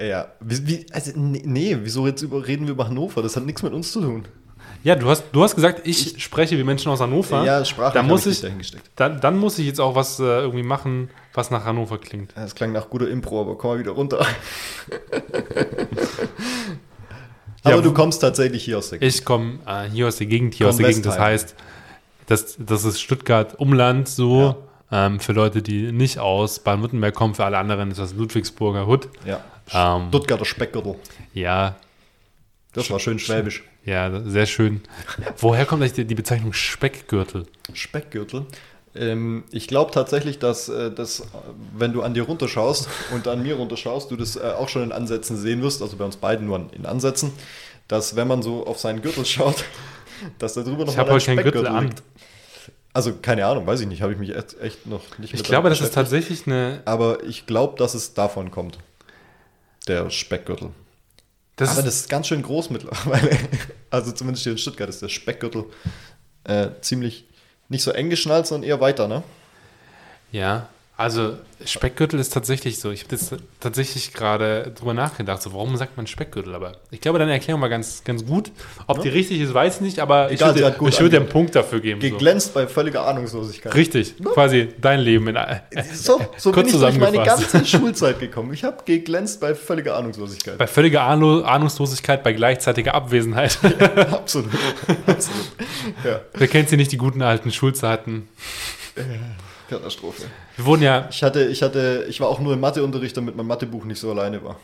Ja, 0.01 0.29
wie, 0.41 0.67
wie, 0.67 0.87
also 0.93 1.11
nee, 1.17 1.77
wieso 1.83 2.07
jetzt 2.07 2.23
über, 2.23 2.47
reden 2.47 2.67
wir 2.67 2.73
über 2.73 2.87
Hannover? 2.87 3.23
Das 3.23 3.35
hat 3.37 3.45
nichts 3.47 3.63
mit 3.63 3.73
uns 3.73 3.91
zu 3.93 4.01
tun. 4.01 4.25
Ja, 4.85 4.95
du 4.95 5.09
hast, 5.09 5.25
du 5.33 5.43
hast 5.43 5.57
gesagt, 5.57 5.81
ich, 5.89 6.23
spreche 6.23 6.57
wie 6.57 6.63
Menschen 6.63 6.93
aus 6.93 7.01
Hannover. 7.01 7.45
Ja, 7.45 7.65
sprachlich 7.65 7.95
dann 7.95 8.05
hab 8.05 8.11
muss 8.11 8.27
ich 8.27 8.35
ich, 8.35 8.41
dahingesteckt. 8.43 8.91
dann, 8.95 9.21
dann 9.21 9.37
muss 9.37 9.59
ich 9.59 9.67
jetzt 9.67 9.81
auch 9.81 9.97
was 9.97 10.21
äh, 10.21 10.23
irgendwie 10.23 10.63
machen, 10.63 11.11
was 11.35 11.51
nach 11.51 11.65
Hannover 11.65 11.99
klingt. 11.99 12.33
Ja, 12.37 12.43
Das 12.43 12.55
klang 12.55 12.71
nach 12.73 12.89
guter 12.89 13.09
Impro, 13.09 13.41
aber 13.41 13.59
komm 13.59 13.73
mal 13.73 13.79
wieder 13.81 13.91
runter. 13.91 14.25
Ja, 17.65 17.73
aber 17.73 17.83
du 17.83 17.91
wo- 17.91 17.95
kommst 17.95 18.21
tatsächlich 18.21 18.65
hier 18.65 18.79
aus 18.79 18.91
der 18.91 19.03
Ich 19.03 19.25
komme 19.25 19.59
äh, 19.67 19.89
hier 19.91 20.07
aus 20.09 20.17
der 20.17 20.27
Gegend, 20.29 20.55
hier 20.55 20.69
aus 20.69 20.77
der 20.77 20.87
Gegend. 20.89 21.05
Das 21.07 21.19
heißt, 21.19 21.55
das, 22.27 22.57
das 22.59 22.85
ist 22.85 23.01
Stuttgart 23.01 23.59
Umland 23.59 24.09
so. 24.09 24.57
Ähm, 24.91 25.21
für 25.21 25.33
Leute, 25.33 25.61
die 25.61 25.93
nicht 25.93 26.19
aus 26.19 26.61
Baden-Württemberg 26.61 27.15
kommen, 27.15 27.35
für 27.35 27.45
alle 27.45 27.59
anderen 27.59 27.91
ist 27.91 27.99
das 28.01 28.15
Ludwigsburger 28.15 28.87
Hut. 28.87 29.09
Ja. 29.27 29.45
Ähm, 29.73 30.09
Stuttgarter 30.09 30.45
Speckgürtel. 30.45 30.97
Ja, 31.35 31.77
Das 32.73 32.91
war 32.91 32.99
schön 32.99 33.19
schwäbisch. 33.19 33.65
ja, 33.85 34.21
sehr 34.25 34.47
schön. 34.47 34.83
Woher 35.39 35.67
kommt 35.67 35.83
eigentlich 35.83 36.07
die, 36.07 36.15
Bezeichnung 36.15 36.53
Speckgürtel? 36.53 37.47
Speckgürtel. 37.73 38.47
Ähm, 38.95 39.45
ich 39.51 39.69
glaube 39.69 39.91
tatsächlich, 39.93 40.39
dass 40.39 40.69
äh, 40.69 40.91
das, 40.91 41.21
äh, 41.21 41.25
wenn 41.77 41.93
du 41.93 42.03
an 42.03 42.15
dir 42.15 42.23
runterschaust 42.25 42.89
und 43.15 43.29
an 43.29 43.43
mir 43.43 43.57
runterschaust, 43.57 44.11
du 44.11 44.17
das 44.17 44.37
äh, 44.37 44.41
auch 44.59 44.69
schon 44.69 44.83
in 44.83 44.93
Ansätzen 44.93 45.37
sehen 45.37 45.63
wirst, 45.63 45.83
also 45.83 45.97
bei 45.97 46.05
uns 46.05 46.17
beiden 46.17 46.47
nur 46.47 46.69
in 46.73 46.87
Ansätzen, 46.87 47.33
dass 47.87 48.17
wenn 48.17 48.29
man 48.29 48.43
so 48.43 48.67
auf 48.67 48.79
seinen 48.79 49.03
Gürtel 49.03 49.25
schaut, 49.25 49.65
dass 50.39 50.55
da 50.55 50.63
drüber 50.63 50.85
noch 50.85 50.93
Ich 50.93 50.97
mal 50.97 51.05
ein 51.05 51.09
Gürtel 51.09 51.21
Speckgürtel 51.21 51.67
an. 51.67 51.85
liegt. 51.85 52.03
Also 52.95 53.13
keine 53.15 53.47
Ahnung, 53.47 53.67
weiß 53.67 53.81
ich 53.81 53.87
nicht, 53.87 54.03
habe 54.03 54.13
ich 54.13 54.19
mich 54.19 54.35
echt, 54.35 54.59
echt 54.61 54.87
noch 54.87 55.03
nicht 55.19 55.33
Ich 55.35 55.45
glaube, 55.45 55.69
das 55.69 55.81
ist 55.81 55.95
tatsächlich 55.95 56.47
eine. 56.47 56.81
Aber 56.85 57.23
ich 57.23 57.47
glaube, 57.47 57.77
dass 57.79 57.95
es 57.95 58.15
davon 58.15 58.51
kommt. 58.51 58.79
Der 59.89 60.11
Speckgürtel. 60.11 60.71
Das 61.57 61.71
Aber 61.71 61.81
ist, 61.81 61.87
das 61.87 61.95
ist 61.97 62.09
ganz 62.09 62.29
schön 62.29 62.43
groß 62.43 62.71
mittlerweile. 62.71 63.31
Also 63.91 64.13
zumindest 64.13 64.43
hier 64.43 64.53
in 64.53 64.59
Stuttgart 64.59 64.91
ist 64.91 65.01
der 65.01 65.09
Speckgürtel 65.09 65.65
äh, 66.45 66.69
ziemlich 66.83 67.25
nicht 67.71 67.83
so 67.83 67.91
eng 67.91 68.11
geschnallt, 68.11 68.47
sondern 68.47 68.69
eher 68.69 68.83
weiter, 68.83 69.09
ne? 69.09 69.23
ja, 70.31 70.69
also 70.99 71.37
Speckgürtel 71.65 72.19
ist 72.19 72.33
tatsächlich 72.33 72.81
so. 72.81 72.91
Ich 72.91 73.05
habe 73.05 73.15
jetzt 73.15 73.33
tatsächlich 73.61 74.13
gerade 74.13 74.73
drüber 74.77 74.95
nachgedacht, 74.95 75.41
so 75.41 75.53
warum 75.53 75.77
sagt 75.77 75.97
man 75.97 76.09
Speckgürtel? 76.09 76.57
Aber 76.57 76.73
ich 76.91 77.01
glaube, 77.01 77.21
deine 77.21 77.31
Erklärung 77.33 77.61
war 77.63 77.69
ganz, 77.69 78.03
ganz 78.03 78.27
gut. 78.27 78.51
Ob 78.89 79.01
die 79.03 79.09
richtig 79.09 79.41
ist, 79.41 79.55
weiß 79.55 79.77
ich 79.77 79.81
nicht, 79.81 80.01
aber 80.01 80.27
ich 80.33 80.41
Egal, 80.41 80.57
würde 80.57 80.89
ich 80.89 81.01
würde 81.01 81.11
dir 81.11 81.17
ange- 81.19 81.21
einen 81.21 81.29
Punkt 81.29 81.55
dafür 81.55 81.79
geben. 81.79 82.01
So. 82.01 82.11
Geglänzt 82.11 82.53
bei 82.53 82.67
völliger 82.67 83.07
Ahnungslosigkeit. 83.07 83.73
Richtig, 83.77 84.17
quasi 84.35 84.69
dein 84.81 84.99
Leben 84.99 85.29
in 85.29 85.37
äh, 85.37 85.61
So, 85.95 86.21
so 86.37 86.51
bin 86.51 86.63
Kurz 86.65 86.75
ich 86.75 86.81
durch 86.81 86.99
meine 86.99 87.23
ganze 87.23 87.65
Schulzeit 87.65 88.19
gekommen. 88.19 88.53
Ich 88.53 88.65
habe 88.65 88.79
geglänzt 88.85 89.41
bei 89.41 89.55
völliger 89.55 89.97
Ahnungslosigkeit. 89.97 90.59
bei 90.59 90.67
völliger 90.67 91.03
Ahnung, 91.03 91.45
Ahnungslosigkeit, 91.45 92.25
bei 92.25 92.33
gleichzeitiger 92.33 92.95
Abwesenheit. 92.97 93.57
Absolut. 94.11 94.51
Absolut. 95.07 95.47
Ja, 96.05 96.21
Wer 96.35 96.49
kennt 96.49 96.69
sie 96.71 96.77
nicht, 96.77 96.91
die 96.91 96.99
guten 96.99 97.23
alten 97.23 97.53
Schulzeiten? 97.53 98.29
Katastrophe. 99.69 100.25
Wir 100.57 100.65
wurden 100.65 100.83
ja, 100.83 101.09
Ich 101.11 101.23
hatte, 101.23 101.45
ich 101.45 101.63
hatte, 101.63 102.07
ich 102.09 102.21
war 102.21 102.29
auch 102.29 102.41
nur 102.41 102.55
im 102.55 102.61
Matheunterricht, 102.61 103.17
damit 103.17 103.37
mein 103.37 103.47
Mathebuch 103.47 103.85
nicht 103.85 104.01
so 104.01 104.11
alleine 104.11 104.43
war. 104.43 104.57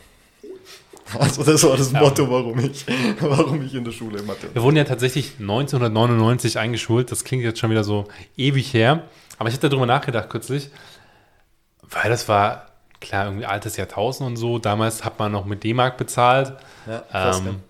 Also 1.19 1.43
das 1.43 1.63
war 1.63 1.77
das 1.77 1.91
Motto, 1.91 2.29
warum 2.29 2.57
ich, 2.59 2.83
warum 3.19 3.61
ich 3.61 3.75
in 3.75 3.83
der 3.83 3.91
Schule 3.91 4.23
Mathe. 4.23 4.47
wir 4.51 4.63
wurden 4.63 4.75
ja 4.75 4.85
tatsächlich 4.85 5.33
1999 5.39 6.57
eingeschult. 6.57 7.11
Das 7.11 7.23
klingt 7.23 7.43
jetzt 7.43 7.59
schon 7.59 7.69
wieder 7.69 7.83
so 7.83 8.05
ewig 8.37 8.73
her. 8.73 9.03
Aber 9.37 9.49
ich 9.49 9.55
hatte 9.55 9.69
darüber 9.69 9.85
nachgedacht 9.85 10.29
kürzlich, 10.29 10.69
weil 11.83 12.09
das 12.09 12.27
war, 12.27 12.67
klar, 13.01 13.25
irgendwie 13.25 13.45
altes 13.45 13.77
Jahrtausend 13.77 14.27
und 14.27 14.35
so. 14.37 14.57
Damals 14.57 15.05
hat 15.05 15.19
man 15.19 15.31
noch 15.31 15.45
mit 15.45 15.63
D-Mark 15.63 15.97
bezahlt. 15.97 16.53
Ja, 16.87 17.03
Ähm, 17.13 17.61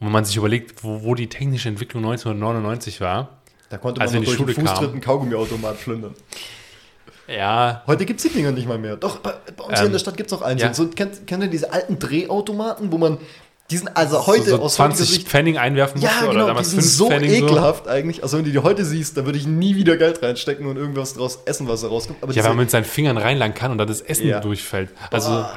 und 0.00 0.06
wenn 0.06 0.12
man 0.12 0.24
sich 0.24 0.36
überlegt, 0.36 0.82
wo, 0.82 1.02
wo 1.02 1.14
die 1.14 1.28
technische 1.28 1.68
Entwicklung 1.68 2.04
1999 2.04 3.00
war, 3.00 3.28
Da 3.70 3.78
konnte 3.78 4.00
man 4.00 4.08
die 4.08 4.20
durch 4.24 4.36
den 4.36 4.48
Fußtritt 4.66 4.90
einen 4.92 5.00
Kaugummiautomat 5.00 5.80
plündern. 5.80 6.14
ja, 7.26 7.82
Heute 7.86 8.04
gibt 8.04 8.20
es 8.20 8.26
die 8.30 8.32
Dinger 8.36 8.52
nicht 8.52 8.68
mal 8.68 8.78
mehr. 8.78 8.96
Doch, 8.96 9.18
bei, 9.18 9.32
bei 9.56 9.64
uns 9.64 9.74
hier 9.74 9.80
Ähm, 9.80 9.86
in 9.86 9.92
der 9.92 9.98
Stadt 9.98 10.16
gibt 10.16 10.30
es 10.30 10.38
noch 10.38 10.42
einen. 10.46 10.58
ja. 10.60 10.72
So, 10.74 10.86
kennt, 10.88 11.26
kennt 11.26 11.42
ihr 11.42 11.48
diese 11.50 11.72
alten 11.72 11.98
Drehautomaten, 11.98 12.92
wo 12.92 12.98
man 12.98 13.18
diesen, 13.70 13.88
also 13.96 14.26
heute 14.26 14.42
so, 14.50 14.56
so 14.58 14.62
aus 14.62 14.78
heutiger 14.78 14.96
20 14.96 15.08
Sicht 15.08 15.28
Pfennig 15.28 15.58
einwerfen 15.58 15.98
musste 16.00 16.14
Ja, 16.14 16.22
oder 16.24 16.32
genau, 16.32 16.44
die 16.44 16.48
damals 16.48 16.70
sind 16.72 16.80
5 16.82 16.92
so 16.92 17.08
Pfennig 17.08 17.30
ekelhaft 17.32 17.88
eigentlich. 17.88 18.22
Also 18.22 18.36
wenn 18.36 18.44
du 18.44 18.50
die 18.50 18.58
heute 18.58 18.84
siehst, 18.84 19.16
da 19.16 19.24
würde 19.24 19.38
ich 19.38 19.46
nie 19.46 19.74
wieder 19.74 19.96
Geld 19.96 20.22
reinstecken 20.22 20.66
und 20.66 20.76
irgendwas 20.76 21.14
draus 21.14 21.38
essen, 21.46 21.66
was 21.66 21.80
da 21.80 21.88
rauskommt. 21.88 22.22
Aber, 22.22 22.32
Ja, 22.34 22.42
weil 22.42 22.50
man 22.50 22.58
mit 22.58 22.70
seinen 22.70 22.84
Fingern 22.84 23.16
reinlangen 23.16 23.54
kann 23.56 23.70
und 23.72 23.78
dann 23.78 23.88
das 23.88 24.02
Essen 24.02 24.26
Ja. 24.28 24.40
durchfällt. 24.40 24.90
Also 25.10 25.30
Ah, 25.30 25.54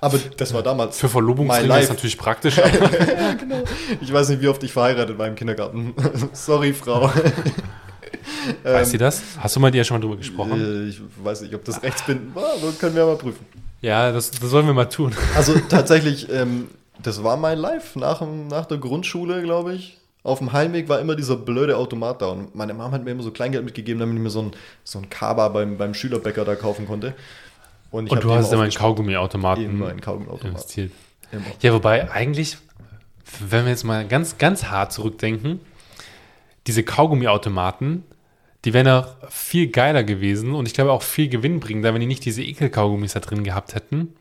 aber 0.00 0.18
das 0.36 0.52
war 0.54 0.62
damals. 0.62 0.98
für 0.98 1.08
Verlobungsringe 1.08 1.80
ist 1.80 1.88
natürlich 1.88 2.18
praktisch. 2.18 2.58
aber 2.62 3.62
Ich 4.00 4.12
weiß 4.12 4.28
nicht, 4.30 4.42
wie 4.42 4.48
oft 4.48 4.62
ich 4.62 4.72
verheiratet 4.72 5.18
war 5.18 5.26
im 5.26 5.34
Kindergarten. 5.34 5.94
Sorry, 6.32 6.72
Frau. 6.72 7.10
Weißt 8.62 8.94
du 8.94 8.98
das? 8.98 9.22
Hast 9.38 9.56
du 9.56 9.60
mal 9.60 9.70
dir 9.70 9.78
ja 9.78 9.84
schon 9.84 9.96
mal 9.98 10.02
drüber 10.02 10.16
gesprochen? 10.16 10.86
Äh, 10.86 10.88
Ich 10.88 11.00
weiß 11.22 11.42
nicht, 11.42 11.54
ob 11.54 11.64
das 11.64 11.82
rechtsbindend 11.82 12.34
war, 12.34 12.52
aber 12.54 12.72
können 12.78 12.94
wir 12.94 13.04
mal 13.06 13.16
prüfen. 13.16 13.44
Ja, 13.82 14.10
das, 14.12 14.30
das 14.30 14.50
sollen 14.50 14.66
wir 14.66 14.74
mal 14.74 14.86
tun. 14.86 15.14
Also 15.36 15.54
tatsächlich, 15.68 16.30
ähm, 16.32 16.68
das 17.02 17.22
war 17.22 17.36
mein 17.36 17.58
Life 17.58 17.98
nach, 17.98 18.22
nach 18.48 18.66
der 18.66 18.78
Grundschule, 18.78 19.42
glaube 19.42 19.74
ich. 19.74 19.98
Auf 20.22 20.38
dem 20.38 20.52
Heimweg 20.52 20.88
war 20.88 20.98
immer 20.98 21.14
dieser 21.14 21.36
blöde 21.36 21.76
Automat 21.76 22.20
da. 22.20 22.26
Und 22.28 22.54
meine 22.54 22.74
Mom 22.74 22.90
hat 22.90 23.04
mir 23.04 23.12
immer 23.12 23.22
so 23.22 23.30
Kleingeld 23.30 23.64
mitgegeben, 23.64 24.00
damit 24.00 24.16
ich 24.16 24.22
mir 24.22 24.30
so 24.30 24.42
ein, 24.42 24.52
so 24.82 24.98
ein 24.98 25.08
Kaba 25.08 25.48
beim, 25.48 25.76
beim 25.78 25.94
Schülerbäcker 25.94 26.44
da 26.44 26.56
kaufen 26.56 26.86
konnte. 26.86 27.14
Und, 27.96 28.10
Und 28.10 28.24
du 28.24 28.32
hast 28.32 28.48
immer 28.48 28.62
einen 28.62 28.68
aufgespart. 28.68 28.96
Kaugummiautomaten 28.96 30.00
Kaugummiautomat. 30.00 30.44
investiert. 30.44 30.92
Immer. 31.32 31.42
Ja, 31.62 31.72
wobei 31.72 32.10
eigentlich, 32.10 32.58
wenn 33.40 33.64
wir 33.64 33.70
jetzt 33.70 33.84
mal 33.84 34.06
ganz, 34.06 34.38
ganz 34.38 34.64
hart 34.64 34.92
zurückdenken, 34.92 35.60
diese 36.66 36.82
Kaugummiautomaten, 36.82 38.04
die 38.64 38.74
wären 38.74 38.88
auch 38.88 39.08
viel 39.30 39.68
geiler 39.68 40.04
gewesen 40.04 40.54
und 40.54 40.66
ich 40.66 40.74
glaube 40.74 40.92
auch 40.92 41.02
viel 41.02 41.28
gewinnbringender, 41.28 41.94
wenn 41.94 42.00
die 42.00 42.06
nicht 42.06 42.24
diese 42.24 42.42
Ekelkaugummis 42.42 43.12
da 43.12 43.20
drin 43.20 43.44
gehabt 43.44 43.74
hätten, 43.74 44.14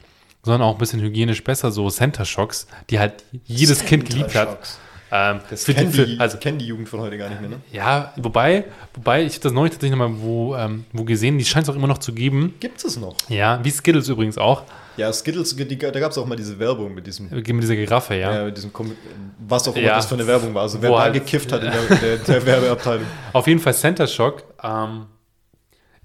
sondern 0.44 0.62
auch 0.62 0.74
ein 0.74 0.78
bisschen 0.78 1.02
hygienisch 1.02 1.44
besser, 1.44 1.72
so 1.72 1.90
Center 1.90 2.26
Shocks, 2.26 2.68
die 2.90 3.00
halt 3.00 3.24
jedes 3.46 3.86
Kind 3.86 4.06
geliebt 4.06 4.36
hat. 4.36 4.80
Ähm, 5.18 5.40
Das 5.50 5.64
die- 5.66 5.74
kennen, 5.74 5.92
für- 5.94 6.06
die, 6.06 6.20
also 6.20 6.38
kennen 6.38 6.58
die 6.58 6.66
Jugend 6.68 6.90
von 6.90 7.00
heute 7.00 7.18
gar 7.18 7.30
nicht 7.30 7.40
mehr, 7.40 7.50
ne? 7.52 7.58
Ja, 7.72 8.12
wobei, 8.18 8.66
wobei, 8.94 9.24
ich 9.24 9.34
habe 9.36 9.44
das 9.44 9.54
neulich 9.54 9.72
tatsächlich 9.74 9.98
nochmal 9.98 10.18
wo, 10.22 10.56
ähm, 10.56 10.86
wo 10.94 11.04
gesehen, 11.06 11.38
die 11.38 11.46
scheint 11.46 11.64
es 11.64 11.70
auch 11.70 11.76
immer 11.76 11.88
noch 11.88 12.00
zu 12.00 12.14
geben. 12.14 12.54
Gibt 12.60 12.84
es 12.84 12.98
noch? 12.98 13.16
Ja, 13.30 13.60
wie 13.64 13.70
Skittles 13.72 14.10
übrigens 14.10 14.38
auch, 14.38 14.64
Ja, 14.98 15.12
Skittles, 15.14 15.56
die, 15.56 15.78
da 15.78 15.92
gab 15.92 16.12
es 16.12 16.18
auch 16.18 16.26
mal 16.26 16.36
diese 16.36 16.58
Werbung 16.58 16.94
mit 16.96 17.06
diesem, 17.06 17.30
mit 17.30 17.46
dieser 17.48 17.76
Giraffe, 17.76 18.16
ja. 18.16 18.34
ja. 18.34 18.46
mit 18.46 18.58
diesem 18.58 18.72
was 19.48 19.68
auch 19.68 19.76
immer 19.76 19.86
Ja. 19.88 19.96
das 19.98 20.06
für 20.06 20.16
eine 20.16 20.26
Werbung 20.28 20.54
war. 20.54 20.64
Also 20.64 20.82
wer 20.82 20.90
da 20.90 21.00
halt- 21.02 21.14
gekifft 21.14 21.52
hat 21.52 21.64
in 21.64 21.72
der, 21.72 21.98
der, 21.98 22.18
der 22.18 22.46
Werbeabteilung. 22.46 23.06
Auf 23.34 23.48
jeden 23.48 23.60
Fall 23.60 23.74
Center 23.74 24.08
Shock, 24.08 24.44
ähm, 24.64 25.06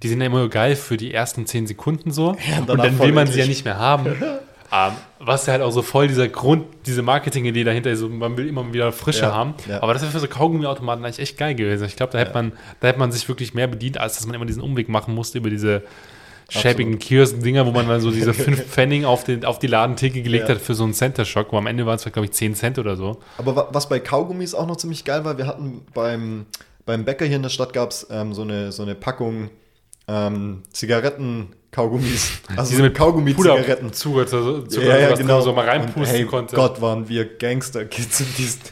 die 0.03 0.07
sind 0.09 0.19
ja 0.19 0.27
immer 0.27 0.47
geil 0.49 0.75
für 0.75 0.97
die 0.97 1.13
ersten 1.13 1.45
10 1.45 1.67
Sekunden 1.67 2.11
so. 2.11 2.29
und 2.29 2.39
danach 2.67 2.83
dann 2.85 2.99
will 2.99 3.11
man 3.11 3.27
sie 3.27 3.39
ja 3.39 3.45
nicht 3.45 3.65
mehr 3.65 3.77
haben. 3.77 4.07
ähm, 4.71 4.93
was 5.19 5.45
ja 5.45 5.53
halt 5.53 5.61
auch 5.61 5.71
so 5.71 5.81
voll 5.81 6.07
dieser 6.07 6.27
Grund, 6.29 6.65
diese 6.85 7.01
Marketing-Idee 7.01 7.63
dahinter 7.63 7.91
ist, 7.91 7.99
so, 7.99 8.09
man 8.09 8.37
will 8.37 8.47
immer 8.47 8.71
wieder 8.73 8.91
Frische 8.91 9.23
Ja, 9.23 9.33
haben. 9.33 9.53
ja. 9.67 9.81
Aber 9.83 9.93
das 9.93 10.01
wäre 10.01 10.11
für 10.11 10.19
so 10.19 10.27
Kaugummiautomaten 10.27 11.03
eigentlich 11.03 11.19
echt 11.19 11.37
geil 11.37 11.55
gewesen. 11.55 11.85
Ich 11.85 11.95
glaube, 11.95 12.13
da 12.13 12.19
hätte 12.19 12.33
man, 12.33 12.53
da 12.79 12.87
hätte 12.87 12.99
man 12.99 13.11
sich 13.11 13.27
wirklich 13.27 13.53
mehr 13.53 13.67
bedient, 13.67 13.97
als 13.99 14.15
dass 14.15 14.25
man 14.25 14.35
immer 14.35 14.45
diesen 14.45 14.61
Umweg 14.61 14.87
machen 14.89 15.13
musste 15.13 15.37
über 15.39 15.49
diese 15.49 15.83
schäbigen 16.49 16.99
Kiosk-Dinger, 16.99 17.65
wo 17.65 17.71
man 17.71 17.87
dann 17.87 18.01
so 18.01 18.11
diese 18.11 18.33
5 18.35 18.65
Pfennig 18.65 19.05
auf, 19.05 19.23
den, 19.23 19.45
auf 19.45 19.59
die 19.59 19.67
Ladentheke 19.67 20.21
gelegt 20.21 20.49
Ja. 20.49 20.55
hat 20.55 20.61
für 20.61 20.73
so 20.73 20.83
einen 20.83 20.93
Center 20.93 21.23
Shock, 21.25 21.51
wo 21.53 21.57
am 21.57 21.67
Ende 21.67 21.85
waren 21.85 21.95
es, 21.95 22.03
glaube 22.03 22.25
ich, 22.25 22.31
10 22.31 22.55
Cent 22.55 22.77
oder 22.79 22.95
so. 22.97 23.19
Aber 23.37 23.55
wa- 23.55 23.69
was 23.71 23.87
bei 23.87 23.99
Kaugummis 23.99 24.53
auch 24.53 24.67
noch 24.67 24.75
ziemlich 24.77 25.05
geil 25.05 25.23
war, 25.23 25.37
wir 25.37 25.47
hatten 25.47 25.85
beim, 25.93 26.45
beim 26.85 27.05
Bäcker 27.05 27.25
hier 27.25 27.37
in 27.37 27.43
der 27.43 27.49
Stadt 27.49 27.71
gab 27.73 27.91
es 27.91 28.05
ähm, 28.11 28.33
so, 28.33 28.41
eine, 28.41 28.71
so 28.73 28.83
eine 28.83 28.95
Packung 28.95 29.49
ähm, 30.11 30.63
Zigaretten-Kaugummis. 30.73 32.31
Also 32.57 32.71
Diese 32.71 32.81
mit 32.83 32.95
Kaugummi-Zigaretten. 32.95 33.93
Zucker, 33.93 34.27
so, 34.27 34.61
Zucker 34.63 34.85
Ja, 34.87 34.97
ja, 34.97 35.15
genau. 35.15 35.39
so 35.39 35.53
mal 35.53 35.61
Und 35.61 35.69
reinpusten 35.69 36.05
hey, 36.17 36.25
konnte. 36.25 36.55
Gott, 36.55 36.81
waren 36.81 37.07
wir 37.07 37.37
Gangster-Kids 37.37 38.19
in 38.21 38.25
diesen. 38.37 38.59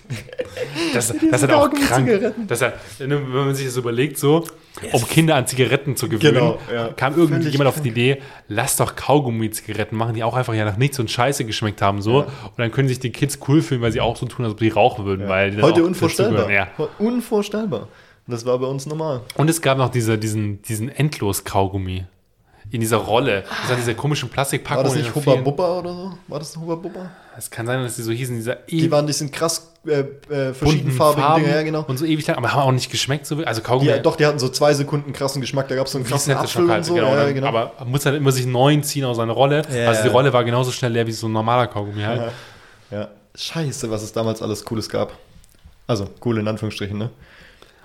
Das, 0.93 1.13
das 1.32 1.43
ist 1.43 1.52
auch 1.52 1.69
krank. 1.69 2.34
Das 2.47 2.62
halt, 2.62 2.73
wenn 2.97 3.32
man 3.32 3.54
sich 3.56 3.67
das 3.67 3.78
überlegt, 3.78 4.17
so, 4.17 4.43
um 4.91 5.08
Kinder 5.08 5.36
an 5.36 5.45
Zigaretten 5.45 5.95
zu 5.95 6.10
gewöhnen, 6.10 6.34
Genau, 6.34 6.60
ja. 6.73 6.89
kam 6.89 7.15
irgendjemand 7.17 7.67
auf 7.69 7.82
die 7.82 7.89
Idee, 7.89 8.21
lass 8.47 8.75
doch 8.75 8.95
Kaugummi-Zigaretten 8.95 9.95
machen, 9.95 10.15
die 10.15 10.23
auch 10.23 10.36
einfach 10.36 10.54
ja 10.56 10.65
nach 10.65 10.78
nichts 10.78 10.99
und 10.99 11.10
Scheiße 11.12 11.45
geschmeckt 11.45 11.82
haben, 11.82 12.02
so. 12.02 12.23
Und 12.23 12.58
dann 12.58 12.71
können 12.71 12.88
sich 12.88 12.99
die 12.99 13.12
Kids 13.12 13.39
cool 13.47 13.62
fühlen, 13.62 13.82
weil 13.82 13.91
sie 13.91 14.02
auch 14.02 14.17
so 14.17 14.25
tun, 14.25 14.45
als 14.45 14.54
ob 14.54 14.60
sie 14.60 14.69
rauchen 14.69 15.06
würden. 15.06 15.28
Weil 15.30 15.62
Heute 15.62 15.84
unvorstellbar. 15.84 16.49
Ja. 16.52 16.67
Unvorstellbar. 16.97 17.88
Und 18.29 18.33
das 18.33 18.45
war 18.45 18.59
bei 18.59 18.67
uns 18.67 18.85
normal. 18.85 19.21
Und 19.37 19.49
es 19.49 19.59
gab 19.59 19.79
noch 19.79 19.89
diese, 19.89 20.19
diesen, 20.19 20.61
diesen 20.61 20.87
Endlos-Kaugummi. 20.87 22.05
In 22.69 22.79
dieser 22.79 22.97
Rolle. 22.97 23.41
Das 23.61 23.69
war 23.71 23.75
diese 23.75 23.95
komischen 23.95 24.29
Plastikpackung. 24.29 24.83
War 24.83 24.83
das 24.83 24.93
nicht 24.93 25.15
Hubba 25.15 25.33
Bubba 25.33 25.79
oder 25.79 25.91
so? 25.95 26.11
War 26.27 26.37
das 26.37 26.55
Hubba 26.55 26.75
Bubba? 26.75 27.09
Es 27.35 27.49
kann 27.49 27.65
sein, 27.65 27.81
dass 27.81 27.95
die 27.95 28.03
so 28.03 28.11
hießen, 28.11 28.35
dieser 28.35 28.57
Die 28.69 28.91
waren, 28.91 29.07
die 29.07 29.13
sind 29.13 29.31
krass 29.31 29.71
äh, 29.87 30.01
äh, 30.31 30.53
verschiedenfarbigen 30.53 31.41
Dinger, 31.41 31.55
ja 31.55 31.63
genau. 31.63 31.85
und 31.87 31.97
so 31.97 32.05
ewig 32.05 32.27
lang, 32.27 32.37
aber 32.37 32.53
haben 32.53 32.61
auch 32.61 32.71
nicht 32.71 32.91
geschmeckt. 32.91 33.25
So, 33.25 33.37
also 33.37 33.61
Kaugummi. 33.61 33.91
Die, 33.93 33.99
doch, 34.03 34.15
die 34.15 34.27
hatten 34.27 34.37
so 34.37 34.49
zwei 34.49 34.75
Sekunden 34.75 35.11
krassen 35.11 35.41
Geschmack. 35.41 35.67
Da 35.67 35.73
gab 35.73 35.87
es 35.87 35.93
so 35.93 35.97
einen 35.97 36.05
krassen 36.05 36.35
Apfel 36.35 36.47
Shock 36.49 36.69
halt, 36.69 36.77
und 36.81 36.83
so. 36.83 36.93
genau, 36.93 37.07
ja, 37.07 37.23
dann- 37.23 37.33
genau. 37.33 37.47
Aber 37.47 37.71
man 37.79 37.89
muss 37.89 38.05
halt 38.05 38.15
immer 38.15 38.31
sich 38.31 38.43
einen 38.43 38.51
neuen 38.51 38.83
ziehen 38.83 39.05
aus 39.05 39.17
seiner 39.17 39.33
Rolle. 39.33 39.63
Ja, 39.73 39.87
also 39.87 40.03
die 40.03 40.07
ja. 40.09 40.13
Rolle 40.13 40.31
war 40.31 40.43
genauso 40.43 40.71
schnell 40.71 40.91
leer 40.91 41.07
wie 41.07 41.11
so 41.13 41.27
ein 41.27 41.31
normaler 41.31 41.65
Kaugummi 41.65 42.03
halt. 42.03 42.31
Ja. 42.91 43.07
Scheiße, 43.33 43.89
was 43.89 44.03
es 44.03 44.11
damals 44.13 44.43
alles 44.43 44.63
Cooles 44.65 44.87
gab. 44.89 45.13
Also, 45.87 46.07
cool 46.23 46.37
in 46.37 46.47
Anführungsstrichen, 46.47 46.95
ne? 46.95 47.09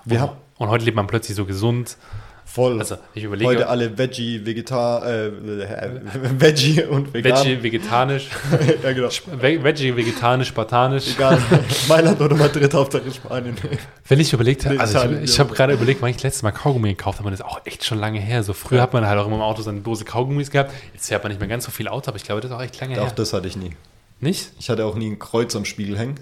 Wir 0.05 0.21
haben 0.21 0.33
Und 0.57 0.69
heute 0.69 0.85
lebt 0.85 0.95
man 0.95 1.07
plötzlich 1.07 1.35
so 1.35 1.45
gesund. 1.45 1.97
voll. 2.45 2.79
Also 2.79 2.97
ich 3.13 3.23
überlege, 3.23 3.49
Heute 3.49 3.67
alle 3.67 3.97
Veggie, 3.97 4.45
Vegetar, 4.45 5.05
äh, 5.05 5.31
Veggie 6.39 6.83
und 6.83 7.13
Vegan. 7.13 7.37
Veggie, 7.43 7.63
vegetarisch, 7.63 8.29
ja, 8.83 8.93
genau. 8.93 9.09
Ve- 9.09 9.63
Veggie, 9.63 9.95
vegetarisch, 9.95 10.47
spartanisch. 10.49 11.15
Egal. 11.15 11.37
Mailand 11.89 12.21
oder 12.21 12.35
Madrid, 12.35 12.73
Hauptsache 12.73 13.11
Spanien. 13.11 13.57
Wenn 14.07 14.19
ich 14.19 14.31
überlegt 14.31 14.65
habe, 14.65 14.79
also 14.79 14.99
ich, 15.09 15.31
ich 15.31 15.39
habe 15.39 15.53
gerade 15.53 15.73
überlegt, 15.73 16.01
wann 16.01 16.11
ich 16.11 16.17
das 16.17 16.23
letzte 16.23 16.43
Mal 16.45 16.51
Kaugummi 16.51 16.89
gekauft 16.89 17.17
habe, 17.19 17.27
und 17.27 17.31
das 17.33 17.39
ist 17.41 17.45
auch 17.45 17.65
echt 17.65 17.83
schon 17.83 17.97
lange 17.99 18.19
her. 18.19 18.43
So 18.43 18.53
früher 18.53 18.81
hat 18.81 18.93
man 18.93 19.05
halt 19.07 19.19
auch 19.19 19.25
immer 19.27 19.35
im 19.37 19.41
Auto 19.41 19.61
so 19.63 19.69
eine 19.71 19.81
Dose 19.81 20.05
Kaugummis 20.05 20.51
gehabt. 20.51 20.71
Jetzt 20.93 21.07
fährt 21.09 21.23
man 21.23 21.31
nicht 21.31 21.39
mehr 21.39 21.49
ganz 21.49 21.65
so 21.65 21.71
viel 21.71 21.87
Auto, 21.87 22.07
aber 22.09 22.17
ich 22.17 22.23
glaube, 22.23 22.41
das 22.41 22.51
ist 22.51 22.55
auch 22.57 22.61
echt 22.61 22.79
lange 22.79 23.01
Auch 23.01 23.07
her. 23.07 23.13
das 23.15 23.33
hatte 23.33 23.47
ich 23.47 23.57
nie. 23.57 23.71
Nicht? 24.21 24.51
Ich 24.59 24.69
hatte 24.69 24.85
auch 24.85 24.95
nie 24.95 25.09
ein 25.09 25.19
Kreuz 25.19 25.55
am 25.57 25.65
Spiegel 25.65 25.97
hängen. 25.97 26.19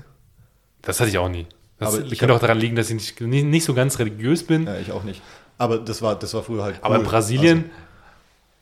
Das 0.82 1.00
hatte 1.00 1.10
ich 1.12 1.18
auch 1.20 1.30
nie. 1.30 1.46
Das 1.80 1.94
Aber 1.96 2.04
ich 2.06 2.20
könnte 2.20 2.34
hab- 2.34 2.38
auch 2.38 2.42
daran 2.46 2.60
liegen, 2.60 2.76
dass 2.76 2.90
ich 2.90 2.96
nicht, 2.96 3.22
nicht, 3.22 3.46
nicht 3.46 3.64
so 3.66 3.74
ganz 3.74 4.00
religiös 4.00 4.44
bin. 4.44 4.66
Ja, 4.68 4.78
ich 4.78 4.92
auch 4.92 5.04
nicht. 5.04 5.22
Aber 5.58 5.78
das 5.78 6.02
war, 6.02 6.16
das 6.18 6.34
war 6.34 6.44
früher 6.44 6.64
halt 6.64 6.76
cool. 6.78 6.82
Aber 6.86 6.96
in 6.98 7.04
Brasilien, 7.04 7.66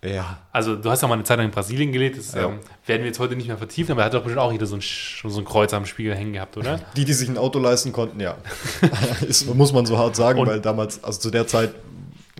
Ja. 0.03 0.39
Also 0.51 0.76
du 0.76 0.89
hast 0.89 1.01
ja 1.03 1.07
mal 1.07 1.14
eine 1.14 1.24
Zeit 1.24 1.38
lang 1.38 1.45
in 1.45 1.51
Brasilien 1.51 1.91
gelebt, 1.91 2.18
das 2.18 2.34
Ja. 2.34 2.45
ähm, 2.45 2.59
werden 2.88 3.01
wir 3.01 3.05
jetzt 3.07 3.20
heute 3.20 3.36
nicht 3.36 3.47
mehr 3.47 3.57
vertiefen, 3.57 3.91
aber 3.91 4.01
er 4.01 4.05
hat 4.05 4.14
doch 4.16 4.24
bestimmt 4.24 4.41
auch 4.41 4.51
jeder 4.51 4.66
so 4.66 4.76
ein, 4.76 4.82
so 4.82 5.38
ein 5.39 5.45
Kreuz 5.45 5.74
am 5.74 5.86
Spiegel 5.86 6.16
hängen 6.16 6.34
gehabt, 6.34 6.57
oder? 6.57 6.80
Die, 6.95 7.05
die 7.05 7.14
sich 7.14 7.30
ein 7.30 7.38
Auto 7.38 7.59
leisten 7.59 7.91
konnten, 7.93 8.20
ja. 8.20 8.36
Ist, 9.28 9.53
muss 9.53 9.72
man 9.74 9.86
so 9.86 9.97
hart 9.99 10.16
sagen, 10.16 10.39
Und- 10.39 10.47
weil 10.47 10.59
damals, 10.59 11.03
also 11.03 11.20
zu 11.20 11.30
der 11.30 11.45
Zeit, 11.45 11.76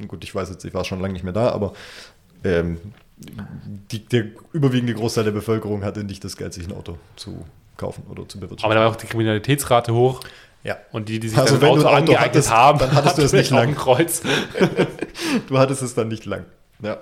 gut, 0.08 0.24
ich 0.24 0.34
weiß 0.34 0.50
jetzt, 0.50 0.66
ich 0.66 0.74
war 0.74 0.84
schon 0.86 1.00
lange 1.02 1.14
nicht 1.14 1.24
mehr 1.24 1.34
da, 1.34 1.50
aber 1.50 1.74
ähm, 2.44 2.80
die, 3.92 4.00
der 4.06 4.26
überwiegende 4.54 4.96
Großteil 4.96 5.26
der 5.26 5.32
Bevölkerung 5.32 5.84
hatte 5.84 6.04
nicht 6.04 6.24
das 6.24 6.38
Geld, 6.38 6.54
sich 6.56 6.68
ein 6.68 6.74
Auto 6.76 6.98
zu 7.16 7.46
kaufen 7.78 8.04
oder 8.10 8.28
zu 8.28 8.40
bewirtschaften. 8.40 8.66
Aber 8.66 8.74
da 8.74 8.82
war 8.82 8.90
auch 8.90 8.96
die 8.96 9.06
Kriminalitätsrate 9.06 9.94
hoch 9.94 10.22
ja. 10.64 10.78
und 10.91 11.09
die, 11.09 11.20
die 11.20 11.30
sich 11.30 11.38
Also 11.38 11.57
dann 11.57 11.70
ein 11.70 11.72
Auto 11.72 11.82
ein 11.82 11.88
Auto 11.88 11.95
angeeignet 11.97 12.30
hattest, 12.36 12.51
haben, 12.51 12.80
dann 12.80 12.93
hattest 12.93 13.18
du 13.18 13.22
es 13.24 13.34
nicht 13.34 13.49
lang. 13.51 13.76
Kreuz. 13.76 14.22
Du 15.47 15.57
hattest 15.57 15.82
es 15.82 15.93
dann 15.93 16.07
nicht 16.09 16.26
lang. 16.26 16.45
Ja. 16.82 16.97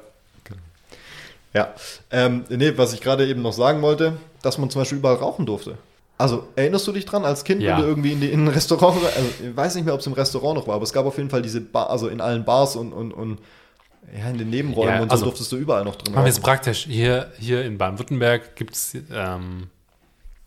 Ja. 1.54 1.74
Ähm, 2.12 2.44
nee, 2.50 2.74
was 2.78 2.94
ich 2.94 3.02
gerade 3.02 3.26
eben 3.28 3.42
noch 3.42 3.54
sagen 3.54 3.82
wollte, 3.82 4.18
dass 4.42 4.58
man 4.58 4.70
zum 4.70 4.82
Beispiel 4.82 5.00
überall 5.00 5.16
rauchen 5.16 5.46
durfte. 5.46 5.78
Also, 6.18 6.48
erinnerst 6.56 6.86
du 6.86 6.92
dich 6.92 7.06
dran, 7.06 7.24
als 7.26 7.44
Kind, 7.44 7.62
Ja. 7.62 7.78
wenn 7.78 7.84
du 7.84 7.88
irgendwie 7.88 8.12
in, 8.12 8.22
die, 8.22 8.30
in 8.30 8.44
ein 8.46 8.48
Restaurant, 8.50 8.98
also 9.04 9.30
ich 9.42 9.56
weiß 9.56 9.76
nicht 9.76 9.86
mehr, 9.86 9.94
ob 9.94 10.02
es 10.02 10.06
im 10.08 10.14
Restaurant 10.14 10.60
noch 10.60 10.68
war, 10.68 10.76
aber 10.76 10.84
es 10.84 10.94
gab 10.94 11.06
auf 11.06 11.18
jeden 11.18 11.30
Fall 11.30 11.42
diese 11.42 11.62
Bar, 11.62 11.90
also 11.90 12.08
in 12.10 12.20
allen 12.22 12.44
Bars 12.46 12.76
und, 12.76 12.92
und, 12.94 13.14
und 13.14 13.40
ja, 14.16 14.30
in 14.30 14.38
den 14.38 14.50
Nebenräumen 14.50 14.94
Ja, 14.96 15.02
und 15.02 15.10
so 15.10 15.14
also- 15.14 15.26
durftest 15.26 15.52
du 15.52 15.56
überall 15.58 15.86
noch 15.86 15.96
drin 15.96 16.14
Machen 16.14 16.26
wir 16.26 16.30
jetzt 16.30 16.44
praktisch. 16.44 16.86
Hier, 16.86 17.32
hier 17.40 17.64
in 17.64 17.78
Baden-Württemberg 17.78 18.56
gibt 18.56 18.76
es 18.76 18.96
ähm, 19.14 19.68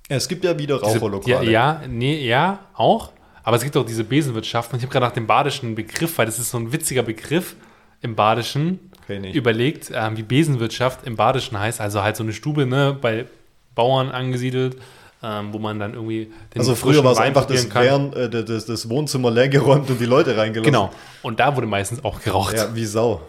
Es 0.08 0.28
gibt 0.28 0.44
ja 0.44 0.58
wieder 0.58 0.78
diese, 0.78 0.98
Raucherlokale. 0.98 1.44
ja, 1.44 1.80
ja, 1.80 1.82
nee, 1.88 2.26
ja, 2.26 2.60
auch. 2.74 3.12
Aber 3.44 3.56
es 3.56 3.64
gibt 3.64 3.76
auch 3.76 3.86
diese 3.86 4.04
Besenwirtschaft. 4.04 4.72
Und 4.72 4.78
ich 4.78 4.84
habe 4.84 4.92
gerade 4.92 5.06
nach 5.06 5.12
dem 5.12 5.26
badischen 5.26 5.74
Begriff, 5.74 6.18
weil 6.18 6.26
das 6.26 6.38
ist 6.38 6.50
so 6.50 6.58
ein 6.58 6.72
witziger 6.72 7.02
Begriff 7.02 7.56
im 8.00 8.14
Badischen, 8.14 8.90
überlegt, 9.08 9.90
ähm, 9.94 10.16
wie 10.16 10.22
Besenwirtschaft 10.22 11.06
im 11.06 11.16
Badischen 11.16 11.58
heißt. 11.58 11.80
Also 11.80 12.02
halt 12.02 12.16
so 12.16 12.22
eine 12.22 12.32
Stube 12.32 12.66
ne, 12.66 12.96
bei 13.00 13.26
Bauern 13.74 14.10
angesiedelt, 14.10 14.76
ähm, 15.22 15.52
wo 15.52 15.58
man 15.58 15.78
dann 15.78 15.94
irgendwie 15.94 16.32
den 16.54 16.60
Also 16.60 16.74
früher 16.74 17.04
war 17.04 17.12
es 17.12 17.18
einfach 17.18 17.44
das. 17.44 17.72
Während, 17.74 18.14
äh, 18.14 18.44
das, 18.44 18.66
das 18.66 18.88
Wohnzimmer 18.88 19.30
leergeräumt 19.30 19.88
und 19.90 20.00
die 20.00 20.06
Leute 20.06 20.36
reingelassen. 20.36 20.72
Genau. 20.72 20.90
Und 21.22 21.40
da 21.40 21.54
wurde 21.54 21.66
meistens 21.66 22.04
auch 22.04 22.20
geraucht. 22.20 22.56
Ja, 22.56 22.74
wie 22.74 22.84
Sau. 22.84 23.22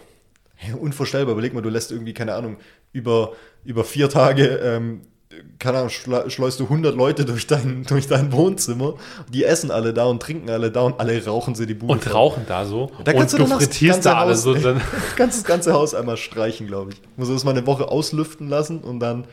Unvorstellbar. 0.80 1.32
Überleg 1.32 1.54
mal, 1.54 1.60
du 1.60 1.68
lässt 1.68 1.92
irgendwie, 1.92 2.14
keine 2.14 2.34
Ahnung, 2.34 2.56
über, 2.92 3.32
über 3.64 3.84
vier 3.84 4.08
Tage, 4.08 4.46
ähm, 4.46 5.02
keine 5.58 5.78
Ahnung, 5.78 5.90
schle- 5.90 6.28
schleust 6.30 6.60
du 6.60 6.64
100 6.64 6.94
Leute 6.96 7.24
durch 7.24 7.46
dein, 7.46 7.84
durch 7.88 8.06
dein 8.06 8.32
Wohnzimmer. 8.32 8.94
Die 9.32 9.44
essen 9.44 9.70
alle 9.70 9.92
da 9.94 10.04
und 10.04 10.20
trinken 10.22 10.50
alle 10.50 10.70
da 10.70 10.82
und 10.82 10.98
alle 11.00 11.24
rauchen 11.24 11.54
sie 11.54 11.66
die 11.66 11.74
Bude. 11.74 11.92
Und 11.92 12.12
rauchen 12.14 12.44
da 12.46 12.64
so. 12.64 12.90
Da 13.04 13.12
und 13.12 13.18
kannst 13.18 13.34
du 13.34 13.38
du 13.38 13.46
frittierst 13.46 14.04
da 14.04 14.18
alles 14.18 14.38
Haus- 14.38 14.42
so. 14.44 14.54
Dann, 14.62 14.78
Du 14.78 15.16
kannst 15.16 15.38
das 15.38 15.44
ganze 15.44 15.72
Haus 15.72 15.94
einmal 15.94 16.16
streichen, 16.16 16.66
glaube 16.66 16.92
ich. 16.92 17.00
Muss 17.16 17.28
das 17.28 17.44
mal 17.44 17.52
eine 17.52 17.66
Woche 17.66 17.88
auslüften 17.88 18.48
lassen 18.48 18.78
und 18.80 19.00
dann 19.00 19.26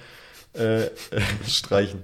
äh, 0.53 0.83
äh, 0.85 0.89
streichen. 1.47 2.03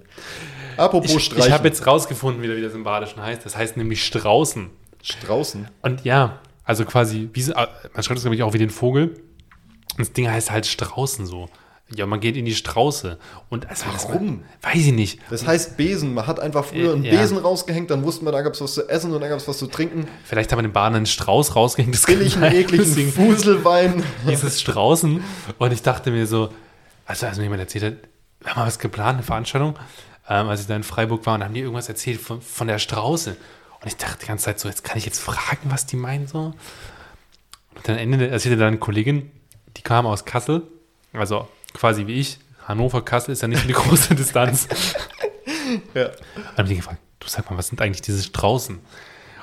Apropos 0.78 1.12
ich 1.14 1.24
streichen. 1.26 1.48
ich 1.48 1.52
habe 1.54 1.68
jetzt 1.68 1.86
rausgefunden, 1.88 2.42
wieder, 2.44 2.56
wie 2.56 2.62
das 2.62 2.74
im 2.74 2.84
Badischen 2.84 3.22
heißt. 3.22 3.46
Das 3.46 3.58
heißt 3.58 3.78
nämlich 3.78 4.06
Straußen. 4.06 4.70
Straußen. 5.04 5.68
Und 5.82 6.04
ja, 6.04 6.40
also 6.64 6.86
quasi, 6.86 7.30
wie, 7.34 7.44
man 7.48 8.04
schreibt 8.04 8.18
es, 8.18 8.22
glaube 8.24 8.36
ich, 8.36 8.44
auch 8.44 8.54
wie 8.54 8.58
den 8.58 8.70
Vogel. 8.70 9.10
Und 9.10 10.00
das 10.00 10.12
Ding 10.14 10.30
heißt 10.30 10.52
halt 10.52 10.66
Straußen 10.66 11.26
so. 11.26 11.50
Ja, 11.96 12.06
man 12.06 12.20
geht 12.20 12.36
in 12.36 12.44
die 12.44 12.54
Strauße. 12.56 13.18
Und 13.50 13.70
also, 13.70 13.86
Warum? 14.10 14.44
weiß 14.62 14.76
ich 14.88 14.92
nicht. 14.92 15.20
Das 15.30 15.48
heißt 15.48 15.78
Besen. 15.78 16.14
Man 16.14 16.28
hat 16.28 16.40
einfach 16.40 16.66
früher 16.66 16.94
einen 16.94 17.06
Ja. 17.06 17.18
Besen 17.18 17.38
rausgehängt, 17.38 17.90
dann 17.90 18.04
wussten 18.04 18.26
wir, 18.26 18.34
da 18.34 18.42
gab 18.42 18.54
es 18.54 18.62
was 18.62 18.74
zu 18.74 18.90
essen 18.90 19.14
und 19.14 19.22
dann 19.22 19.30
gab 19.30 19.40
es 19.40 19.48
was 19.48 19.58
zu 19.58 19.68
trinken. 19.68 20.06
Vielleicht 20.26 20.52
haben 20.52 20.60
wir 20.60 20.64
den 20.64 20.74
Baden 20.74 20.96
einen 20.96 21.06
Strauß 21.06 21.56
rausgehängt. 21.56 21.96
Das 21.96 22.06
Billigen, 22.06 22.44
ekligen 22.44 23.12
Fuselwein. 23.12 24.04
hieß 24.26 24.44
es 24.44 24.60
Straußen. 24.60 25.24
Und 25.58 25.72
ich 25.74 25.82
dachte 25.82 26.12
mir 26.12 26.28
so, 26.28 26.50
also 27.06 27.26
als 27.26 27.38
mir 27.38 27.44
jemand 27.44 27.62
erzählt 27.62 27.84
hat, 27.86 27.94
wir 28.42 28.52
haben 28.52 28.60
mal 28.60 28.68
was 28.68 28.80
geplant, 28.80 29.16
eine 29.16 29.24
Veranstaltung, 29.24 29.76
ähm, 30.30 30.50
als 30.50 30.60
ich 30.62 30.68
da 30.68 30.76
in 30.76 30.84
Freiburg 30.84 31.26
war 31.26 31.36
und 31.36 31.44
haben 31.44 31.54
die 31.54 31.62
irgendwas 31.62 31.88
erzählt 31.88 32.20
von, 32.20 32.42
von 32.42 32.68
der 32.68 32.80
Strauße. 32.80 33.32
Und 33.80 33.88
ich 33.88 33.96
dachte 33.96 34.18
die 34.22 34.28
ganze 34.28 34.46
Zeit 34.46 34.60
so, 34.60 34.68
jetzt 34.68 34.84
kann 34.84 34.98
ich 34.98 35.06
jetzt 35.06 35.20
fragen, 35.20 35.70
was 35.70 35.86
die 35.86 35.96
meinen 35.96 36.28
so. 36.28 36.54
Und 37.76 37.88
dann 37.88 37.98
Ende, 37.98 38.30
also 38.32 38.46
ich 38.48 38.52
hatte 38.52 38.60
da 38.60 38.68
eine 38.68 38.78
Kollegin, 38.78 39.32
die 39.78 39.82
kam 39.84 40.06
aus 40.06 40.26
Kassel, 40.26 40.64
also 41.14 41.48
quasi 41.78 42.08
wie 42.08 42.20
ich. 42.20 42.40
Hannover, 42.68 43.02
Kassel 43.02 43.32
ist 43.32 43.42
ja 43.42 43.48
nicht 43.48 43.64
eine 43.64 43.74
große 43.74 44.16
Distanz. 44.16 44.68
Ja. 45.94 46.10
Dann 46.36 46.66
habe 46.66 46.70
ich 46.72 46.78
gefragt, 46.78 47.00
du 47.20 47.28
sag 47.28 47.50
mal, 47.50 47.58
was 47.58 47.68
sind 47.68 47.82
eigentlich 47.82 48.02
diese 48.02 48.22
Straußen? 48.24 48.76
Und 48.76 48.84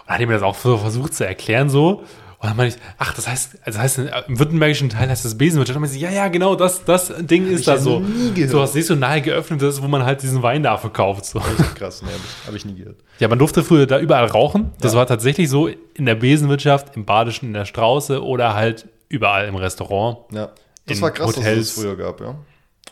dann 0.06 0.14
hat 0.14 0.20
die 0.20 0.26
mir 0.26 0.34
das 0.34 0.42
auch 0.42 0.54
so 0.56 0.76
versucht 0.78 1.14
zu 1.14 1.26
erklären 1.26 1.68
so. 1.70 2.04
Und 2.38 2.48
dann 2.50 2.56
meine 2.58 2.68
ich, 2.68 2.76
ach, 2.98 3.14
das 3.14 3.26
heißt, 3.26 3.56
also 3.64 3.78
das 3.78 3.96
heißt, 3.96 3.98
im 4.28 4.38
württembergischen 4.38 4.90
Teil 4.90 5.08
heißt 5.08 5.24
das 5.24 5.38
Besenwirtschaft. 5.38 5.76
Und 5.78 5.82
dann 5.84 5.90
meinte 5.90 5.94
sie, 5.94 6.00
ja, 6.00 6.10
ja, 6.10 6.28
genau, 6.28 6.54
das, 6.56 6.84
das 6.84 7.10
Ding 7.20 7.46
ist 7.50 7.60
ich 7.60 7.66
da 7.66 7.78
so. 7.78 8.00
nie. 8.00 8.44
So 8.46 8.58
was 8.60 8.74
saisonal 8.74 9.22
geöffnetes, 9.22 9.80
wo 9.82 9.88
man 9.88 10.04
halt 10.04 10.22
diesen 10.22 10.42
Wein 10.42 10.62
da 10.62 10.76
verkauft. 10.76 11.24
So. 11.24 11.40
Krass, 11.74 12.02
ne, 12.02 12.08
habe 12.46 12.56
ich 12.58 12.66
nie 12.66 12.74
gehört. 12.74 12.98
Ja, 13.18 13.28
man 13.28 13.38
durfte 13.38 13.64
früher 13.64 13.86
da 13.86 13.98
überall 13.98 14.26
rauchen. 14.26 14.72
Das 14.80 14.92
Ja. 14.92 14.98
war 14.98 15.06
tatsächlich 15.06 15.48
so 15.48 15.68
in 15.68 16.04
der 16.04 16.16
Besenwirtschaft, 16.16 16.94
im 16.96 17.06
Badischen, 17.06 17.48
in 17.48 17.54
der 17.54 17.64
Strauße 17.64 18.22
oder 18.22 18.52
halt 18.54 18.88
überall 19.08 19.46
im 19.48 19.54
Restaurant. 19.56 20.18
Ja. 20.32 20.50
Das 20.86 20.98
In 20.98 21.02
war 21.02 21.10
krass, 21.10 21.28
Hotels. 21.28 21.44
dass 21.44 21.56
es 21.58 21.74
das 21.74 21.82
früher 21.84 21.96
gab, 21.96 22.20
ja. 22.20 22.34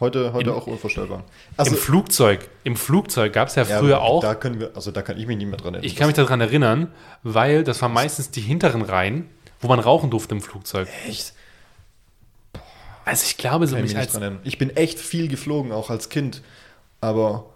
Heute, 0.00 0.32
heute 0.32 0.50
In- 0.50 0.56
auch 0.56 0.66
unvorstellbar. 0.66 1.24
Im 1.58 1.74
Flugzeug, 1.76 2.48
im 2.64 2.76
Flugzeug 2.76 3.32
gab 3.32 3.48
es 3.48 3.54
ja 3.54 3.62
Also 3.62 3.72
ja, 3.74 3.78
früher 3.80 4.00
auch. 4.00 4.20
Da 4.22 4.34
können 4.34 4.58
wir, 4.58 4.72
also 4.74 4.90
da 4.90 5.02
kann 5.02 5.18
ich 5.18 5.26
mich 5.26 5.36
nicht 5.36 5.46
mehr 5.46 5.58
dran 5.58 5.74
erinnern. 5.74 5.84
Ich 5.86 5.94
kann 5.96 6.06
mich 6.06 6.16
daran 6.16 6.40
erinnern, 6.40 6.92
weil 7.22 7.62
das 7.64 7.82
waren 7.82 7.92
meistens 7.92 8.30
die 8.30 8.40
hinteren 8.40 8.82
Reihen, 8.82 9.28
wo 9.60 9.68
man 9.68 9.78
rauchen 9.78 10.10
durfte 10.10 10.34
im 10.34 10.40
Flugzeug. 10.40 10.88
echt. 11.06 11.34
Also 13.04 13.24
ich 13.26 13.36
glaube, 13.36 13.66
so 13.66 13.74
Kann 13.74 13.84
ich, 13.84 13.90
mich 13.90 13.96
mich 13.96 13.96
nicht 13.96 14.02
als 14.06 14.12
dran 14.12 14.22
erinnern. 14.22 14.40
ich 14.44 14.58
bin 14.58 14.70
echt 14.76 14.98
viel 14.98 15.28
geflogen, 15.28 15.72
auch 15.72 15.90
als 15.90 16.08
Kind. 16.08 16.40
Aber 17.00 17.46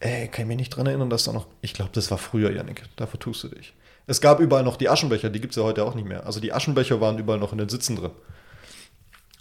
ey, 0.00 0.26
kann 0.28 0.42
ich 0.42 0.48
mich 0.48 0.56
nicht 0.56 0.70
dran 0.70 0.86
erinnern, 0.86 1.08
dass 1.08 1.24
da 1.24 1.32
noch. 1.32 1.46
Ich 1.60 1.72
glaube, 1.72 1.90
das 1.94 2.10
war 2.10 2.18
früher, 2.18 2.50
Janik. 2.52 2.82
Da 2.96 3.06
vertust 3.06 3.44
du 3.44 3.48
dich. 3.48 3.72
Es 4.08 4.20
gab 4.20 4.40
überall 4.40 4.64
noch 4.64 4.76
die 4.76 4.88
Aschenbecher, 4.88 5.30
die 5.30 5.40
gibt 5.40 5.52
es 5.52 5.56
ja 5.56 5.62
heute 5.62 5.84
auch 5.84 5.94
nicht 5.94 6.06
mehr. 6.08 6.26
Also 6.26 6.40
die 6.40 6.52
Aschenbecher 6.52 7.00
waren 7.00 7.18
überall 7.18 7.38
noch 7.38 7.52
in 7.52 7.58
den 7.58 7.68
Sitzen 7.68 7.94
drin. 7.96 8.10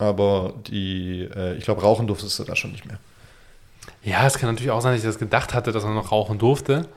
Aber 0.01 0.55
die, 0.65 1.29
äh, 1.35 1.53
ich 1.57 1.63
glaube, 1.63 1.81
rauchen 1.83 2.07
durftest 2.07 2.39
du 2.39 2.43
da 2.43 2.55
schon 2.55 2.71
nicht 2.71 2.87
mehr. 2.87 2.97
Ja, 4.03 4.25
es 4.25 4.39
kann 4.39 4.49
natürlich 4.51 4.71
auch 4.71 4.81
sein, 4.81 4.93
dass 4.93 5.01
ich 5.01 5.07
das 5.07 5.19
gedacht 5.19 5.53
hatte, 5.53 5.71
dass 5.71 5.83
man 5.83 5.93
noch 5.93 6.11
rauchen 6.11 6.39
durfte. 6.39 6.87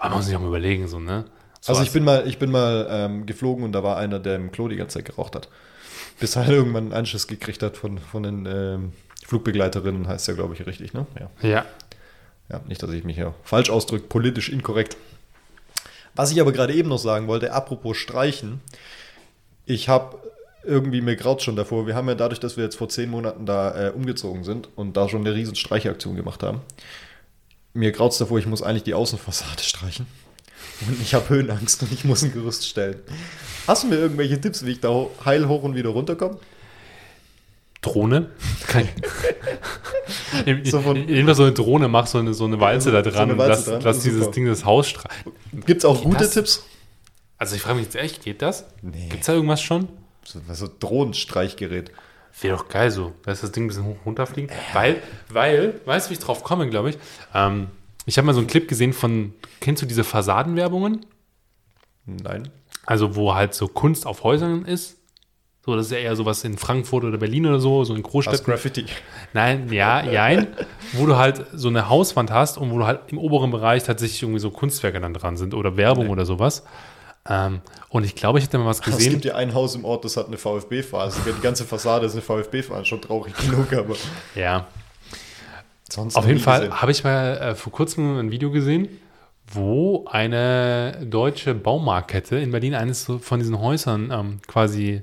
Aber 0.00 0.08
man 0.08 0.18
muss 0.18 0.26
sich 0.26 0.34
auch 0.34 0.40
mal 0.40 0.48
überlegen, 0.48 0.88
so, 0.88 0.98
ne? 0.98 1.26
So 1.60 1.70
Also 1.70 1.78
als- 1.80 1.86
ich 1.88 1.92
bin 1.92 2.02
mal, 2.02 2.26
ich 2.26 2.38
bin 2.38 2.50
mal 2.50 2.88
ähm, 2.90 3.24
geflogen 3.26 3.64
und 3.64 3.70
da 3.70 3.84
war 3.84 3.98
einer, 3.98 4.18
der 4.18 4.34
im 4.34 4.50
Klo 4.50 4.66
die 4.66 4.74
ganze 4.74 4.98
Zeit 4.98 5.04
geraucht 5.04 5.36
hat. 5.36 5.48
Bis 6.18 6.34
er 6.34 6.48
irgendwann 6.48 6.84
einen 6.86 6.92
Anschiss 6.92 7.28
gekriegt 7.28 7.62
hat 7.62 7.76
von, 7.76 7.98
von 7.98 8.24
den 8.24 8.46
ähm, 8.46 8.92
Flugbegleiterinnen, 9.24 10.08
heißt 10.08 10.26
ja, 10.26 10.34
glaube 10.34 10.54
ich, 10.54 10.66
richtig, 10.66 10.92
ne? 10.92 11.06
Ja. 11.20 11.48
Ja. 11.48 11.64
ja. 12.50 12.60
Nicht, 12.66 12.82
dass 12.82 12.90
ich 12.90 13.04
mich 13.04 13.14
hier 13.14 13.32
falsch 13.44 13.70
ausdrücke, 13.70 14.06
politisch 14.08 14.48
inkorrekt. 14.48 14.96
Was 16.16 16.32
ich 16.32 16.40
aber 16.40 16.50
gerade 16.50 16.74
eben 16.74 16.88
noch 16.88 16.98
sagen 16.98 17.28
wollte, 17.28 17.52
apropos 17.52 17.96
Streichen, 17.96 18.60
ich 19.66 19.88
habe 19.88 20.18
irgendwie, 20.66 21.00
mir 21.00 21.16
graut 21.16 21.42
schon 21.42 21.56
davor, 21.56 21.86
wir 21.86 21.94
haben 21.94 22.08
ja 22.08 22.14
dadurch, 22.14 22.40
dass 22.40 22.56
wir 22.56 22.64
jetzt 22.64 22.76
vor 22.76 22.88
zehn 22.88 23.10
Monaten 23.10 23.46
da 23.46 23.88
äh, 23.88 23.90
umgezogen 23.90 24.44
sind 24.44 24.68
und 24.76 24.96
da 24.96 25.08
schon 25.08 25.20
eine 25.22 25.34
riesen 25.34 25.54
Streichaktion 25.56 26.16
gemacht 26.16 26.42
haben, 26.42 26.60
mir 27.72 27.92
graut 27.92 28.18
davor, 28.20 28.38
ich 28.38 28.46
muss 28.46 28.62
eigentlich 28.62 28.84
die 28.84 28.94
Außenfassade 28.94 29.62
streichen. 29.62 30.06
Und 30.88 31.00
ich 31.00 31.14
habe 31.14 31.28
Höhenangst 31.28 31.82
und 31.82 31.92
ich 31.92 32.04
muss 32.04 32.22
ein 32.22 32.32
Gerüst 32.32 32.66
stellen. 32.66 32.96
Hast 33.66 33.84
du 33.84 33.88
mir 33.88 33.96
irgendwelche 33.96 34.40
Tipps, 34.40 34.64
wie 34.64 34.72
ich 34.72 34.80
da 34.80 35.06
heil 35.24 35.46
hoch 35.48 35.62
und 35.62 35.74
wieder 35.74 35.90
runterkomme? 35.90 36.38
Drohne. 37.80 38.30
Ich, 40.46 40.70
So 40.70 40.80
von- 40.80 41.06
so 41.34 41.42
eine 41.42 41.52
Drohne, 41.52 41.88
mach 41.88 42.06
so 42.06 42.18
eine, 42.18 42.32
so 42.34 42.46
eine 42.46 42.58
Walze 42.58 42.90
da 42.90 43.04
So 43.04 43.10
dran 43.10 43.30
und 43.32 43.38
Walze 43.38 43.50
lass, 43.52 43.64
dran, 43.66 43.80
lass 43.82 44.00
dieses 44.00 44.20
super. 44.20 44.32
Ding 44.32 44.46
das 44.46 44.64
Haus 44.64 44.88
streichen. 44.88 45.32
Gibt 45.66 45.80
es 45.80 45.84
auch 45.84 45.96
Geht 45.96 46.04
gute 46.04 46.18
das? 46.24 46.30
Tipps? 46.32 46.64
Also 47.36 47.56
ich 47.56 47.62
frage 47.62 47.76
mich 47.76 47.84
jetzt 47.84 47.96
echt, 47.96 48.22
geht 48.24 48.40
das? 48.42 48.64
Nee. 48.80 49.08
Gibt 49.10 49.20
es 49.20 49.26
da 49.26 49.34
irgendwas 49.34 49.60
schon? 49.60 49.88
So, 50.26 50.40
so 50.52 50.68
Drohnenstreichgerät. 50.80 51.90
Wäre 52.40 52.56
doch 52.56 52.68
geil 52.68 52.90
so, 52.90 53.12
dass 53.24 53.42
das 53.42 53.52
Ding 53.52 53.64
ein 53.64 53.68
bisschen 53.68 53.84
hoch 53.84 53.96
runterfliegt. 54.04 54.52
Weil, 54.72 55.00
weil, 55.28 55.80
weißt 55.84 56.06
du, 56.06 56.10
wie 56.10 56.14
ich 56.14 56.20
drauf 56.20 56.42
komme, 56.42 56.68
glaube 56.68 56.90
ich? 56.90 56.98
Ähm, 57.32 57.68
ich 58.06 58.18
habe 58.18 58.26
mal 58.26 58.32
so 58.32 58.40
einen 58.40 58.48
Clip 58.48 58.66
gesehen 58.66 58.92
von, 58.92 59.34
kennst 59.60 59.82
du 59.82 59.86
diese 59.86 60.02
Fassadenwerbungen? 60.02 61.06
Nein. 62.06 62.48
Also 62.86 63.14
wo 63.16 63.34
halt 63.34 63.54
so 63.54 63.68
Kunst 63.68 64.06
auf 64.06 64.24
Häusern 64.24 64.64
ist. 64.64 64.98
So, 65.64 65.74
das 65.76 65.86
ist 65.86 65.92
ja 65.92 65.98
eher 65.98 66.14
sowas 66.16 66.44
in 66.44 66.58
Frankfurt 66.58 67.04
oder 67.04 67.16
Berlin 67.16 67.46
oder 67.46 67.58
so, 67.60 67.84
so 67.84 67.94
in 67.94 68.02
Das 68.02 68.10
Großstädten. 68.10 68.44
Graffiti. 68.44 68.84
Nein, 69.32 69.72
ja, 69.72 70.04
jein. 70.04 70.48
wo 70.92 71.06
du 71.06 71.16
halt 71.16 71.46
so 71.54 71.68
eine 71.68 71.88
Hauswand 71.88 72.30
hast 72.30 72.58
und 72.58 72.70
wo 72.70 72.78
du 72.78 72.84
halt 72.86 73.00
im 73.06 73.16
oberen 73.16 73.50
Bereich 73.50 73.84
tatsächlich 73.84 74.22
irgendwie 74.22 74.40
so 74.40 74.50
Kunstwerke 74.50 75.00
dann 75.00 75.14
dran 75.14 75.38
sind 75.38 75.54
oder 75.54 75.78
Werbung 75.78 76.06
Nee. 76.06 76.10
oder 76.12 76.26
sowas. 76.26 76.64
Ähm, 77.28 77.60
und 77.88 78.04
ich 78.04 78.14
glaube, 78.14 78.38
ich 78.38 78.44
hätte 78.44 78.58
mal 78.58 78.66
was 78.66 78.78
Es 78.80 78.84
gesehen. 78.84 79.12
gibt 79.12 79.24
ja 79.24 79.34
ein 79.36 79.54
Haus 79.54 79.74
im 79.74 79.84
Ort, 79.84 80.04
das 80.04 80.16
hat 80.16 80.26
eine 80.26 80.36
VfB-Phase. 80.36 81.20
Die 81.26 81.40
ganze 81.42 81.64
Fassade 81.64 82.06
ist 82.06 82.12
eine 82.12 82.22
VfB-Phase. 82.22 82.84
Schon 82.84 83.00
traurig 83.00 83.34
genug, 83.36 83.72
aber 83.72 83.94
Ja, 84.34 84.66
sonst 85.90 86.16
auf 86.16 86.26
jeden 86.26 86.40
Fall 86.40 86.70
habe 86.70 86.92
ich 86.92 87.02
mal 87.04 87.36
äh, 87.38 87.54
vor 87.54 87.72
kurzem 87.72 88.18
ein 88.18 88.30
Video 88.30 88.50
gesehen, 88.50 88.88
wo 89.46 90.06
eine 90.06 90.98
deutsche 91.06 91.54
Baumarktkette 91.54 92.36
in 92.36 92.50
Berlin 92.50 92.74
eines 92.74 93.10
von 93.20 93.38
diesen 93.38 93.58
Häusern 93.58 94.10
ähm, 94.10 94.40
quasi 94.46 95.00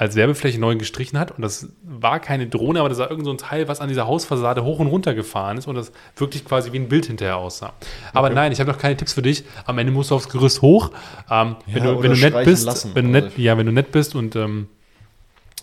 als 0.00 0.16
Werbefläche 0.16 0.58
neu 0.58 0.76
gestrichen 0.76 1.18
hat. 1.18 1.30
Und 1.32 1.42
das 1.42 1.68
war 1.84 2.20
keine 2.20 2.46
Drohne, 2.46 2.80
aber 2.80 2.88
das 2.88 2.96
war 2.96 3.10
irgend 3.10 3.26
so 3.26 3.30
ein 3.32 3.36
Teil, 3.36 3.68
was 3.68 3.80
an 3.80 3.88
dieser 3.88 4.06
Hausfassade 4.06 4.64
hoch 4.64 4.78
und 4.78 4.86
runter 4.86 5.12
gefahren 5.12 5.58
ist 5.58 5.66
und 5.68 5.74
das 5.74 5.92
wirklich 6.16 6.42
quasi 6.46 6.72
wie 6.72 6.78
ein 6.78 6.88
Bild 6.88 7.04
hinterher 7.04 7.36
aussah. 7.36 7.74
Aber 8.14 8.28
Okay. 8.28 8.34
nein, 8.34 8.50
ich 8.50 8.60
habe 8.60 8.70
noch 8.70 8.78
keine 8.78 8.96
Tipps 8.96 9.12
für 9.12 9.20
dich. 9.20 9.44
Am 9.66 9.76
Ende 9.76 9.92
musst 9.92 10.10
du 10.10 10.14
aufs 10.14 10.30
Gerüst 10.30 10.62
hoch. 10.62 10.90
Ähm, 11.30 11.56
wenn, 11.66 11.76
Ja, 11.76 11.90
du, 11.92 11.98
oder 11.98 12.02
wenn 12.04 12.14
du 12.14 12.18
nett 12.30 12.44
bist, 12.46 12.64
lassen. 12.64 12.92
wenn 12.94 13.04
du 13.04 13.10
nett, 13.10 13.36
ja, 13.36 13.58
wenn 13.58 13.66
du 13.66 13.72
nett 13.72 13.92
bist 13.92 14.14
und 14.14 14.34
ähm, 14.36 14.68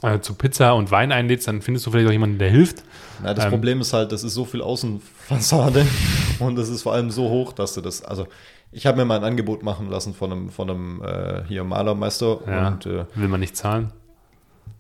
äh, 0.04 0.20
zu 0.20 0.36
Pizza 0.36 0.76
und 0.76 0.92
Wein 0.92 1.12
einlädst, 1.12 1.48
dann 1.48 1.64
findest 1.64 1.88
du 1.88 1.92
vielleicht 1.92 2.08
auch 2.08 2.12
jemanden, 2.12 2.38
der 2.38 2.52
hilft. 2.52 2.84
Ja, 3.26 3.34
das 3.34 3.46
Ähm, 3.46 3.50
Problem 3.50 3.82
ist 3.82 3.92
halt, 3.94 4.12
das 4.12 4.24
ist 4.24 4.36
so 4.36 4.46
viel 4.46 4.62
Außenfassade 4.62 5.84
und 6.40 6.56
das 6.58 6.70
ist 6.70 6.84
vor 6.84 6.94
allem 6.94 7.10
so 7.10 7.28
hoch, 7.30 7.54
dass 7.54 7.74
du 7.74 7.82
das, 7.82 8.04
also 8.04 8.28
ich 8.72 8.86
habe 8.86 8.98
mir 8.98 9.06
mal 9.06 9.18
ein 9.18 9.24
Angebot 9.24 9.64
machen 9.64 9.90
lassen 9.90 10.14
von 10.14 10.32
einem, 10.32 10.50
von 10.52 10.70
einem 10.70 11.02
äh, 11.04 11.44
hier 11.48 11.64
Malermeister 11.64 12.38
Ja. 12.48 12.68
und 12.68 12.86
äh, 12.86 13.06
Will 13.16 13.30
man 13.30 13.40
nicht 13.40 13.58
zahlen. 13.58 13.92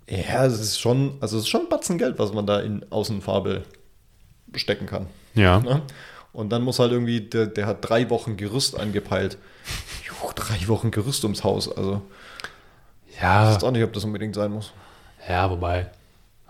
Ja, 0.09 0.45
es 0.45 0.59
ist 0.59 0.79
schon, 0.79 1.17
also 1.21 1.37
es 1.37 1.43
ist 1.43 1.49
schon 1.49 1.61
ein 1.61 1.69
Batzen 1.69 1.97
Geld, 1.97 2.17
was 2.19 2.33
man 2.33 2.45
da 2.45 2.59
in 2.59 2.85
Außenfarbe 2.91 3.63
stecken 4.55 4.85
kann. 4.85 5.07
Ja. 5.35 5.59
Ne? 5.59 5.81
Und 6.33 6.49
dann 6.49 6.61
muss 6.61 6.79
halt 6.79 6.91
irgendwie, 6.91 7.21
der, 7.21 7.47
der 7.47 7.65
hat 7.65 7.77
drei 7.87 8.09
Wochen 8.09 8.37
Gerüst 8.37 8.79
angepeilt. 8.79 9.37
Juh, 10.05 10.31
drei 10.35 10.67
Wochen 10.67 10.91
Gerüst 10.91 11.23
ums 11.23 11.43
Haus, 11.43 11.71
also 11.75 12.01
ich 13.09 13.21
Ja, 13.21 13.53
weiß 13.53 13.63
auch 13.63 13.71
nicht, 13.71 13.83
ob 13.83 13.93
das 13.93 14.03
unbedingt 14.03 14.35
sein 14.35 14.51
muss. 14.51 14.71
ja, 15.27 15.49
wobei. 15.49 15.89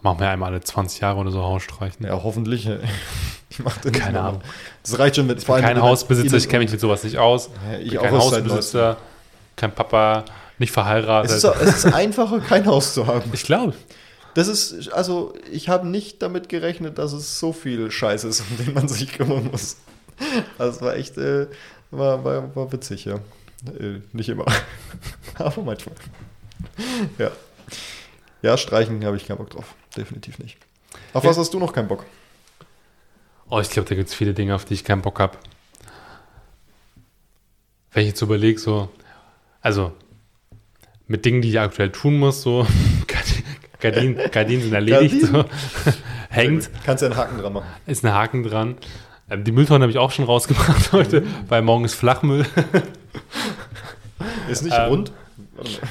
Machen 0.02 0.20
wir 0.20 0.30
einmal 0.30 0.52
alle 0.52 0.62
20 0.62 1.00
Jahre 1.02 1.18
oder 1.20 1.32
so 1.32 1.42
Haus 1.42 1.64
streichen. 1.64 2.06
Ja, 2.06 2.22
hoffentlich. 2.24 2.70
Ich 3.50 3.60
mach 3.60 3.78
das 3.78 3.94
Keine. 3.94 4.20
Ahnung. 4.20 4.42
Das 4.84 5.00
reicht 5.00 5.16
schon, 5.16 5.28
wenn 5.30 5.38
Ich 5.38 5.46
bin 5.48 5.56
kein 5.56 5.82
Hausbesitzer, 5.82 6.36
ich 6.36 6.50
kenne 6.50 6.66
mich 6.66 6.72
mit 6.72 6.82
sowas 6.82 7.06
nicht 7.06 7.18
aus. 7.18 7.50
Ja, 7.72 7.78
Ich 7.80 7.86
ich 7.86 7.90
bin 7.92 8.00
auch 8.00 8.04
kein 8.04 8.14
Hausbesitzer, 8.14 8.98
kein 9.56 9.72
Papa, 9.74 10.26
nicht 10.60 10.72
verheiratet. 10.72 11.32
Es 11.32 11.44
ist, 11.44 11.62
es 11.62 11.86
ist 11.86 11.94
einfacher, 11.94 12.40
kein 12.40 12.66
Haus 12.66 12.94
zu 12.94 13.08
haben. 13.08 13.30
ich 13.34 13.44
glaube. 13.44 13.74
Das 14.34 14.48
ist, 14.48 14.92
also, 14.94 15.34
ich 15.52 15.68
habe 15.70 15.88
nicht 15.88 16.22
damit 16.22 16.48
gerechnet, 16.50 17.00
dass 17.00 17.12
es 17.12 17.40
so 17.40 17.54
viel 17.54 17.90
Scheiß 17.90 18.24
ist, 18.24 18.42
um 18.42 18.58
den 18.66 18.74
man 18.74 18.88
sich 18.88 19.12
kümmern 19.14 19.50
muss. 19.52 19.78
Das 20.58 20.82
war 20.82 20.96
echt, 20.96 21.18
äh, 21.18 21.48
war, 21.92 22.24
war, 22.24 22.56
war 22.56 22.72
witzig, 22.72 23.06
ja. 23.06 23.16
Äh, 23.80 24.02
nicht 24.14 24.30
immer. 24.30 24.46
Aber 25.36 25.64
manchmal. 25.64 25.96
Ja. 27.18 27.32
Ja, 28.44 28.58
streichen 28.58 29.04
habe 29.06 29.18
ich 29.18 29.26
keinen 29.28 29.38
Bock 29.38 29.50
drauf. 29.50 29.74
Definitiv 29.96 30.38
nicht. 30.38 30.58
Auf 31.14 31.24
Ja. 31.24 31.32
was 31.32 31.38
hast 31.38 31.54
du 31.54 31.60
noch 31.60 31.74
keinen 31.74 31.88
Bock? 31.88 32.06
Oh, 33.50 33.60
ich 33.60 33.70
glaube, 33.70 33.90
da 33.90 33.96
gibt 33.96 34.10
es 34.10 34.16
viele 34.16 34.34
Dinge, 34.34 34.54
auf 34.54 34.66
die 34.66 34.76
ich 34.76 34.84
keinen 34.84 35.02
Bock 35.02 35.20
habe. 35.20 35.38
Wenn 37.92 38.04
ich 38.04 38.10
jetzt 38.10 38.22
überlege, 38.22 38.60
so, 38.60 38.90
also 39.62 39.94
mit 41.08 41.26
Dingen, 41.26 41.42
die 41.42 41.50
ich 41.50 41.60
aktuell 41.60 41.92
tun 41.92 42.18
muss, 42.20 42.42
so, 42.42 42.66
Gardinen, 43.80 44.18
Gardinen 44.32 44.64
sind 44.64 44.74
erledigt, 44.74 45.22
so, 45.28 45.46
hängt, 46.30 46.70
Kannst 46.86 47.02
ja 47.04 47.10
einen 47.10 47.18
Haken 47.18 47.38
dran 47.40 47.54
machen. 47.54 47.68
ist 47.86 48.04
ein 48.06 48.14
Haken 48.14 48.44
dran. 48.44 48.76
Ähm, 49.30 49.44
die 49.44 49.52
Mülltonne 49.52 49.84
habe 49.84 49.92
ich 49.92 49.98
auch 49.98 50.12
schon 50.12 50.26
rausgebracht 50.26 50.92
heute, 50.94 51.24
weil 51.48 51.62
morgen 51.62 51.86
ist 51.86 51.94
Flachmüll. 51.96 52.46
Ist 54.50 54.64
nicht 54.64 54.76
Ähm, 54.78 54.88
rund. 54.90 55.12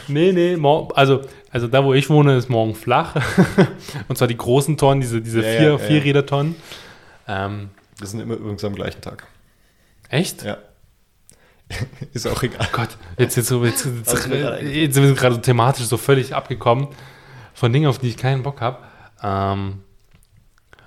Nee, 0.09 0.33
nee, 0.33 0.57
also, 0.95 1.23
also 1.51 1.67
da, 1.67 1.85
wo 1.85 1.93
ich 1.93 2.09
wohne, 2.09 2.37
ist 2.37 2.49
morgen 2.49 2.75
flach. 2.75 3.17
Und 4.09 4.17
zwar 4.17 4.29
die 4.29 4.37
großen 4.37 4.77
Tonnen, 4.77 5.01
diese, 5.01 5.21
diese 5.21 5.43
Ja, 5.43 5.59
vier, 5.59 5.71
ja. 5.73 5.79
Vierräder-Tonnen. 5.79 6.55
Ähm, 7.27 7.71
Wir 7.99 8.07
sind 8.07 8.21
immer 8.21 8.35
übrigens 8.35 8.63
am 8.65 8.75
gleichen 8.77 9.01
Tag. 9.01 9.27
echt? 10.09 10.45
Ja. 10.45 10.59
ist 12.13 12.27
auch 12.27 12.43
egal. 12.43 12.69
Gott, 12.73 12.91
jetzt, 13.19 13.37
jetzt, 13.37 13.51
jetzt, 13.51 13.85
jetzt, 13.87 14.09
Also, 14.09 14.35
jetzt 14.65 14.95
sind 14.95 15.05
wir 15.05 15.15
gerade 15.15 15.41
thematisch 15.41 15.87
so 15.87 15.97
völlig 15.97 16.35
abgekommen 16.35 16.89
von 17.55 17.73
Dingen, 17.73 17.89
auf 17.89 17.99
die 17.99 18.09
ich 18.09 18.17
keinen 18.17 18.43
Bock 18.43 18.61
habe. 18.61 18.79
Ähm, 19.23 19.81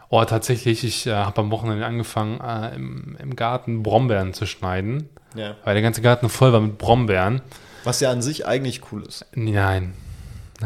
oh, 0.10 0.24
tatsächlich, 0.24 0.84
ich 0.84 1.08
äh, 1.08 1.14
habe 1.14 1.42
am 1.42 1.52
Wochenende 1.52 1.86
angefangen, 1.86 2.40
äh, 2.40 2.76
im, 2.76 3.18
im 3.20 3.36
Garten 3.36 3.84
Brombeeren 3.84 4.34
zu 4.34 4.46
schneiden, 4.46 5.10
Ja. 5.36 5.56
weil 5.66 5.74
der 5.74 5.84
ganze 5.84 6.02
Garten 6.02 6.30
voll 6.30 6.54
war 6.54 6.62
mit 6.62 6.78
Brombeeren. 6.78 7.42
Was 7.84 8.00
ja 8.00 8.12
an 8.12 8.22
sich 8.22 8.46
eigentlich 8.46 8.82
cool 8.92 9.04
ist. 9.04 9.26
Nein. 9.36 9.94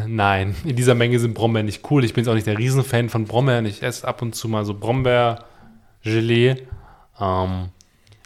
Nein, 0.07 0.55
in 0.65 0.75
dieser 0.75 0.95
Menge 0.95 1.19
sind 1.19 1.35
Brombeeren 1.35 1.67
nicht 1.67 1.89
cool. 1.91 2.03
Ich 2.03 2.13
bin 2.15 2.23
jetzt 2.23 2.29
auch 2.29 2.33
nicht 2.33 2.47
der 2.47 2.57
Riesenfan 2.57 3.09
von 3.09 3.25
Brombeeren. 3.25 3.65
Ich 3.67 3.83
esse 3.83 4.07
ab 4.07 4.23
und 4.23 4.33
zu 4.33 4.47
mal 4.47 4.65
so 4.65 4.73
Brombeergelee. 4.73 6.55
Ähm, 7.19 7.69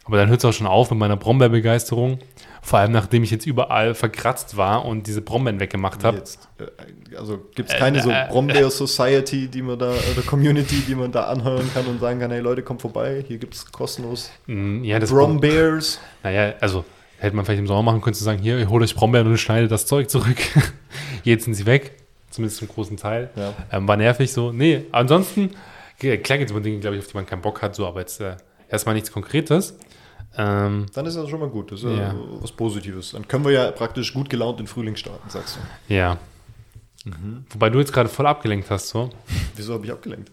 aber 0.07 0.17
dann 0.17 0.29
hört 0.29 0.39
es 0.39 0.45
auch 0.45 0.53
schon 0.53 0.67
auf 0.67 0.89
mit 0.89 0.99
meiner 0.99 1.17
Brombeerbegeisterung. 1.17 2.19
Vor 2.61 2.79
allem, 2.79 2.91
nachdem 2.91 3.23
ich 3.23 3.31
jetzt 3.31 3.45
überall 3.45 3.93
verkratzt 3.93 4.57
war 4.57 4.83
und 4.85 5.07
diese 5.07 5.21
Brombeeren 5.21 5.59
weggemacht 5.59 6.03
habe. 6.03 6.17
Äh, 6.17 7.15
also 7.15 7.39
gibt 7.55 7.69
es 7.69 7.75
keine 7.77 8.01
so 8.01 8.09
äh, 8.09 8.25
Brombeer 8.29 8.69
Society, 8.69 9.47
die 9.47 9.61
man 9.61 9.79
da, 9.79 9.91
oder 9.91 10.21
Community, 10.25 10.81
die 10.87 10.95
man 10.95 11.11
da 11.11 11.25
anhören 11.25 11.69
kann 11.73 11.85
und 11.85 11.99
sagen 11.99 12.19
kann, 12.19 12.31
hey 12.31 12.41
Leute, 12.41 12.63
kommt 12.63 12.81
vorbei, 12.81 13.23
hier 13.27 13.37
gibt 13.37 13.53
es 13.53 13.71
kostenlos 13.71 14.31
Mm, 14.47 14.83
Ja, 14.83 14.99
Brombeers. 14.99 15.99
Naja, 16.23 16.53
also 16.59 16.83
hätte 17.19 17.35
man 17.35 17.45
vielleicht 17.45 17.59
im 17.59 17.67
Sommer 17.67 17.83
machen 17.83 18.01
können, 18.01 18.13
zu 18.15 18.23
sagen, 18.23 18.39
hier, 18.41 18.67
holt 18.69 18.83
euch 18.83 18.95
Brombeeren 18.95 19.27
und 19.27 19.37
schneidet 19.37 19.71
das 19.71 19.85
Zeug 19.85 20.09
zurück. 20.09 20.37
Jetzt 21.23 21.45
sind 21.45 21.53
sie 21.53 21.65
weg, 21.65 21.93
zumindest 22.29 22.59
zum 22.59 22.67
großen 22.67 22.97
Teil. 22.97 23.29
Ja. 23.35 23.53
Ähm, 23.71 23.87
war 23.87 23.97
nervig 23.97 24.31
so. 24.31 24.51
Nee, 24.51 24.85
ansonsten, 24.91 25.51
klar 25.99 26.17
gibt 26.17 26.45
es 26.45 26.51
immer 26.51 26.61
Dinge, 26.61 26.79
glaube 26.79 26.95
ich, 26.97 27.01
auf 27.03 27.07
die 27.09 27.15
man 27.17 27.25
keinen 27.25 27.41
Bock 27.41 27.61
hat, 27.61 27.75
so, 27.75 27.87
aber 27.87 28.01
jetzt 28.01 28.19
äh, 28.21 28.35
erstmal 28.69 28.95
nichts 28.95 29.11
Konkretes. 29.11 29.77
Ähm, 30.37 30.85
Dann 30.93 31.05
ist 31.05 31.15
das 31.17 31.29
schon 31.29 31.39
mal 31.39 31.49
gut, 31.49 31.71
das 31.71 31.79
ist 31.79 31.85
ja, 31.85 31.91
Ja. 31.97 32.15
was 32.41 32.51
Positives. 32.51 33.11
Dann 33.11 33.27
können 33.27 33.43
wir 33.45 33.51
ja 33.51 33.71
praktisch 33.71 34.13
gut 34.13 34.29
gelaunt 34.29 34.59
in 34.59 34.67
Frühling 34.67 34.95
starten, 34.95 35.29
sagst 35.29 35.57
du. 35.89 35.93
ja. 35.93 36.17
Wobei 37.51 37.69
du 37.69 37.79
jetzt 37.79 37.93
gerade 37.93 38.09
voll 38.09 38.27
abgelenkt 38.27 38.69
hast, 38.69 38.89
so. 38.89 39.09
Wieso 39.55 39.73
habe 39.73 39.85
ich 39.85 39.91
abgelenkt? 39.93 40.29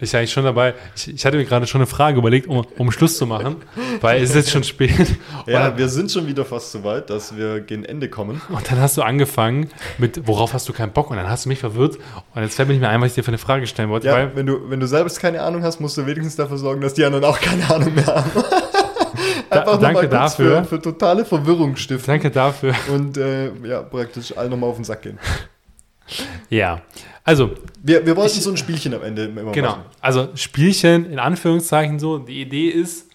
Ich 0.00 0.12
war 0.12 0.20
eigentlich 0.20 0.32
schon 0.32 0.44
dabei, 0.44 0.72
ich, 0.96 1.12
ich 1.12 1.26
hatte 1.26 1.36
mir 1.36 1.44
gerade 1.44 1.66
schon 1.66 1.80
eine 1.80 1.86
Frage 1.86 2.16
überlegt, 2.16 2.46
um, 2.46 2.64
um 2.78 2.90
Schluss 2.92 3.18
zu 3.18 3.26
machen, 3.26 3.56
weil 4.00 4.22
es 4.22 4.30
ist 4.30 4.36
jetzt 4.36 4.50
schon 4.52 4.62
spät. 4.64 5.16
Ja, 5.46 5.68
Und- 5.68 5.76
wir 5.78 5.88
sind 5.88 6.10
schon 6.12 6.26
wieder 6.28 6.44
fast 6.46 6.70
so 6.72 6.82
weit, 6.84 7.10
dass 7.10 7.36
wir 7.36 7.60
gegen 7.60 7.84
Ende 7.84 8.08
kommen. 8.08 8.40
Und 8.48 8.70
dann 8.70 8.80
hast 8.80 8.96
du 8.96 9.02
angefangen 9.02 9.68
mit, 9.98 10.26
worauf 10.26 10.54
hast 10.54 10.66
du 10.68 10.72
keinen 10.72 10.92
Bock? 10.92 11.10
Und 11.10 11.16
dann 11.16 11.28
hast 11.28 11.44
du 11.44 11.48
mich 11.50 11.58
verwirrt. 11.58 11.98
Und 12.34 12.42
jetzt 12.42 12.54
fällt 12.54 12.68
mir 12.68 12.74
nicht 12.74 12.80
mehr 12.82 12.90
ein, 12.90 13.00
was 13.02 13.08
ich 13.08 13.14
dir 13.16 13.24
für 13.24 13.28
eine 13.28 13.38
Frage 13.38 13.66
stellen 13.66 13.90
wollte. 13.90 14.06
Ja, 14.06 14.14
Weil, 14.14 14.36
wenn 14.36 14.46
du, 14.46 14.70
wenn 14.70 14.78
du 14.80 14.86
selbst 14.86 15.18
keine 15.20 15.42
Ahnung 15.42 15.62
hast, 15.64 15.80
musst 15.80 15.96
du 15.98 16.06
wenigstens 16.06 16.36
dafür 16.36 16.56
sorgen, 16.56 16.80
dass 16.80 16.94
die 16.94 17.04
anderen 17.04 17.24
auch 17.24 17.40
keine 17.40 17.68
Ahnung 17.68 17.94
mehr 17.94 18.06
haben. 18.06 18.30
Einfach 19.50 19.78
danke 19.78 19.82
nochmal 19.82 20.08
kurz 20.08 20.10
dafür. 20.10 20.64
Für, 20.64 20.68
für 20.76 20.82
totale 20.82 21.24
Verwirrung 21.24 21.76
stiften. 21.76 22.06
danke 22.06 22.30
dafür. 22.30 22.74
Und 22.92 23.16
äh, 23.16 23.50
ja, 23.66 23.82
praktisch 23.82 24.36
allen 24.36 24.50
nochmal 24.50 24.70
auf 24.70 24.76
den 24.76 24.84
Sack 24.84 25.02
gehen. 25.02 25.18
Ja, 26.50 26.82
also, 27.24 27.52
Wir, 27.82 28.04
wir 28.04 28.14
wollten 28.16 28.38
so 28.38 28.50
ein 28.50 28.58
Spielchen 28.58 28.92
am 28.92 29.02
Ende 29.02 29.24
immer 29.24 29.52
genau. 29.52 29.70
machen. 29.70 29.82
Also, 30.00 30.28
Spielchen 30.34 31.10
in 31.10 31.18
Anführungszeichen 31.18 31.98
so. 31.98 32.18
Die 32.18 32.42
Idee 32.42 32.68
ist, 32.68 33.06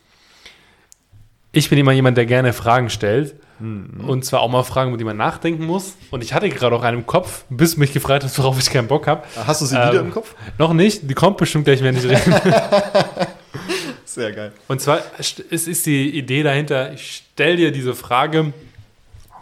ich 1.52 1.70
bin 1.70 1.78
immer 1.78 1.92
jemand, 1.92 2.18
der 2.18 2.26
gerne 2.26 2.54
Fragen 2.54 2.90
stellt. 2.90 3.36
Und 3.62 4.24
zwar 4.24 4.40
auch 4.40 4.48
mal 4.48 4.64
Fragen, 4.64 4.92
über 4.92 4.98
die 4.98 5.04
man 5.04 5.18
nachdenken 5.18 5.66
muss. 5.66 5.98
Und 6.12 6.24
ich 6.24 6.34
hatte 6.34 6.48
gerade 6.48 6.74
auch 6.74 6.82
einen 6.82 7.00
im 7.00 7.06
Kopf, 7.06 7.44
bis 7.50 7.76
mich 7.76 7.92
gefragt 7.92 8.24
hast, 8.24 8.40
worauf 8.40 8.58
ich 8.58 8.70
keinen 8.70 8.88
Bock 8.88 9.06
habe. 9.06 9.24
Hast 9.46 9.60
du 9.62 9.66
sie 9.66 9.76
Ähm, 9.76 9.90
wieder 9.90 10.00
im 10.00 10.12
Kopf? 10.12 10.34
Noch 10.58 10.72
nicht, 10.72 11.10
die 11.10 11.14
kommt 11.14 11.36
bestimmt 11.36 11.66
gleich, 11.66 11.84
wenn 11.84 11.98
ich 11.98 12.06
rede. 12.06 12.22
Sehr 14.10 14.32
geil. 14.32 14.52
Und 14.68 14.82
zwar 14.82 15.00
st- 15.20 15.44
es 15.52 15.68
ist 15.68 15.86
die 15.86 16.10
Idee 16.18 16.42
dahinter, 16.44 16.92
ich 16.94 17.24
stelle 17.34 17.58
dir 17.58 17.72
diese 17.72 17.94
Frage, 17.94 18.54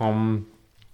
ähm, 0.02 0.46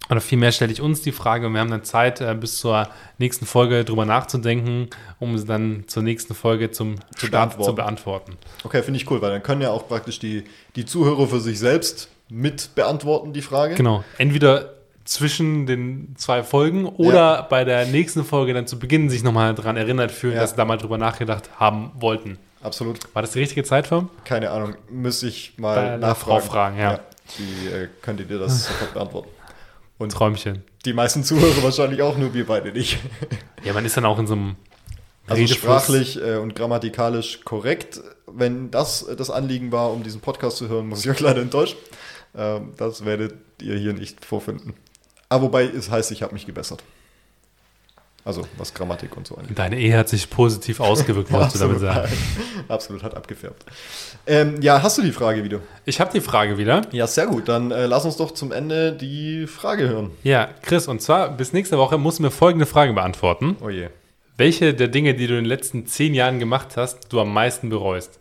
oder 0.09 0.21
vielmehr 0.21 0.51
stelle 0.51 0.71
ich 0.71 0.81
uns 0.81 1.01
die 1.01 1.11
Frage 1.11 1.47
und 1.47 1.53
wir 1.53 1.59
haben 1.61 1.71
dann 1.71 1.83
Zeit, 1.83 2.21
äh, 2.21 2.35
bis 2.39 2.57
zur 2.59 2.87
nächsten 3.17 3.45
Folge 3.47 3.83
drüber 3.83 4.05
nachzudenken, 4.05 4.89
um 5.19 5.37
sie 5.37 5.45
dann 5.45 5.85
zur 5.87 6.03
nächsten 6.03 6.35
Folge 6.35 6.69
zum 6.71 6.95
Zu 7.15 7.31
beantworten. 7.31 7.63
zu 7.69 7.75
beantworten. 7.75 8.37
Okay, 8.63 8.83
finde 8.83 8.97
ich 8.99 9.09
cool, 9.09 9.21
weil 9.21 9.31
dann 9.31 9.41
können 9.41 9.61
ja 9.61 9.71
auch 9.71 9.87
praktisch 9.87 10.19
die, 10.19 10.43
die 10.75 10.85
Zuhörer 10.85 11.27
für 11.27 11.39
sich 11.39 11.57
selbst 11.57 12.09
mit 12.29 12.75
beantworten, 12.75 13.33
die 13.33 13.41
Frage. 13.41 13.73
Genau. 13.75 14.03
Entweder 14.19 14.73
zwischen 15.05 15.65
den 15.65 16.13
zwei 16.17 16.43
Folgen 16.43 16.85
oder 16.85 17.43
bei 17.49 17.63
der 17.65 17.85
nächsten 17.87 18.23
Folge 18.23 18.53
dann 18.53 18.67
zu 18.67 18.77
Beginn 18.77 19.09
sich 19.09 19.23
nochmal 19.23 19.55
daran 19.55 19.77
erinnert 19.77 20.11
fühlen, 20.11 20.35
Ja. 20.35 20.41
dass 20.41 20.51
sie 20.51 20.57
da 20.57 20.65
mal 20.65 20.77
drüber 20.77 20.97
nachgedacht 20.97 21.49
haben 21.59 21.91
wollten. 21.95 22.37
Absolut. 22.63 22.99
War 23.13 23.21
das 23.21 23.31
die 23.31 23.39
richtige 23.39 23.63
Zeitform? 23.63 24.09
Keine 24.25 24.49
Ahnung. 24.51 24.75
Müsste 24.89 25.27
ich 25.27 25.53
mal 25.57 25.75
Bei 25.75 25.97
nachfragen. 25.97 26.41
Frau 26.41 26.51
fragen, 26.51 26.77
ja. 26.79 26.99
Die 27.37 27.67
äh, 27.67 27.87
könnte 28.01 28.23
dir 28.25 28.39
das 28.39 28.65
sofort 28.67 28.93
beantworten. 28.93 29.29
Und 29.97 30.11
Träumchen. 30.11 30.63
die 30.85 30.93
meisten 30.93 31.23
Zuhörer 31.23 31.61
wahrscheinlich 31.63 32.01
auch, 32.01 32.17
nur 32.17 32.33
wir 32.33 32.45
beide 32.47 32.71
nicht. 32.71 32.97
Ja, 33.63 33.73
man 33.73 33.85
ist 33.85 33.95
dann 33.95 34.05
auch 34.05 34.17
in 34.19 34.27
so 34.27 34.33
einem 34.33 34.55
Also 35.27 35.41
Redefluss. 35.41 35.57
sprachlich 35.61 36.21
äh, 36.21 36.37
und 36.37 36.55
grammatikalisch 36.55 37.41
korrekt. 37.45 38.01
Wenn 38.27 38.71
das 38.71 39.03
äh, 39.03 39.15
das 39.15 39.29
Anliegen 39.29 39.71
war, 39.71 39.91
um 39.91 40.03
diesen 40.03 40.19
Podcast 40.21 40.57
zu 40.57 40.67
hören, 40.69 40.87
muss 40.87 41.05
ich 41.05 41.11
euch 41.11 41.19
leider 41.19 41.41
enttäuschen. 41.41 41.77
Ähm, 42.35 42.71
das 42.77 43.05
werdet 43.05 43.35
ihr 43.61 43.77
hier 43.77 43.93
nicht 43.93 44.25
vorfinden. 44.25 44.73
Aber 45.29 45.43
wobei 45.45 45.65
es 45.65 45.89
heißt, 45.89 46.11
ich 46.11 46.23
habe 46.23 46.33
mich 46.33 46.45
gebessert. 46.45 46.83
Also 48.25 48.47
was 48.57 48.73
Grammatik 48.73 49.17
und 49.17 49.27
so 49.27 49.35
angeht. 49.35 49.57
Deine 49.59 49.77
Ehe 49.77 49.97
hat 49.97 50.07
sich 50.07 50.29
positiv 50.29 50.79
ausgewirkt, 50.79 51.31
wolltest 51.31 51.55
du 51.55 51.59
damit 51.59 51.79
sagen. 51.79 52.11
Absolut, 52.69 53.03
hat 53.03 53.15
abgefärbt. 53.15 53.65
Ähm, 54.25 54.61
ja, 54.61 54.81
hast 54.81 54.97
du 54.97 55.01
die 55.01 55.11
Frage 55.11 55.43
wieder? 55.43 55.59
Ich 55.83 55.99
habe 55.99 56.11
die 56.13 56.21
Frage 56.21 56.57
wieder. 56.57 56.83
Ja, 56.91 57.05
sehr 57.05 57.27
gut. 57.27 57.49
Dann 57.49 57.71
äh, 57.71 57.85
lass 57.85 58.05
uns 58.05 58.15
doch 58.15 58.31
zum 58.31 58.53
Ende 58.53 58.93
die 58.93 59.45
Frage 59.47 59.89
hören. 59.89 60.11
Ja, 60.23 60.49
Chris, 60.61 60.87
und 60.87 61.01
zwar 61.01 61.31
bis 61.35 61.51
nächste 61.51 61.77
Woche 61.77 61.97
musst 61.97 62.19
du 62.19 62.23
mir 62.23 62.31
folgende 62.31 62.65
Frage 62.65 62.93
beantworten. 62.93 63.57
Oh 63.61 63.69
je. 63.69 63.89
Welche 64.37 64.73
der 64.73 64.87
Dinge, 64.87 65.13
die 65.15 65.27
du 65.27 65.33
in 65.33 65.43
den 65.43 65.49
letzten 65.49 65.85
zehn 65.85 66.13
Jahren 66.13 66.39
gemacht 66.39 66.77
hast, 66.77 67.11
du 67.11 67.19
am 67.19 67.33
meisten 67.33 67.69
bereust? 67.69 68.19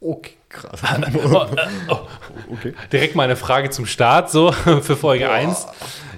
Okay, 0.00 0.34
krass. 0.48 0.80
Oh, 1.24 1.44
äh, 1.54 1.68
oh. 1.88 1.98
Okay. 2.52 2.74
Direkt 2.92 3.14
mal 3.14 3.24
eine 3.24 3.36
Frage 3.36 3.70
zum 3.70 3.86
Start, 3.86 4.30
so 4.30 4.52
für 4.52 4.96
Folge 4.96 5.30
1. 5.30 5.66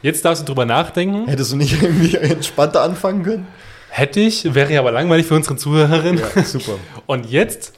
Jetzt 0.03 0.25
darfst 0.25 0.43
du 0.43 0.47
drüber 0.47 0.65
nachdenken. 0.65 1.27
Hättest 1.29 1.53
du 1.53 1.57
nicht 1.57 1.83
irgendwie 1.83 2.17
entspannter 2.17 2.83
anfangen 2.83 3.23
können? 3.23 3.47
Hätte 3.91 4.21
ich, 4.21 4.55
wäre 4.55 4.73
ja 4.73 4.81
aber 4.81 4.93
langweilig 4.93 5.27
für 5.27 5.35
unsere 5.35 5.57
Zuhörerin. 5.57 6.21
Ja, 6.35 6.43
super. 6.43 6.73
Und 7.07 7.31
jetzt 7.31 7.73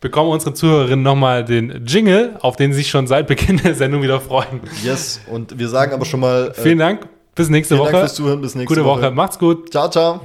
bekommen 0.00 0.30
unsere 0.30 0.54
Zuhörerinnen 0.54 1.02
nochmal 1.02 1.44
den 1.44 1.84
Jingle, 1.86 2.36
auf 2.40 2.56
den 2.56 2.72
sie 2.72 2.78
sich 2.78 2.88
schon 2.88 3.06
seit 3.06 3.26
Beginn 3.26 3.58
der 3.58 3.74
Sendung 3.74 4.02
wieder 4.02 4.20
freuen. 4.20 4.60
Yes, 4.82 5.20
und 5.30 5.58
wir 5.58 5.68
sagen 5.68 5.92
aber 5.92 6.06
schon 6.06 6.20
mal 6.20 6.54
äh, 6.56 6.60
Vielen 6.60 6.78
Dank, 6.78 7.06
bis 7.34 7.50
nächste 7.50 7.74
vielen 7.74 7.84
Woche. 7.84 7.92
Dank 7.92 8.04
fürs 8.04 8.14
Zuhören. 8.14 8.40
Bis 8.40 8.54
nächste 8.54 8.74
Gute 8.74 8.86
Woche, 8.86 9.10
macht's 9.10 9.38
gut. 9.38 9.70
Ciao, 9.70 9.90
ciao. 9.90 10.20